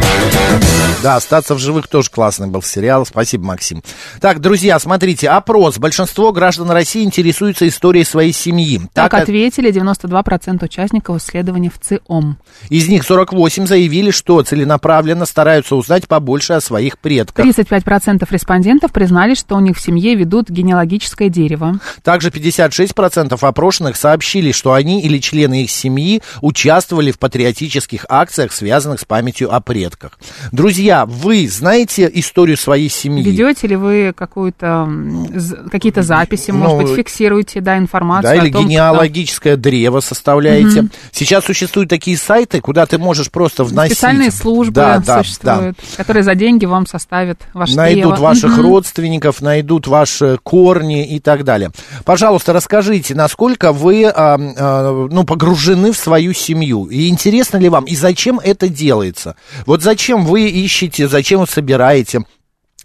Да, 1.00 1.14
остаться 1.14 1.54
в 1.54 1.60
живых 1.60 1.86
тоже 1.86 2.10
классный 2.10 2.48
был 2.48 2.60
сериал. 2.60 3.06
Спасибо, 3.06 3.44
Максим. 3.46 3.84
Так, 4.20 4.40
друзья, 4.40 4.80
смотрите, 4.80 5.28
опрос. 5.28 5.78
Большинство 5.78 6.32
граждан 6.32 6.72
России 6.72 7.04
интересуются 7.04 7.68
историей 7.68 8.02
своей 8.02 8.32
семьи. 8.32 8.80
Так 8.94 9.14
от- 9.14 9.22
ответили 9.22 9.70
92% 9.70 10.60
участников 10.64 11.18
исследования 11.22 11.70
в 11.70 11.78
ЦИОМ. 11.78 12.36
Из 12.68 12.88
них 12.88 13.04
48 13.04 13.66
заявили, 13.66 14.10
что 14.10 14.42
целенаправленно 14.42 15.24
стараются 15.24 15.76
узнать 15.76 16.08
побольше 16.08 16.54
о 16.54 16.60
своих 16.60 16.98
предках. 16.98 17.46
35% 17.46 18.26
респондентов 18.32 18.90
признали, 18.90 19.34
что 19.34 19.54
у 19.54 19.60
них 19.60 19.76
в 19.76 19.80
семье 19.80 20.16
ведут 20.16 20.50
генеалогическое 20.50 21.28
дерево. 21.28 21.78
Также 22.02 22.30
56% 22.30 23.38
опрошенных 23.40 23.96
сообщили, 23.96 24.50
что 24.50 24.72
они 24.72 25.00
или 25.02 25.18
члены 25.18 25.62
их 25.62 25.70
семьи 25.70 26.22
участвовали 26.40 27.12
в 27.12 27.20
патриотических 27.20 28.04
акциях, 28.08 28.50
связанных 28.52 28.98
с 28.98 29.04
памятью 29.04 29.54
о 29.54 29.60
предках. 29.60 30.18
Друзья, 30.50 30.87
вы 31.06 31.48
знаете 31.48 32.10
историю 32.14 32.56
своей 32.56 32.88
семьи? 32.88 33.22
Ведете 33.22 33.66
ли 33.66 33.76
вы 33.76 34.12
какую-то, 34.16 34.88
какие-то 35.70 36.02
записи, 36.02 36.50
может 36.50 36.78
Ну, 36.78 36.82
быть, 36.82 36.96
фиксируете, 36.96 37.60
да, 37.60 37.78
информацию 37.78 38.36
Да, 38.36 38.44
или 38.44 38.52
том, 38.52 38.66
генеалогическое 38.66 39.56
древо 39.56 40.00
составляете. 40.00 40.82
Мгм. 40.82 40.90
Сейчас 41.12 41.44
существуют 41.44 41.90
такие 41.90 42.16
сайты, 42.16 42.60
куда 42.60 42.86
ты 42.86 42.98
можешь 42.98 43.30
просто 43.30 43.64
вносить. 43.64 43.94
Специальные 43.94 44.30
службы 44.30 44.72
да, 44.74 44.98
да, 44.98 45.22
существуют, 45.22 45.78
которые 45.96 46.22
за 46.22 46.34
деньги 46.34 46.64
вам 46.66 46.86
составят 46.86 47.40
ваше 47.54 47.76
Найдут 47.76 48.14
древо. 48.14 48.22
ваших 48.22 48.52
Мгм. 48.52 48.62
родственников, 48.62 49.40
найдут 49.40 49.86
ваши 49.86 50.38
корни 50.42 51.06
и 51.06 51.20
так 51.20 51.44
далее. 51.44 51.70
Пожалуйста, 52.04 52.52
расскажите, 52.52 53.14
насколько 53.14 53.72
вы 53.72 54.04
а, 54.06 54.38
а, 54.38 55.08
ну, 55.10 55.24
погружены 55.24 55.92
в 55.92 55.96
свою 55.96 56.32
семью? 56.32 56.86
И 56.86 57.08
интересно 57.08 57.56
ли 57.58 57.68
вам, 57.68 57.84
и 57.84 57.94
зачем 57.94 58.38
это 58.38 58.68
делается? 58.68 59.36
Вот 59.66 59.82
зачем 59.82 60.24
вы 60.24 60.48
ищете, 60.48 60.77
зачем 61.08 61.40
вы 61.40 61.46
собираете? 61.46 62.24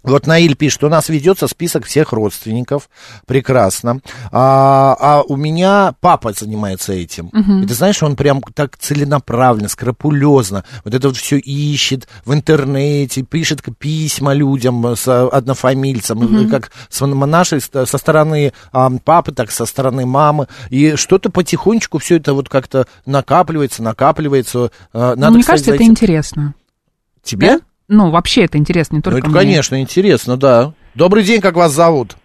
Вот 0.02 0.26
Наиль 0.26 0.54
пишет, 0.54 0.84
у 0.84 0.90
нас 0.90 1.08
ведется 1.08 1.48
список 1.48 1.86
всех 1.86 2.12
родственников, 2.12 2.90
прекрасно. 3.26 4.00
А, 4.30 4.94
а 5.00 5.22
у 5.22 5.34
меня 5.36 5.94
папа 6.02 6.34
занимается 6.34 6.92
этим. 6.92 7.30
Мгм. 7.32 7.62
И 7.62 7.66
ты 7.66 7.72
знаешь, 7.72 8.02
он 8.02 8.14
прям 8.14 8.42
так 8.52 8.76
целенаправленно, 8.76 9.70
скрупулезно 9.70 10.62
вот 10.84 10.92
это 10.92 11.08
вот 11.08 11.16
все 11.16 11.38
ищет 11.38 12.06
в 12.26 12.34
интернете, 12.34 13.22
пишет 13.22 13.62
письма 13.78 14.34
людям 14.34 14.84
с 14.94 15.08
а, 15.08 15.26
однофамильцам, 15.26 16.18
Мгм. 16.18 16.50
как 16.50 16.70
с 16.90 17.00
нашей 17.06 17.62
со 17.62 17.86
стороны 17.86 18.52
а, 18.72 18.90
папы, 19.02 19.32
так 19.32 19.50
со 19.50 19.64
стороны 19.64 20.04
мамы. 20.04 20.48
И 20.68 20.96
что-то 20.96 21.30
потихонечку 21.30 21.96
все 21.96 22.16
это 22.16 22.34
вот 22.34 22.50
как-то 22.50 22.86
накапливается, 23.06 23.82
накапливается. 23.82 24.70
Ну, 24.92 25.00
Надо, 25.00 25.30
мне 25.30 25.40
кстати, 25.40 25.46
кажется, 25.46 25.70
это 25.70 25.78
зайти- 25.78 25.90
интересно. 25.90 26.54
Тебе? 27.22 27.56
Да? 27.58 27.60
Ну, 27.88 28.10
вообще 28.10 28.44
это 28.44 28.56
интересно, 28.58 28.94
не 28.96 28.98
Ну, 28.98 29.02
только 29.02 29.18
это, 29.18 29.28
мне. 29.28 29.38
конечно, 29.38 29.80
интересно, 29.80 30.36
да. 30.36 30.72
Добрый 30.94 31.22
день, 31.22 31.40
как 31.40 31.54
вас 31.54 31.72
зовут? 31.72 32.16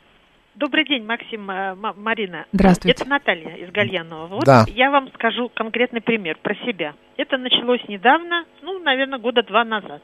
Добрый 0.55 0.85
день, 0.85 1.05
Максим, 1.05 1.49
э, 1.49 1.75
Ма- 1.75 1.93
Марина. 1.97 2.45
Здравствуйте. 2.51 3.01
Это 3.01 3.09
Наталья 3.09 3.55
из 3.55 3.71
Гальянова. 3.71 4.27
Вот 4.27 4.43
Да. 4.45 4.65
я 4.67 4.91
вам 4.91 5.09
скажу 5.13 5.49
конкретный 5.53 6.01
пример 6.01 6.37
про 6.41 6.53
себя. 6.65 6.93
Это 7.17 7.37
началось 7.37 7.81
недавно, 7.87 8.43
ну, 8.61 8.79
наверное, 8.79 9.19
года 9.19 9.41
два 9.43 9.63
назад. 9.63 10.01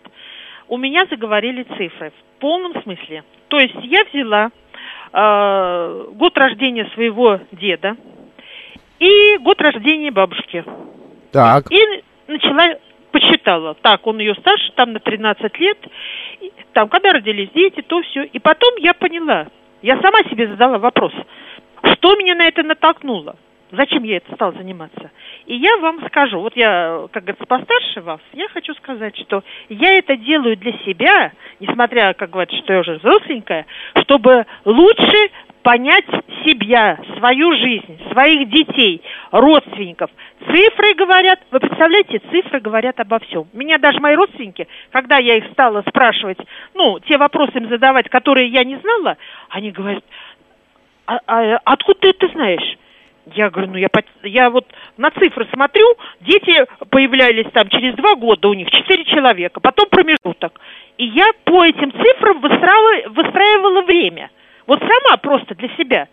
У 0.68 0.78
меня 0.78 1.06
заговорили 1.10 1.64
цифры 1.78 2.12
в 2.12 2.40
полном 2.40 2.74
смысле. 2.84 3.24
То 3.50 3.60
есть 3.60 3.76
я 3.84 4.04
взяла 4.12 4.50
э, 5.14 6.06
год 6.14 6.38
рождения 6.38 6.90
своего 6.94 7.40
деда 7.52 7.96
и 9.00 9.38
год 9.40 9.62
рождения 9.62 10.12
бабушки. 10.12 10.64
Так. 11.32 11.70
И 11.72 11.78
начала, 12.28 12.66
посчитала. 13.16 13.76
Так, 13.76 14.06
он 14.08 14.20
ее 14.20 14.36
старше, 14.36 14.74
там 14.76 14.92
на 14.92 15.00
13 15.00 15.60
лет. 15.60 15.78
Там, 16.74 16.90
когда 16.90 17.14
родились 17.14 17.50
дети, 17.56 17.82
то 17.82 18.02
все. 18.02 18.24
И 18.24 18.40
потом 18.40 18.76
я 18.80 18.94
поняла. 18.94 19.48
Я 19.82 20.02
сама 20.02 20.20
себе 20.30 20.48
задала 20.48 20.80
вопрос. 20.80 21.14
Что 21.94 22.16
меня 22.18 22.36
на 22.36 22.46
это 22.46 22.62
натолкнуло? 22.64 23.38
Зачем 23.76 24.04
я 24.04 24.18
это 24.18 24.34
стала 24.34 24.52
заниматься? 24.54 25.12
И 25.46 25.56
я 25.56 25.78
вам 25.78 26.06
скажу, 26.08 26.40
вот 26.40 26.56
я, 26.56 27.08
как 27.12 27.24
говорится, 27.24 27.46
постарше 27.46 28.02
вас, 28.02 28.20
я 28.34 28.48
хочу 28.50 28.74
сказать, 28.76 29.16
что 29.18 29.44
я 29.70 29.98
это 29.98 30.16
делаю 30.18 30.58
для 30.58 30.74
себя, 30.86 31.32
несмотря, 31.60 32.14
как 32.14 32.30
говорят, 32.30 32.52
что 32.52 32.74
я 32.74 32.80
уже 32.80 32.96
взросленькая, 32.96 33.66
чтобы 34.02 34.46
лучше 34.66 35.30
понять 35.66 36.06
себя, 36.46 37.00
свою 37.18 37.52
жизнь, 37.56 38.00
своих 38.12 38.50
детей, 38.50 39.02
родственников. 39.32 40.12
Цифры 40.46 40.94
говорят, 40.94 41.40
вы 41.50 41.60
представляете, 41.60 42.22
цифры 42.32 42.60
говорят 42.60 43.00
обо 43.00 43.18
всем. 43.18 43.48
Меня 43.52 43.80
даже 43.80 44.00
мои 44.00 44.16
родственники, 44.16 44.68
когда 44.92 45.18
я 45.18 45.38
их 45.38 45.46
стала 45.54 45.84
спрашивать, 45.88 46.38
ну, 46.76 47.00
те 47.00 47.18
вопросы 47.18 47.54
им 47.56 47.68
задавать, 47.68 48.10
которые 48.10 48.50
я 48.50 48.64
не 48.64 48.76
знала, 48.76 49.18
они 49.50 49.72
говорят, 49.72 50.04
а, 51.08 51.20
а 51.26 51.60
откуда 51.66 52.00
ты 52.00 52.10
это 52.10 52.28
знаешь? 52.28 52.78
Я 53.34 53.50
говорю, 53.50 53.72
ну 53.72 53.78
я, 53.78 53.88
я 54.24 54.50
вот 54.50 54.66
на 54.98 55.10
цифры 55.12 55.48
смотрю, 55.52 55.86
дети 56.22 56.66
появлялись 56.90 57.52
там 57.54 57.70
через 57.70 57.96
два 57.96 58.16
года, 58.16 58.50
у 58.50 58.54
них 58.54 58.70
четыре 58.70 59.04
человека, 59.06 59.60
потом 59.60 59.90
промежуток. 59.90 60.60
И 60.98 61.06
я 61.06 61.32
по 61.44 61.66
этим 61.66 61.92
цифрам 61.92 62.40
выстраивала, 62.40 63.10
выстраивала 63.10 63.82
время. 63.82 64.30
Вот 64.68 64.80
сама 64.80 65.18
просто 65.18 65.56
для 65.56 65.70
себя. 65.76 66.08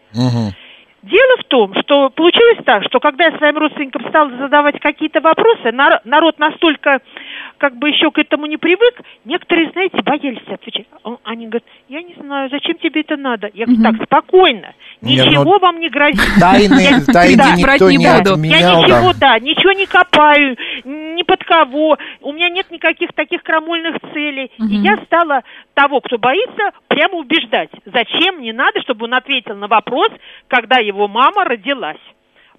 Дело 1.02 1.36
в 1.40 1.44
том, 1.48 1.74
что 1.82 2.10
получилось 2.10 2.58
так, 2.64 2.84
что 2.84 3.00
когда 3.00 3.24
я 3.24 3.36
своим 3.36 3.58
родственникам 3.58 4.08
стала 4.08 4.30
задавать 4.36 4.78
какие-то 4.78 5.20
вопросы, 5.20 5.72
нар- 5.72 6.00
народ 6.04 6.38
настолько 6.38 7.00
как 7.58 7.76
бы 7.76 7.88
еще 7.88 8.10
к 8.12 8.18
этому 8.18 8.46
не 8.46 8.56
привык, 8.56 9.00
некоторые, 9.24 9.70
знаете, 9.72 10.00
боялись 10.02 10.46
отвечать. 10.48 10.86
Он- 11.02 11.18
Они 11.24 11.46
говорят, 11.46 11.64
я 11.88 12.02
не 12.02 12.14
знаю, 12.14 12.50
зачем 12.50 12.76
тебе 12.78 13.00
это 13.00 13.16
надо? 13.16 13.50
Я 13.52 13.66
говорю, 13.66 13.82
так, 13.82 13.94
спокойно, 14.04 14.74
Не, 15.00 15.16
ничего 15.16 15.44
ну, 15.44 15.58
вам 15.58 15.80
не 15.80 15.88
грозит. 15.88 16.20
тайны- 16.40 17.04
тайны 17.12 17.36
Да. 17.36 17.56
никто 17.56 17.90
не 17.90 18.06
отменял, 18.06 18.82
Я 18.82 18.82
ничего, 18.82 19.12
да. 19.12 19.18
да, 19.32 19.38
ничего 19.40 19.72
не 19.72 19.86
копаю, 19.86 20.56
ни 20.84 21.22
под 21.24 21.42
кого. 21.44 21.98
У 22.20 22.32
меня 22.32 22.48
нет 22.48 22.70
никаких 22.70 23.12
таких 23.12 23.42
крамольных 23.42 23.96
целей. 24.12 24.50
И 24.58 24.76
я 24.76 24.96
стала 25.06 25.42
того, 25.74 26.00
кто 26.00 26.18
боится, 26.18 26.70
прямо 26.88 27.14
убеждать. 27.18 27.70
Зачем 27.86 28.40
не 28.40 28.52
надо, 28.52 28.80
чтобы 28.82 29.06
он 29.06 29.14
ответил 29.14 29.56
на 29.56 29.66
вопрос, 29.66 30.10
когда 30.48 30.78
его 30.78 30.91
мама 31.08 31.44
родилась. 31.44 32.00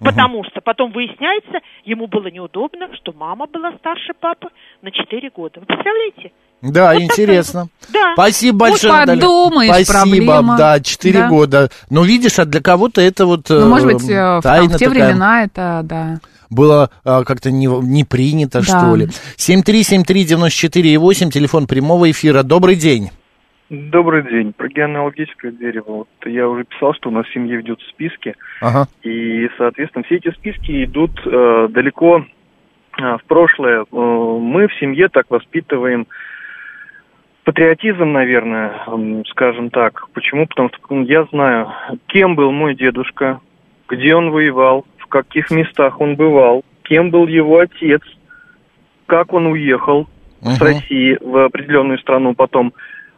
Потому 0.00 0.42
что 0.44 0.60
потом 0.60 0.92
выясняется, 0.92 1.60
ему 1.84 2.08
было 2.08 2.26
неудобно, 2.26 2.88
что 2.96 3.12
мама 3.12 3.46
была 3.46 3.70
старше 3.78 4.12
папы 4.20 4.48
на 4.82 4.90
4 4.90 5.30
года. 5.30 5.60
Вы 5.60 5.66
представляете? 5.66 6.32
Да, 6.60 6.92
Вот 6.94 7.02
интересно. 7.02 7.68
Да. 7.90 8.12
Спасибо 8.14 8.58
большое, 8.58 8.92
Наталья. 8.92 9.20
подумаешь, 9.20 9.86
Спасибо, 9.86 9.98
проблема. 10.32 10.56
да, 10.58 10.80
4 10.80 11.18
Да. 11.20 11.28
года. 11.28 11.70
Но 11.90 12.02
видишь, 12.02 12.38
а 12.40 12.44
для 12.44 12.60
кого-то 12.60 13.00
это 13.00 13.24
вот 13.24 13.48
Ну, 13.48 13.68
может 13.68 13.88
э, 13.88 13.92
быть, 13.94 14.08
э, 14.10 14.38
в, 14.38 14.42
там, 14.42 14.66
в 14.68 14.72
те 14.78 14.86
такая. 14.88 14.88
времена 15.06 15.44
это, 15.44 15.80
да. 15.84 16.18
было 16.50 16.90
а, 17.04 17.22
как-то 17.24 17.50
не, 17.52 17.66
не 17.66 18.02
принято, 18.04 18.60
Да. 18.60 18.64
что 18.64 18.96
ли. 18.96 19.08
7373948, 19.36 21.30
телефон 21.30 21.66
прямого 21.66 22.10
эфира. 22.10 22.42
Добрый 22.42 22.74
день. 22.76 23.10
Добрый 23.70 24.22
день. 24.24 24.52
Про 24.52 24.68
генеалогическое 24.68 25.50
дерево. 25.50 25.84
Вот 25.86 26.08
я 26.26 26.48
уже 26.48 26.64
писал, 26.64 26.92
что 26.94 27.08
у 27.08 27.12
нас 27.12 27.26
в 27.26 27.32
семье 27.32 27.56
ведут 27.56 27.80
списки. 27.88 28.34
Ага. 28.60 28.86
И, 29.02 29.48
соответственно, 29.56 30.04
все 30.04 30.16
эти 30.16 30.30
списки 30.32 30.84
идут 30.84 31.12
э, 31.24 31.68
далеко 31.70 32.26
э, 32.98 33.16
в 33.16 33.24
прошлое. 33.26 33.82
Э, 33.82 33.84
мы 33.90 34.68
в 34.68 34.74
семье 34.74 35.08
так 35.08 35.30
воспитываем 35.30 36.06
патриотизм, 37.44 38.12
наверное, 38.12 38.82
м, 38.86 39.24
скажем 39.26 39.70
так. 39.70 40.08
Почему? 40.12 40.46
Потому 40.46 40.68
что 40.68 41.02
я 41.02 41.24
знаю, 41.24 41.72
кем 42.08 42.36
был 42.36 42.52
мой 42.52 42.74
дедушка, 42.74 43.40
где 43.88 44.14
он 44.14 44.30
воевал, 44.30 44.84
в 44.98 45.06
каких 45.06 45.50
местах 45.50 46.02
он 46.02 46.16
бывал, 46.16 46.64
кем 46.82 47.10
был 47.10 47.26
его 47.26 47.60
отец, 47.60 48.02
как 49.06 49.32
он 49.32 49.46
уехал 49.46 50.06
с 50.40 50.60
Мгм. 50.60 50.66
России 50.66 51.18
в 51.20 51.44
определенную 51.46 51.98
страну, 51.98 52.34
потом 52.34 52.74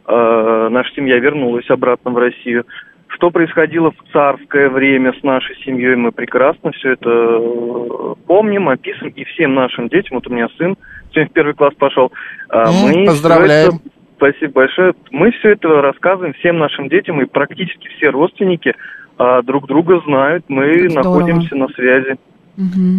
э, 0.07 0.67
наша 0.71 0.93
семья 0.95 1.17
вернулась 1.19 1.69
обратно 1.69 2.11
в 2.11 2.17
Россию. 2.17 2.65
Что 3.09 3.31
происходило 3.31 3.91
в 3.91 4.11
царское 4.11 4.69
время 4.69 5.13
с 5.19 5.23
нашей 5.23 5.55
семьей, 5.63 5.95
мы 5.95 6.11
прекрасно 6.11 6.71
все 6.71 6.91
это 6.93 7.09
э, 7.09 8.13
помним, 8.27 8.69
описываем, 8.69 9.13
и 9.15 9.23
всем 9.23 9.55
нашим 9.55 9.87
детям, 9.89 10.17
вот 10.17 10.27
у 10.27 10.33
меня 10.33 10.47
сын 10.57 10.75
сегодня 11.11 11.29
в 11.29 11.33
первый 11.33 11.53
класс 11.53 11.73
пошел, 11.79 12.11
а, 12.49 12.69
М, 12.69 12.75
мы 12.75 13.05
поздравляем. 13.05 13.75
это- 13.75 13.79
спасибо 14.17 14.53
большое. 14.53 14.93
Мы 15.11 15.31
все 15.31 15.51
это 15.51 15.67
рассказываем 15.81 16.33
всем 16.33 16.57
нашим 16.59 16.89
детям, 16.89 17.21
и 17.21 17.25
практически 17.25 17.87
все 17.97 18.09
родственники 18.09 18.75
а, 19.19 19.41
друг 19.41 19.65
друга 19.67 19.99
знают, 20.05 20.45
мы 20.47 20.89
Здорово. 20.89 20.93
находимся 21.19 21.55
на 21.55 21.67
связи. 21.69 22.17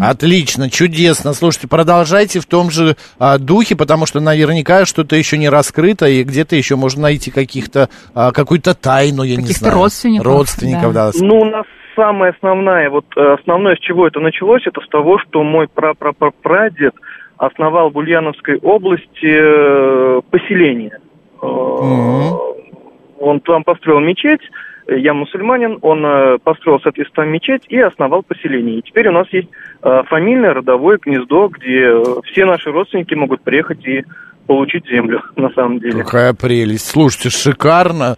Отлично, 0.01 0.71
чудесно. 0.71 1.33
Слушайте, 1.33 1.69
продолжайте 1.69 2.41
в 2.41 2.47
том 2.47 2.71
же 2.71 2.97
а, 3.19 3.39
духе, 3.39 3.75
потому 3.77 4.07
что 4.07 4.21
наверняка 4.21 4.85
что-то 4.85 5.17
еще 5.17 5.37
не 5.37 5.49
раскрыто, 5.49 6.07
и 6.07 6.23
где-то 6.23 6.55
еще 6.55 6.77
можно 6.77 7.03
найти 7.03 7.31
каких-то, 7.31 7.89
а, 8.15 8.31
какую-то 8.31 8.75
тайну, 8.75 9.25
я 9.25 9.37
не 9.37 9.43
Каких-то 9.43 9.65
знаю. 9.65 9.75
родственников, 9.77 10.27
Родственников, 10.27 10.93
да. 10.93 11.11
Ну, 11.21 11.41
у 11.41 11.45
нас 11.45 11.67
самое 11.97 12.31
основное, 12.33 12.89
вот 12.91 13.07
э, 13.17 13.35
основное, 13.41 13.75
с 13.75 13.81
чего 13.81 14.07
это 14.07 14.21
началось, 14.21 14.63
это 14.67 14.81
с 14.81 14.89
того, 14.89 15.19
что 15.19 15.43
мой 15.43 15.67
прапрапрапрадед 15.67 16.95
основал 17.37 17.91
в 17.91 17.97
Ульяновской 17.97 18.59
области 18.59 19.07
э, 19.25 20.21
поселение. 20.31 20.99
Э, 21.43 21.47
Он 23.21 23.41
там 23.41 23.65
построил 23.65 23.99
мечеть, 23.99 24.43
я 24.89 25.13
мусульманин, 25.13 25.79
он 25.83 26.05
э, 26.05 26.39
построил, 26.39 26.81
соответственно, 26.81 27.27
мечеть 27.27 27.65
и 27.69 27.79
основал 27.79 28.23
поселение. 28.23 28.79
И 28.79 28.83
теперь 28.83 29.09
у 29.09 29.13
нас 29.13 29.29
есть 29.33 29.49
э, 29.83 30.03
фамильное 30.07 30.55
родовое 30.55 30.99
гнездо, 30.99 31.49
где 31.49 31.89
э, 31.89 32.05
все 32.25 32.47
наши 32.47 32.71
родственники 32.71 33.15
могут 33.15 33.43
приехать 33.43 33.87
и 33.87 34.05
получить 34.49 34.89
землю, 34.89 35.23
на 35.37 35.51
самом 35.51 35.79
деле. 35.79 36.03
Какая 36.03 36.33
прелесть. 36.33 36.87
Слушайте, 36.87 37.31
шикарно. 37.31 38.17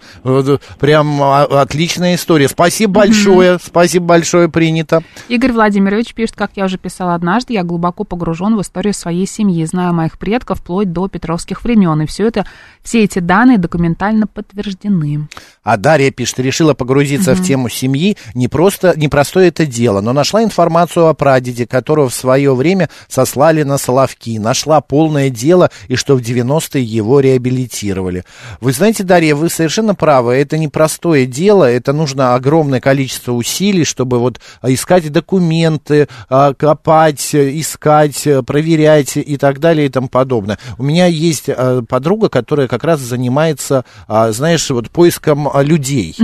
Прям 0.79 1.23
а, 1.23 1.43
отличная 1.43 2.15
история. 2.15 2.49
Спасибо 2.49 3.01
большое. 3.01 3.59
Спасибо 3.61 4.07
большое, 4.07 4.49
принято. 4.49 5.03
Игорь 5.29 5.53
Владимирович 5.53 6.15
пишет, 6.15 6.37
как 6.37 6.53
я 6.55 6.65
уже 6.65 6.79
писала 6.79 7.15
однажды, 7.15 7.53
я 7.53 7.65
глубоко 7.65 8.05
погружен 8.05 8.57
в 8.57 8.63
историю 8.63 8.95
своей 8.95 9.27
семьи, 9.27 9.65
знаю 9.65 9.93
моих 9.93 10.19
предков 10.19 10.61
вплоть 10.61 10.93
до 10.93 11.09
петровских 11.09 11.65
времен, 11.65 12.01
и 12.03 12.07
все 12.07 12.29
это, 12.29 12.47
все 12.83 13.03
эти 13.03 13.19
данные 13.19 13.59
документально 13.59 14.29
подтверждены. 14.29 15.29
А 15.65 15.77
Дарья 15.77 16.13
пишет, 16.13 16.39
решила 16.39 16.75
погрузиться 16.75 17.35
в 17.35 17.43
тему 17.43 17.69
семьи. 17.69 18.17
Не 18.35 18.47
просто, 18.47 18.95
непростое 18.97 19.49
это 19.49 19.67
дело, 19.67 20.01
но 20.01 20.13
нашла 20.13 20.45
информацию 20.45 21.07
о 21.07 21.15
прадеде, 21.15 21.67
которого 21.67 22.09
в 22.09 22.15
свое 22.15 22.55
время 22.55 22.89
сослали 23.09 23.65
на 23.65 23.79
Соловки. 23.79 24.39
Нашла 24.39 24.81
полное 24.81 25.29
дело, 25.29 25.71
и 25.89 25.97
что 25.97 26.20
в 26.21 26.23
90-е 26.23 26.83
его 26.83 27.21
реабилитировали. 27.21 28.25
Вы 28.61 28.73
знаете, 28.73 29.03
Дарья, 29.05 29.35
вы 29.35 29.51
совершенно 29.51 29.95
правы. 29.95 30.35
Это 30.35 30.59
непростое 30.59 31.27
дело, 31.27 31.65
это 31.65 31.93
нужно 31.93 32.35
огромное 32.35 32.81
количество 32.81 33.33
усилий, 33.33 33.85
чтобы 33.85 34.19
вот 34.19 34.41
искать 34.63 35.11
документы, 35.11 36.09
а, 36.29 36.55
копать, 36.55 37.35
искать, 37.35 38.27
проверять 38.47 39.17
и 39.17 39.37
так 39.37 39.59
далее 39.59 39.87
и 39.87 39.91
тому 39.91 40.09
подобное. 40.09 40.59
У 40.79 40.83
меня 40.83 41.07
есть 41.07 41.49
а, 41.49 41.83
подруга, 41.83 42.29
которая 42.29 42.69
как 42.69 42.85
раз 42.85 43.01
занимается, 43.01 43.85
а, 44.07 44.33
знаешь, 44.33 44.69
вот 44.71 44.91
поиском 44.91 45.49
а, 45.53 45.63
людей. 45.63 46.17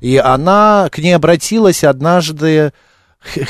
И 0.00 0.16
она 0.16 0.88
к 0.90 0.98
ней 0.98 1.12
обратилась 1.12 1.84
однажды 1.84 2.72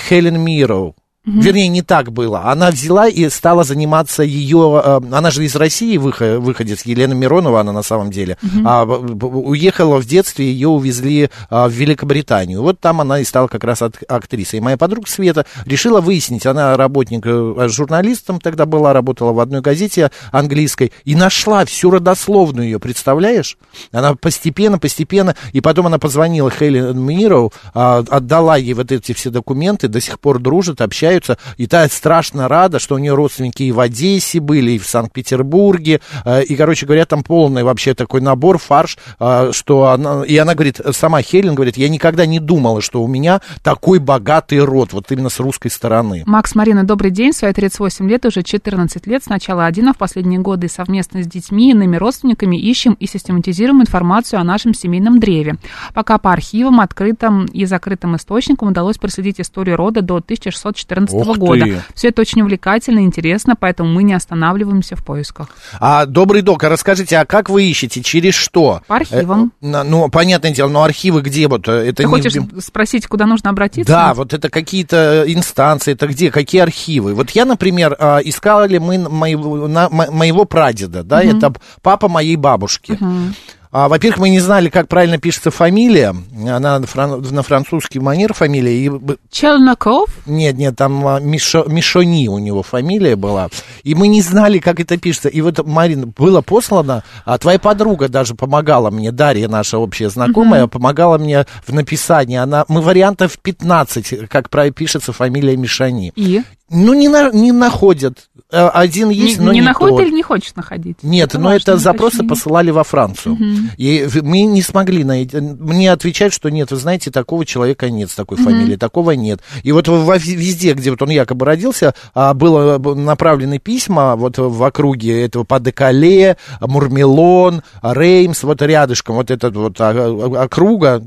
Хелен 0.09 0.41
Мироу. 0.41 0.95
Вернее, 1.27 1.67
не 1.67 1.83
так 1.83 2.13
было. 2.13 2.45
Она 2.45 2.71
взяла 2.71 3.09
и 3.09 3.29
стала 3.31 3.65
заниматься 3.65 4.23
ее... 4.23 4.81
э, 4.85 5.01
Она 5.13 5.33
же 5.33 5.45
из 5.45 5.57
России 5.57 5.97
выхо- 5.99 6.39
выходец, 6.39 6.83
Елена 6.87 7.15
Миронова 7.15 7.61
она 7.61 7.73
на 7.73 7.83
самом 7.83 8.13
деле. 8.13 8.39
А, 8.65 8.87
б- 8.87 8.99
б- 9.01 9.27
уехала 9.27 10.01
в 10.01 10.07
детстве, 10.07 10.47
ее 10.53 10.69
увезли 10.69 11.31
а, 11.51 11.69
в 11.69 11.73
Великобританию. 11.73 12.63
Вот 12.63 12.79
там 12.79 13.01
она 13.01 13.19
и 13.19 13.25
стала 13.25 13.49
как 13.49 13.65
раз 13.65 13.83
ак- 13.83 14.05
актрисой. 14.09 14.59
И 14.59 14.63
моя 14.63 14.77
подруга 14.77 15.09
Света 15.11 15.47
решила 15.65 16.01
выяснить, 16.01 16.47
она 16.47 16.77
работник, 16.77 17.23
э, 17.27 17.69
журналистом 17.69 18.39
тогда 18.41 18.65
была, 18.65 18.93
работала 18.93 19.33
в 19.33 19.41
одной 19.41 19.63
газете 19.63 20.13
английской, 20.31 20.93
и 21.05 21.17
нашла 21.17 21.65
всю 21.65 21.91
родословную 21.91 22.67
ее, 22.67 22.79
представляешь? 22.79 23.59
Она 23.91 24.15
постепенно, 24.15 24.79
постепенно, 24.79 25.35
и 25.53 25.61
потом 25.61 25.89
она 25.89 25.99
позвонила 25.99 26.51
Хелен 26.53 26.99
Мироу, 27.01 27.53
а, 27.75 28.05
отдала 28.09 28.57
ей 28.57 28.75
вот 28.75 28.93
эти 28.93 29.13
все 29.13 29.31
документы, 29.31 29.89
до 29.89 30.01
сих 30.01 30.21
пор 30.21 30.39
дружат, 30.39 30.81
общаются, 31.17 31.39
и 31.57 31.67
та 31.67 31.89
страшно 31.89 32.49
рада, 32.49 32.79
что 32.79 32.95
у 32.95 32.99
нее 32.99 33.15
родственники 33.15 33.63
и 33.63 33.73
в 33.73 33.81
Одессе 33.81 34.41
были, 34.41 34.73
и 34.73 34.79
в 34.79 34.87
Санкт-Петербурге, 34.87 36.01
э, 36.25 36.45
и, 36.45 36.57
короче 36.57 36.87
говоря, 36.87 37.07
там 37.07 37.23
полный 37.23 37.63
вообще 37.63 37.95
такой 37.95 38.21
набор, 38.21 38.59
фарш, 38.59 38.99
э, 39.19 39.51
что 39.53 39.87
она, 39.89 40.25
и 40.25 40.37
она 40.37 40.55
говорит, 40.55 40.81
сама 40.93 41.23
Хелен 41.23 41.55
говорит, 41.55 41.77
я 41.77 41.89
никогда 41.89 42.27
не 42.27 42.41
думала, 42.41 42.81
что 42.81 43.03
у 43.03 43.09
меня 43.09 43.41
такой 43.63 43.99
богатый 43.99 44.61
род, 44.61 44.93
вот 44.93 45.11
именно 45.11 45.29
с 45.29 45.41
русской 45.41 45.71
стороны. 45.71 46.23
Макс, 46.27 46.55
Марина, 46.55 46.85
добрый 46.85 47.11
день. 47.11 47.33
Свои 47.33 47.53
38 47.53 48.09
лет, 48.09 48.25
уже 48.27 48.43
14 48.43 49.07
лет, 49.07 49.23
сначала 49.25 49.67
один, 49.67 49.89
а 49.89 49.93
в 49.93 49.97
последние 49.97 50.41
годы 50.41 50.69
совместно 50.69 51.23
с 51.23 51.27
детьми 51.27 51.69
и 51.69 51.71
иными 51.73 51.97
родственниками 51.97 52.57
ищем 52.57 52.95
и 52.95 53.07
систематизируем 53.07 53.83
информацию 53.83 54.41
о 54.41 54.45
нашем 54.45 54.75
семейном 54.75 55.21
древе. 55.21 55.57
Пока 55.95 56.19
по 56.19 56.33
архивам, 56.33 56.81
открытым 56.81 57.47
и 57.47 57.65
закрытым 57.65 58.17
источникам 58.17 58.69
удалось 58.69 58.99
проследить 58.99 59.41
историю 59.41 59.77
рода 59.77 60.03
до 60.03 60.17
1614 60.17 61.06
Ух 61.15 61.37
года. 61.39 61.65
ты. 61.65 61.83
Все 61.95 62.09
это 62.09 62.23
очень 62.23 62.43
увлекательно 62.43 63.01
интересно, 63.01 63.55
поэтому 63.59 63.91
мы 63.93 64.03
не 64.03 64.15
останавливаемся 64.15 64.97
в 64.97 65.05
поисках. 65.05 65.49
А, 65.79 66.07
добрый 66.07 66.43
док, 66.43 66.65
а 66.65 66.69
расскажите, 66.69 67.19
а 67.19 67.25
как 67.25 67.49
вы 67.51 67.65
ищете, 67.65 68.03
через 68.03 68.35
что? 68.35 68.83
По 68.87 68.97
архивам. 68.97 69.53
Э, 69.63 69.83
ну, 69.83 70.09
понятное 70.09 70.53
дело, 70.53 70.69
но 70.69 70.83
архивы 70.83 71.23
где 71.23 71.49
вот? 71.49 71.69
э, 71.69 71.89
Это 71.89 71.97
Ты 71.97 72.05
не 72.05 72.11
хочешь 72.11 72.35
спросить, 72.65 73.07
куда 73.07 73.27
нужно 73.27 73.51
обратиться? 73.51 73.93
Да, 73.93 74.15
вот 74.15 74.33
это 74.35 74.49
какие-то 74.51 75.25
инстанции, 75.27 75.93
это 75.93 76.07
где, 76.07 76.31
какие 76.31 76.61
архивы? 76.61 77.15
Вот 77.15 77.31
я, 77.31 77.45
например, 77.45 77.97
а, 77.99 78.19
искали 78.19 78.79
мы 78.79 78.99
моего, 78.99 79.69
моего 79.69 80.45
прадеда, 80.45 81.03
да, 81.03 81.23
Мгм. 81.23 81.39
это 81.39 81.55
папа 81.83 82.09
моей 82.09 82.37
бабушки. 82.37 82.97
Мгм. 83.01 83.35
А, 83.79 83.89
во-первых, 83.91 84.21
мы 84.21 84.31
не 84.31 84.41
знали, 84.41 84.71
как 84.71 84.89
правильно 84.89 85.19
пишется 85.19 85.51
фамилия. 85.51 86.15
Она 86.35 86.79
на, 86.79 86.87
фран- 86.87 87.21
на 87.31 87.43
французский 87.43 87.99
манер 88.01 88.33
фамилия. 88.33 88.73
И... 88.87 88.91
Челноков? 89.31 90.09
Нет, 90.25 90.57
нет, 90.57 90.77
там 90.77 91.07
а, 91.07 91.21
Мишо- 91.21 91.71
Мишони 91.71 92.27
у 92.31 92.39
него 92.39 92.63
фамилия 92.63 93.17
была. 93.17 93.51
И 93.83 93.95
мы 93.95 94.09
не 94.09 94.23
знали, 94.23 94.61
как 94.61 94.81
это 94.81 94.97
пишется. 94.97 95.29
И 95.29 95.43
вот, 95.43 95.63
Марин, 95.67 96.15
было 96.17 96.41
послано, 96.41 97.05
а 97.27 97.37
твоя 97.37 97.59
подруга 97.59 98.09
даже 98.09 98.35
помогала 98.35 98.91
мне, 98.91 99.13
Дарья, 99.13 99.47
наша 99.47 99.77
общая 99.77 100.09
знакомая, 100.09 100.63
Мгм. 100.63 100.71
помогала 100.71 101.19
мне 101.19 101.45
в 101.67 101.73
написании. 101.75 102.39
Она, 102.39 102.65
мы 102.69 102.81
вариантов 102.81 103.39
15, 103.39 104.27
как 104.31 104.49
правильно 104.49 104.73
пишется 104.73 105.13
фамилия 105.13 105.55
Мишани. 105.55 106.15
И? 106.17 106.43
Ну, 106.69 106.95
не, 106.95 107.09
на- 107.09 107.31
не 107.31 107.53
находят. 107.53 108.29
Э, 108.51 108.67
Один 108.69 109.09
есть, 109.11 109.39
не 109.39 109.45
но 109.45 109.53
не 109.53 109.61
не 109.61 109.65
находит 109.67 109.97
тот. 109.99 110.07
или 110.07 110.15
не 110.15 110.23
хочешь 110.23 110.53
находить? 110.57 110.97
Нет, 111.03 111.35
но 111.35 111.41
важно, 111.51 111.57
это 111.57 111.77
запросы 111.77 112.17
уточнение. 112.17 112.29
посылали 112.29 112.71
во 112.71 112.83
Францию. 112.83 113.35
Мгм. 113.37 113.71
И 113.77 114.09
мы 114.23 114.43
не 114.43 114.63
смогли 114.63 115.05
найти. 115.05 115.37
Мне 115.39 115.93
отвечают, 115.93 116.35
что 116.35 116.49
нет, 116.49 116.71
вы 116.73 116.77
знаете, 116.77 117.11
такого 117.13 117.45
человека 117.47 117.89
нет 117.89 118.11
с 118.11 118.15
такой 118.17 118.39
Мгм. 118.39 118.45
фамилией, 118.47 118.77
такого 118.77 119.13
нет. 119.13 119.41
И 119.63 119.71
вот 119.71 119.87
во- 119.89 120.01
во- 120.05 120.17
везде, 120.19 120.73
где 120.75 120.91
вот 120.91 121.03
он 121.03 121.11
якобы 121.11 121.47
родился, 121.47 121.95
а, 122.15 122.35
было 122.35 122.79
направлены 122.79 123.59
письма 123.61 124.17
вот 124.17 124.39
в 124.39 124.63
округе 124.63 125.25
этого 125.25 125.45
Падекале, 125.45 126.37
Мурмелон, 126.61 127.63
Реймс, 127.83 128.43
вот 128.43 128.61
рядышком, 128.63 129.17
вот 129.17 129.31
этот 129.31 129.55
вот 129.57 129.81
а, 129.81 129.91
а, 129.91 130.45
округа. 130.45 131.03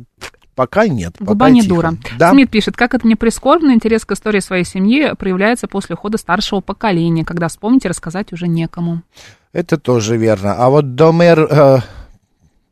Пока 0.60 0.90
нет. 0.90 1.16
Губа 1.20 1.46
пока 1.46 1.52
не 1.52 1.62
тихо. 1.62 1.74
дура. 1.74 1.94
Да. 2.18 2.32
Смит 2.32 2.52
пишет, 2.52 2.76
как 2.76 2.94
это 2.94 3.08
не 3.08 3.16
прискорбно, 3.16 3.72
интерес 3.72 4.04
к 4.04 4.12
истории 4.12 4.42
своей 4.42 4.66
семьи 4.66 5.14
проявляется 5.18 5.70
после 5.70 5.96
ухода 5.96 6.18
старшего 6.18 6.60
поколения, 6.60 7.24
когда 7.24 7.48
вспомнить 7.48 7.86
и 7.86 7.88
рассказать 7.88 8.34
уже 8.34 8.50
некому. 8.50 9.02
Это 9.54 9.78
тоже 9.78 10.18
верно. 10.18 10.56
А 10.58 10.70
вот 10.70 10.96
Домер... 10.96 11.48
э, 11.50 11.80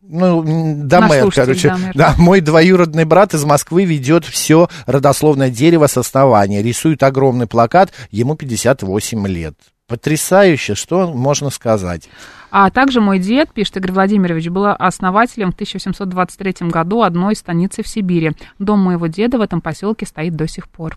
ну, 0.01 0.43
Домер, 0.83 1.31
короче. 1.31 1.69
Домер. 1.69 1.91
Да, 1.95 2.13
мой 2.17 2.41
двоюродный 2.41 3.05
брат 3.05 3.33
из 3.33 3.45
Москвы 3.45 3.85
ведет 3.85 4.25
все 4.25 4.67
родословное 4.85 5.49
дерево 5.49 5.87
с 5.87 5.95
основания. 5.95 6.61
Рисует 6.61 7.03
огромный 7.03 7.47
плакат, 7.47 7.93
ему 8.11 8.35
58 8.35 9.27
лет. 9.27 9.53
Потрясающе, 9.87 10.75
что 10.75 11.13
можно 11.13 11.49
сказать. 11.51 12.09
А 12.51 12.69
также 12.69 13.01
мой 13.01 13.19
дед, 13.19 13.51
пишет 13.53 13.77
Игорь 13.77 13.91
Владимирович, 13.91 14.47
был 14.49 14.67
основателем 14.67 15.51
в 15.51 15.55
1723 15.55 16.69
году 16.69 17.01
одной 17.01 17.35
станицы 17.35 17.83
в 17.83 17.87
Сибири. 17.87 18.31
Дом 18.59 18.79
моего 18.79 19.07
деда 19.07 19.37
в 19.37 19.41
этом 19.41 19.61
поселке 19.61 20.05
стоит 20.05 20.35
до 20.35 20.47
сих 20.47 20.69
пор. 20.69 20.95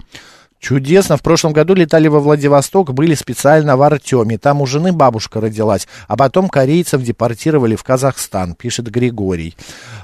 Чудесно. 0.61 1.16
В 1.16 1.22
прошлом 1.22 1.55
году 1.55 1.74
летали 1.74 2.07
во 2.07 2.20
Владивосток, 2.20 2.92
были 2.92 3.14
специально 3.14 3.78
в 3.78 3.82
Артеме. 3.82 4.36
Там 4.36 4.61
у 4.61 4.66
жены 4.66 4.92
бабушка 4.92 5.40
родилась, 5.40 5.88
а 6.07 6.18
потом 6.18 6.51
корейцев 6.51 7.03
депортировали 7.03 7.76
в 7.76 7.82
Казахстан, 7.82 8.55
пишет 8.55 8.90
Григорий. 8.90 9.57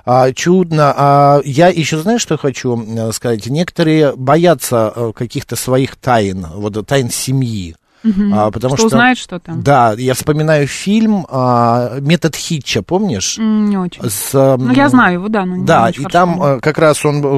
А, 0.06 0.32
чудно. 0.32 0.94
А, 0.96 1.40
я 1.44 1.68
еще, 1.68 1.98
знаешь, 1.98 2.22
что 2.22 2.38
хочу 2.38 3.12
сказать? 3.12 3.46
Некоторые 3.46 4.16
боятся 4.16 4.92
э, 4.96 5.12
каких-то 5.14 5.56
своих 5.56 5.94
тайн, 5.96 6.46
вот 6.54 6.86
тайн 6.86 7.10
семьи. 7.10 7.76
Мгм. 8.06 8.32
А, 8.34 8.50
потому 8.50 8.76
что, 8.76 8.88
что 8.88 8.96
узнает, 8.96 9.18
что 9.18 9.38
там? 9.40 9.62
Да, 9.62 9.92
я 9.98 10.14
вспоминаю 10.14 10.66
фильм 10.66 11.26
а, 11.28 11.98
«Метод 12.00 12.36
Хитча», 12.36 12.82
помнишь? 12.82 13.36
Не 13.38 13.76
очень. 13.78 14.02
С, 14.08 14.32
Ну, 14.32 14.72
я 14.72 14.88
знаю 14.88 15.14
его, 15.14 15.28
да. 15.28 15.44
Но 15.44 15.64
Да, 15.64 15.90
и 15.90 16.04
там 16.04 16.38
помню. 16.38 16.56
э, 16.56 16.60
как 16.60 16.78
раз 16.78 17.04
он 17.04 17.16
э, 17.24 17.28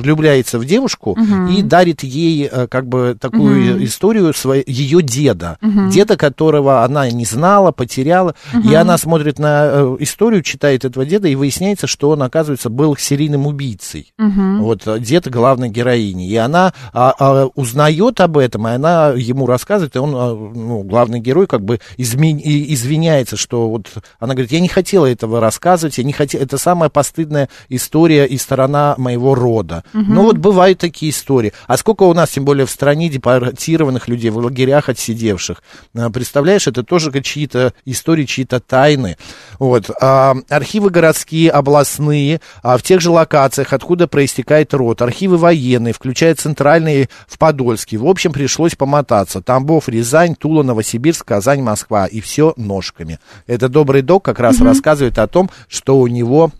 влюбляется 0.00 0.58
в 0.58 0.64
девушку 0.64 1.14
Мгм. 1.18 1.48
и 1.48 1.62
дарит 1.62 2.02
ей 2.02 2.48
э, 2.50 2.66
как 2.68 2.86
бы 2.88 3.16
такую 3.20 3.74
Мгм. 3.76 3.84
историю 3.84 4.32
своей, 4.34 4.64
ее 4.66 5.02
деда. 5.02 5.58
Мгм. 5.60 5.90
Деда, 5.90 6.16
которого 6.16 6.82
она 6.84 7.10
не 7.10 7.24
знала, 7.24 7.72
потеряла. 7.72 8.34
И 8.54 8.56
Мгм. 8.58 8.76
она 8.76 8.98
смотрит 8.98 9.38
на 9.38 9.96
историю, 10.00 10.42
читает 10.42 10.84
этого 10.84 11.04
деда, 11.04 11.28
и 11.28 11.34
выясняется, 11.34 11.86
что 11.86 12.10
он, 12.10 12.22
оказывается, 12.22 12.70
был 12.70 12.96
серийным 12.96 13.46
убийцей. 13.46 14.12
Мгм. 14.18 14.62
Вот 14.62 14.82
дед 15.00 15.28
главной 15.30 15.68
героини. 15.68 16.28
И 16.28 16.36
она 16.36 16.72
а, 16.92 17.12
а, 17.18 17.46
узнает 17.54 18.20
об 18.20 18.38
этом, 18.38 18.66
и 18.68 18.70
она 18.72 19.08
ему 19.16 19.46
рассказывает, 19.46 19.96
и 19.96 19.98
он, 19.98 20.05
а, 20.14 20.34
ну, 20.34 20.82
главный 20.82 21.20
герой, 21.20 21.46
как 21.46 21.62
бы 21.62 21.80
измен- 21.96 22.40
извиняется, 22.42 23.36
что 23.36 23.68
вот 23.68 23.88
она 24.18 24.34
говорит, 24.34 24.52
я 24.52 24.60
не 24.60 24.68
хотела 24.68 25.06
этого 25.06 25.40
рассказывать, 25.40 25.98
я 25.98 26.04
не 26.04 26.12
хотела, 26.12 26.42
это 26.42 26.58
самая 26.58 26.88
постыдная 26.88 27.48
история 27.68 28.26
и 28.26 28.38
сторона 28.38 28.94
моего 28.98 29.34
рода. 29.34 29.84
Мгм. 29.92 30.14
Ну 30.14 30.22
вот 30.22 30.38
бывают 30.38 30.78
такие 30.78 31.10
истории. 31.10 31.52
А 31.66 31.76
сколько 31.76 32.04
у 32.04 32.14
нас, 32.14 32.30
тем 32.30 32.44
более 32.44 32.66
в 32.66 32.70
стране, 32.70 33.08
депортированных 33.08 34.08
людей, 34.08 34.30
в 34.30 34.38
лагерях 34.38 34.88
отсидевших. 34.88 35.62
А, 35.96 36.10
Представляешь, 36.10 36.66
это 36.66 36.82
тоже 36.82 37.10
чьи-то 37.22 37.72
истории, 37.84 38.24
чьи-то 38.24 38.60
тайны. 38.60 39.16
Вот. 39.58 39.90
А, 40.00 40.36
архивы 40.48 40.90
городские, 40.90 41.50
областные, 41.50 42.40
а, 42.62 42.76
в 42.76 42.82
тех 42.82 43.00
же 43.00 43.10
локациях, 43.10 43.72
откуда 43.72 44.06
проистекает 44.06 44.74
род. 44.74 45.02
Архивы 45.02 45.36
военные, 45.36 45.92
включая 45.94 46.34
центральные 46.34 47.08
в 47.26 47.38
Подольске. 47.38 47.96
В 47.96 48.06
общем, 48.06 48.32
пришлось 48.32 48.74
помотаться. 48.74 49.40
Тамбов, 49.42 49.85
Рязань, 49.88 50.34
Тула, 50.34 50.62
Новосибирск, 50.62 51.24
Казань, 51.24 51.62
Москва. 51.62 52.06
И 52.06 52.20
все 52.20 52.52
ножками. 52.56 53.18
Это 53.46 53.68
добрый 53.68 54.02
док 54.02 54.24
как 54.24 54.38
раз 54.40 54.56
Мгм. 54.56 54.66
рассказывает 54.66 55.18
о 55.18 55.26
том, 55.26 55.50
что 55.68 55.98
у 55.98 56.06
него 56.06 56.50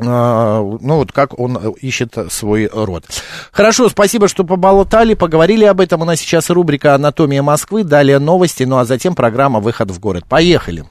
а, 0.00 0.60
ну 0.60 0.96
вот 0.98 1.10
как 1.10 1.38
он 1.40 1.58
э, 1.60 1.72
ищет 1.80 2.16
свой 2.30 2.68
род. 2.72 3.04
Хорошо, 3.50 3.88
спасибо, 3.88 4.28
что 4.28 4.44
поболтали, 4.44 5.14
поговорили 5.14 5.64
об 5.64 5.80
этом. 5.80 6.02
У 6.02 6.04
нас 6.04 6.20
сейчас 6.20 6.50
рубрика 6.50 6.94
«Анатомия 6.94 7.42
Москвы», 7.42 7.82
далее 7.82 8.20
новости, 8.20 8.62
ну 8.62 8.78
а 8.78 8.84
затем 8.84 9.16
программа 9.16 9.58
«Выход 9.58 9.90
в 9.90 9.98
город». 9.98 10.24
Поехали. 10.28 10.84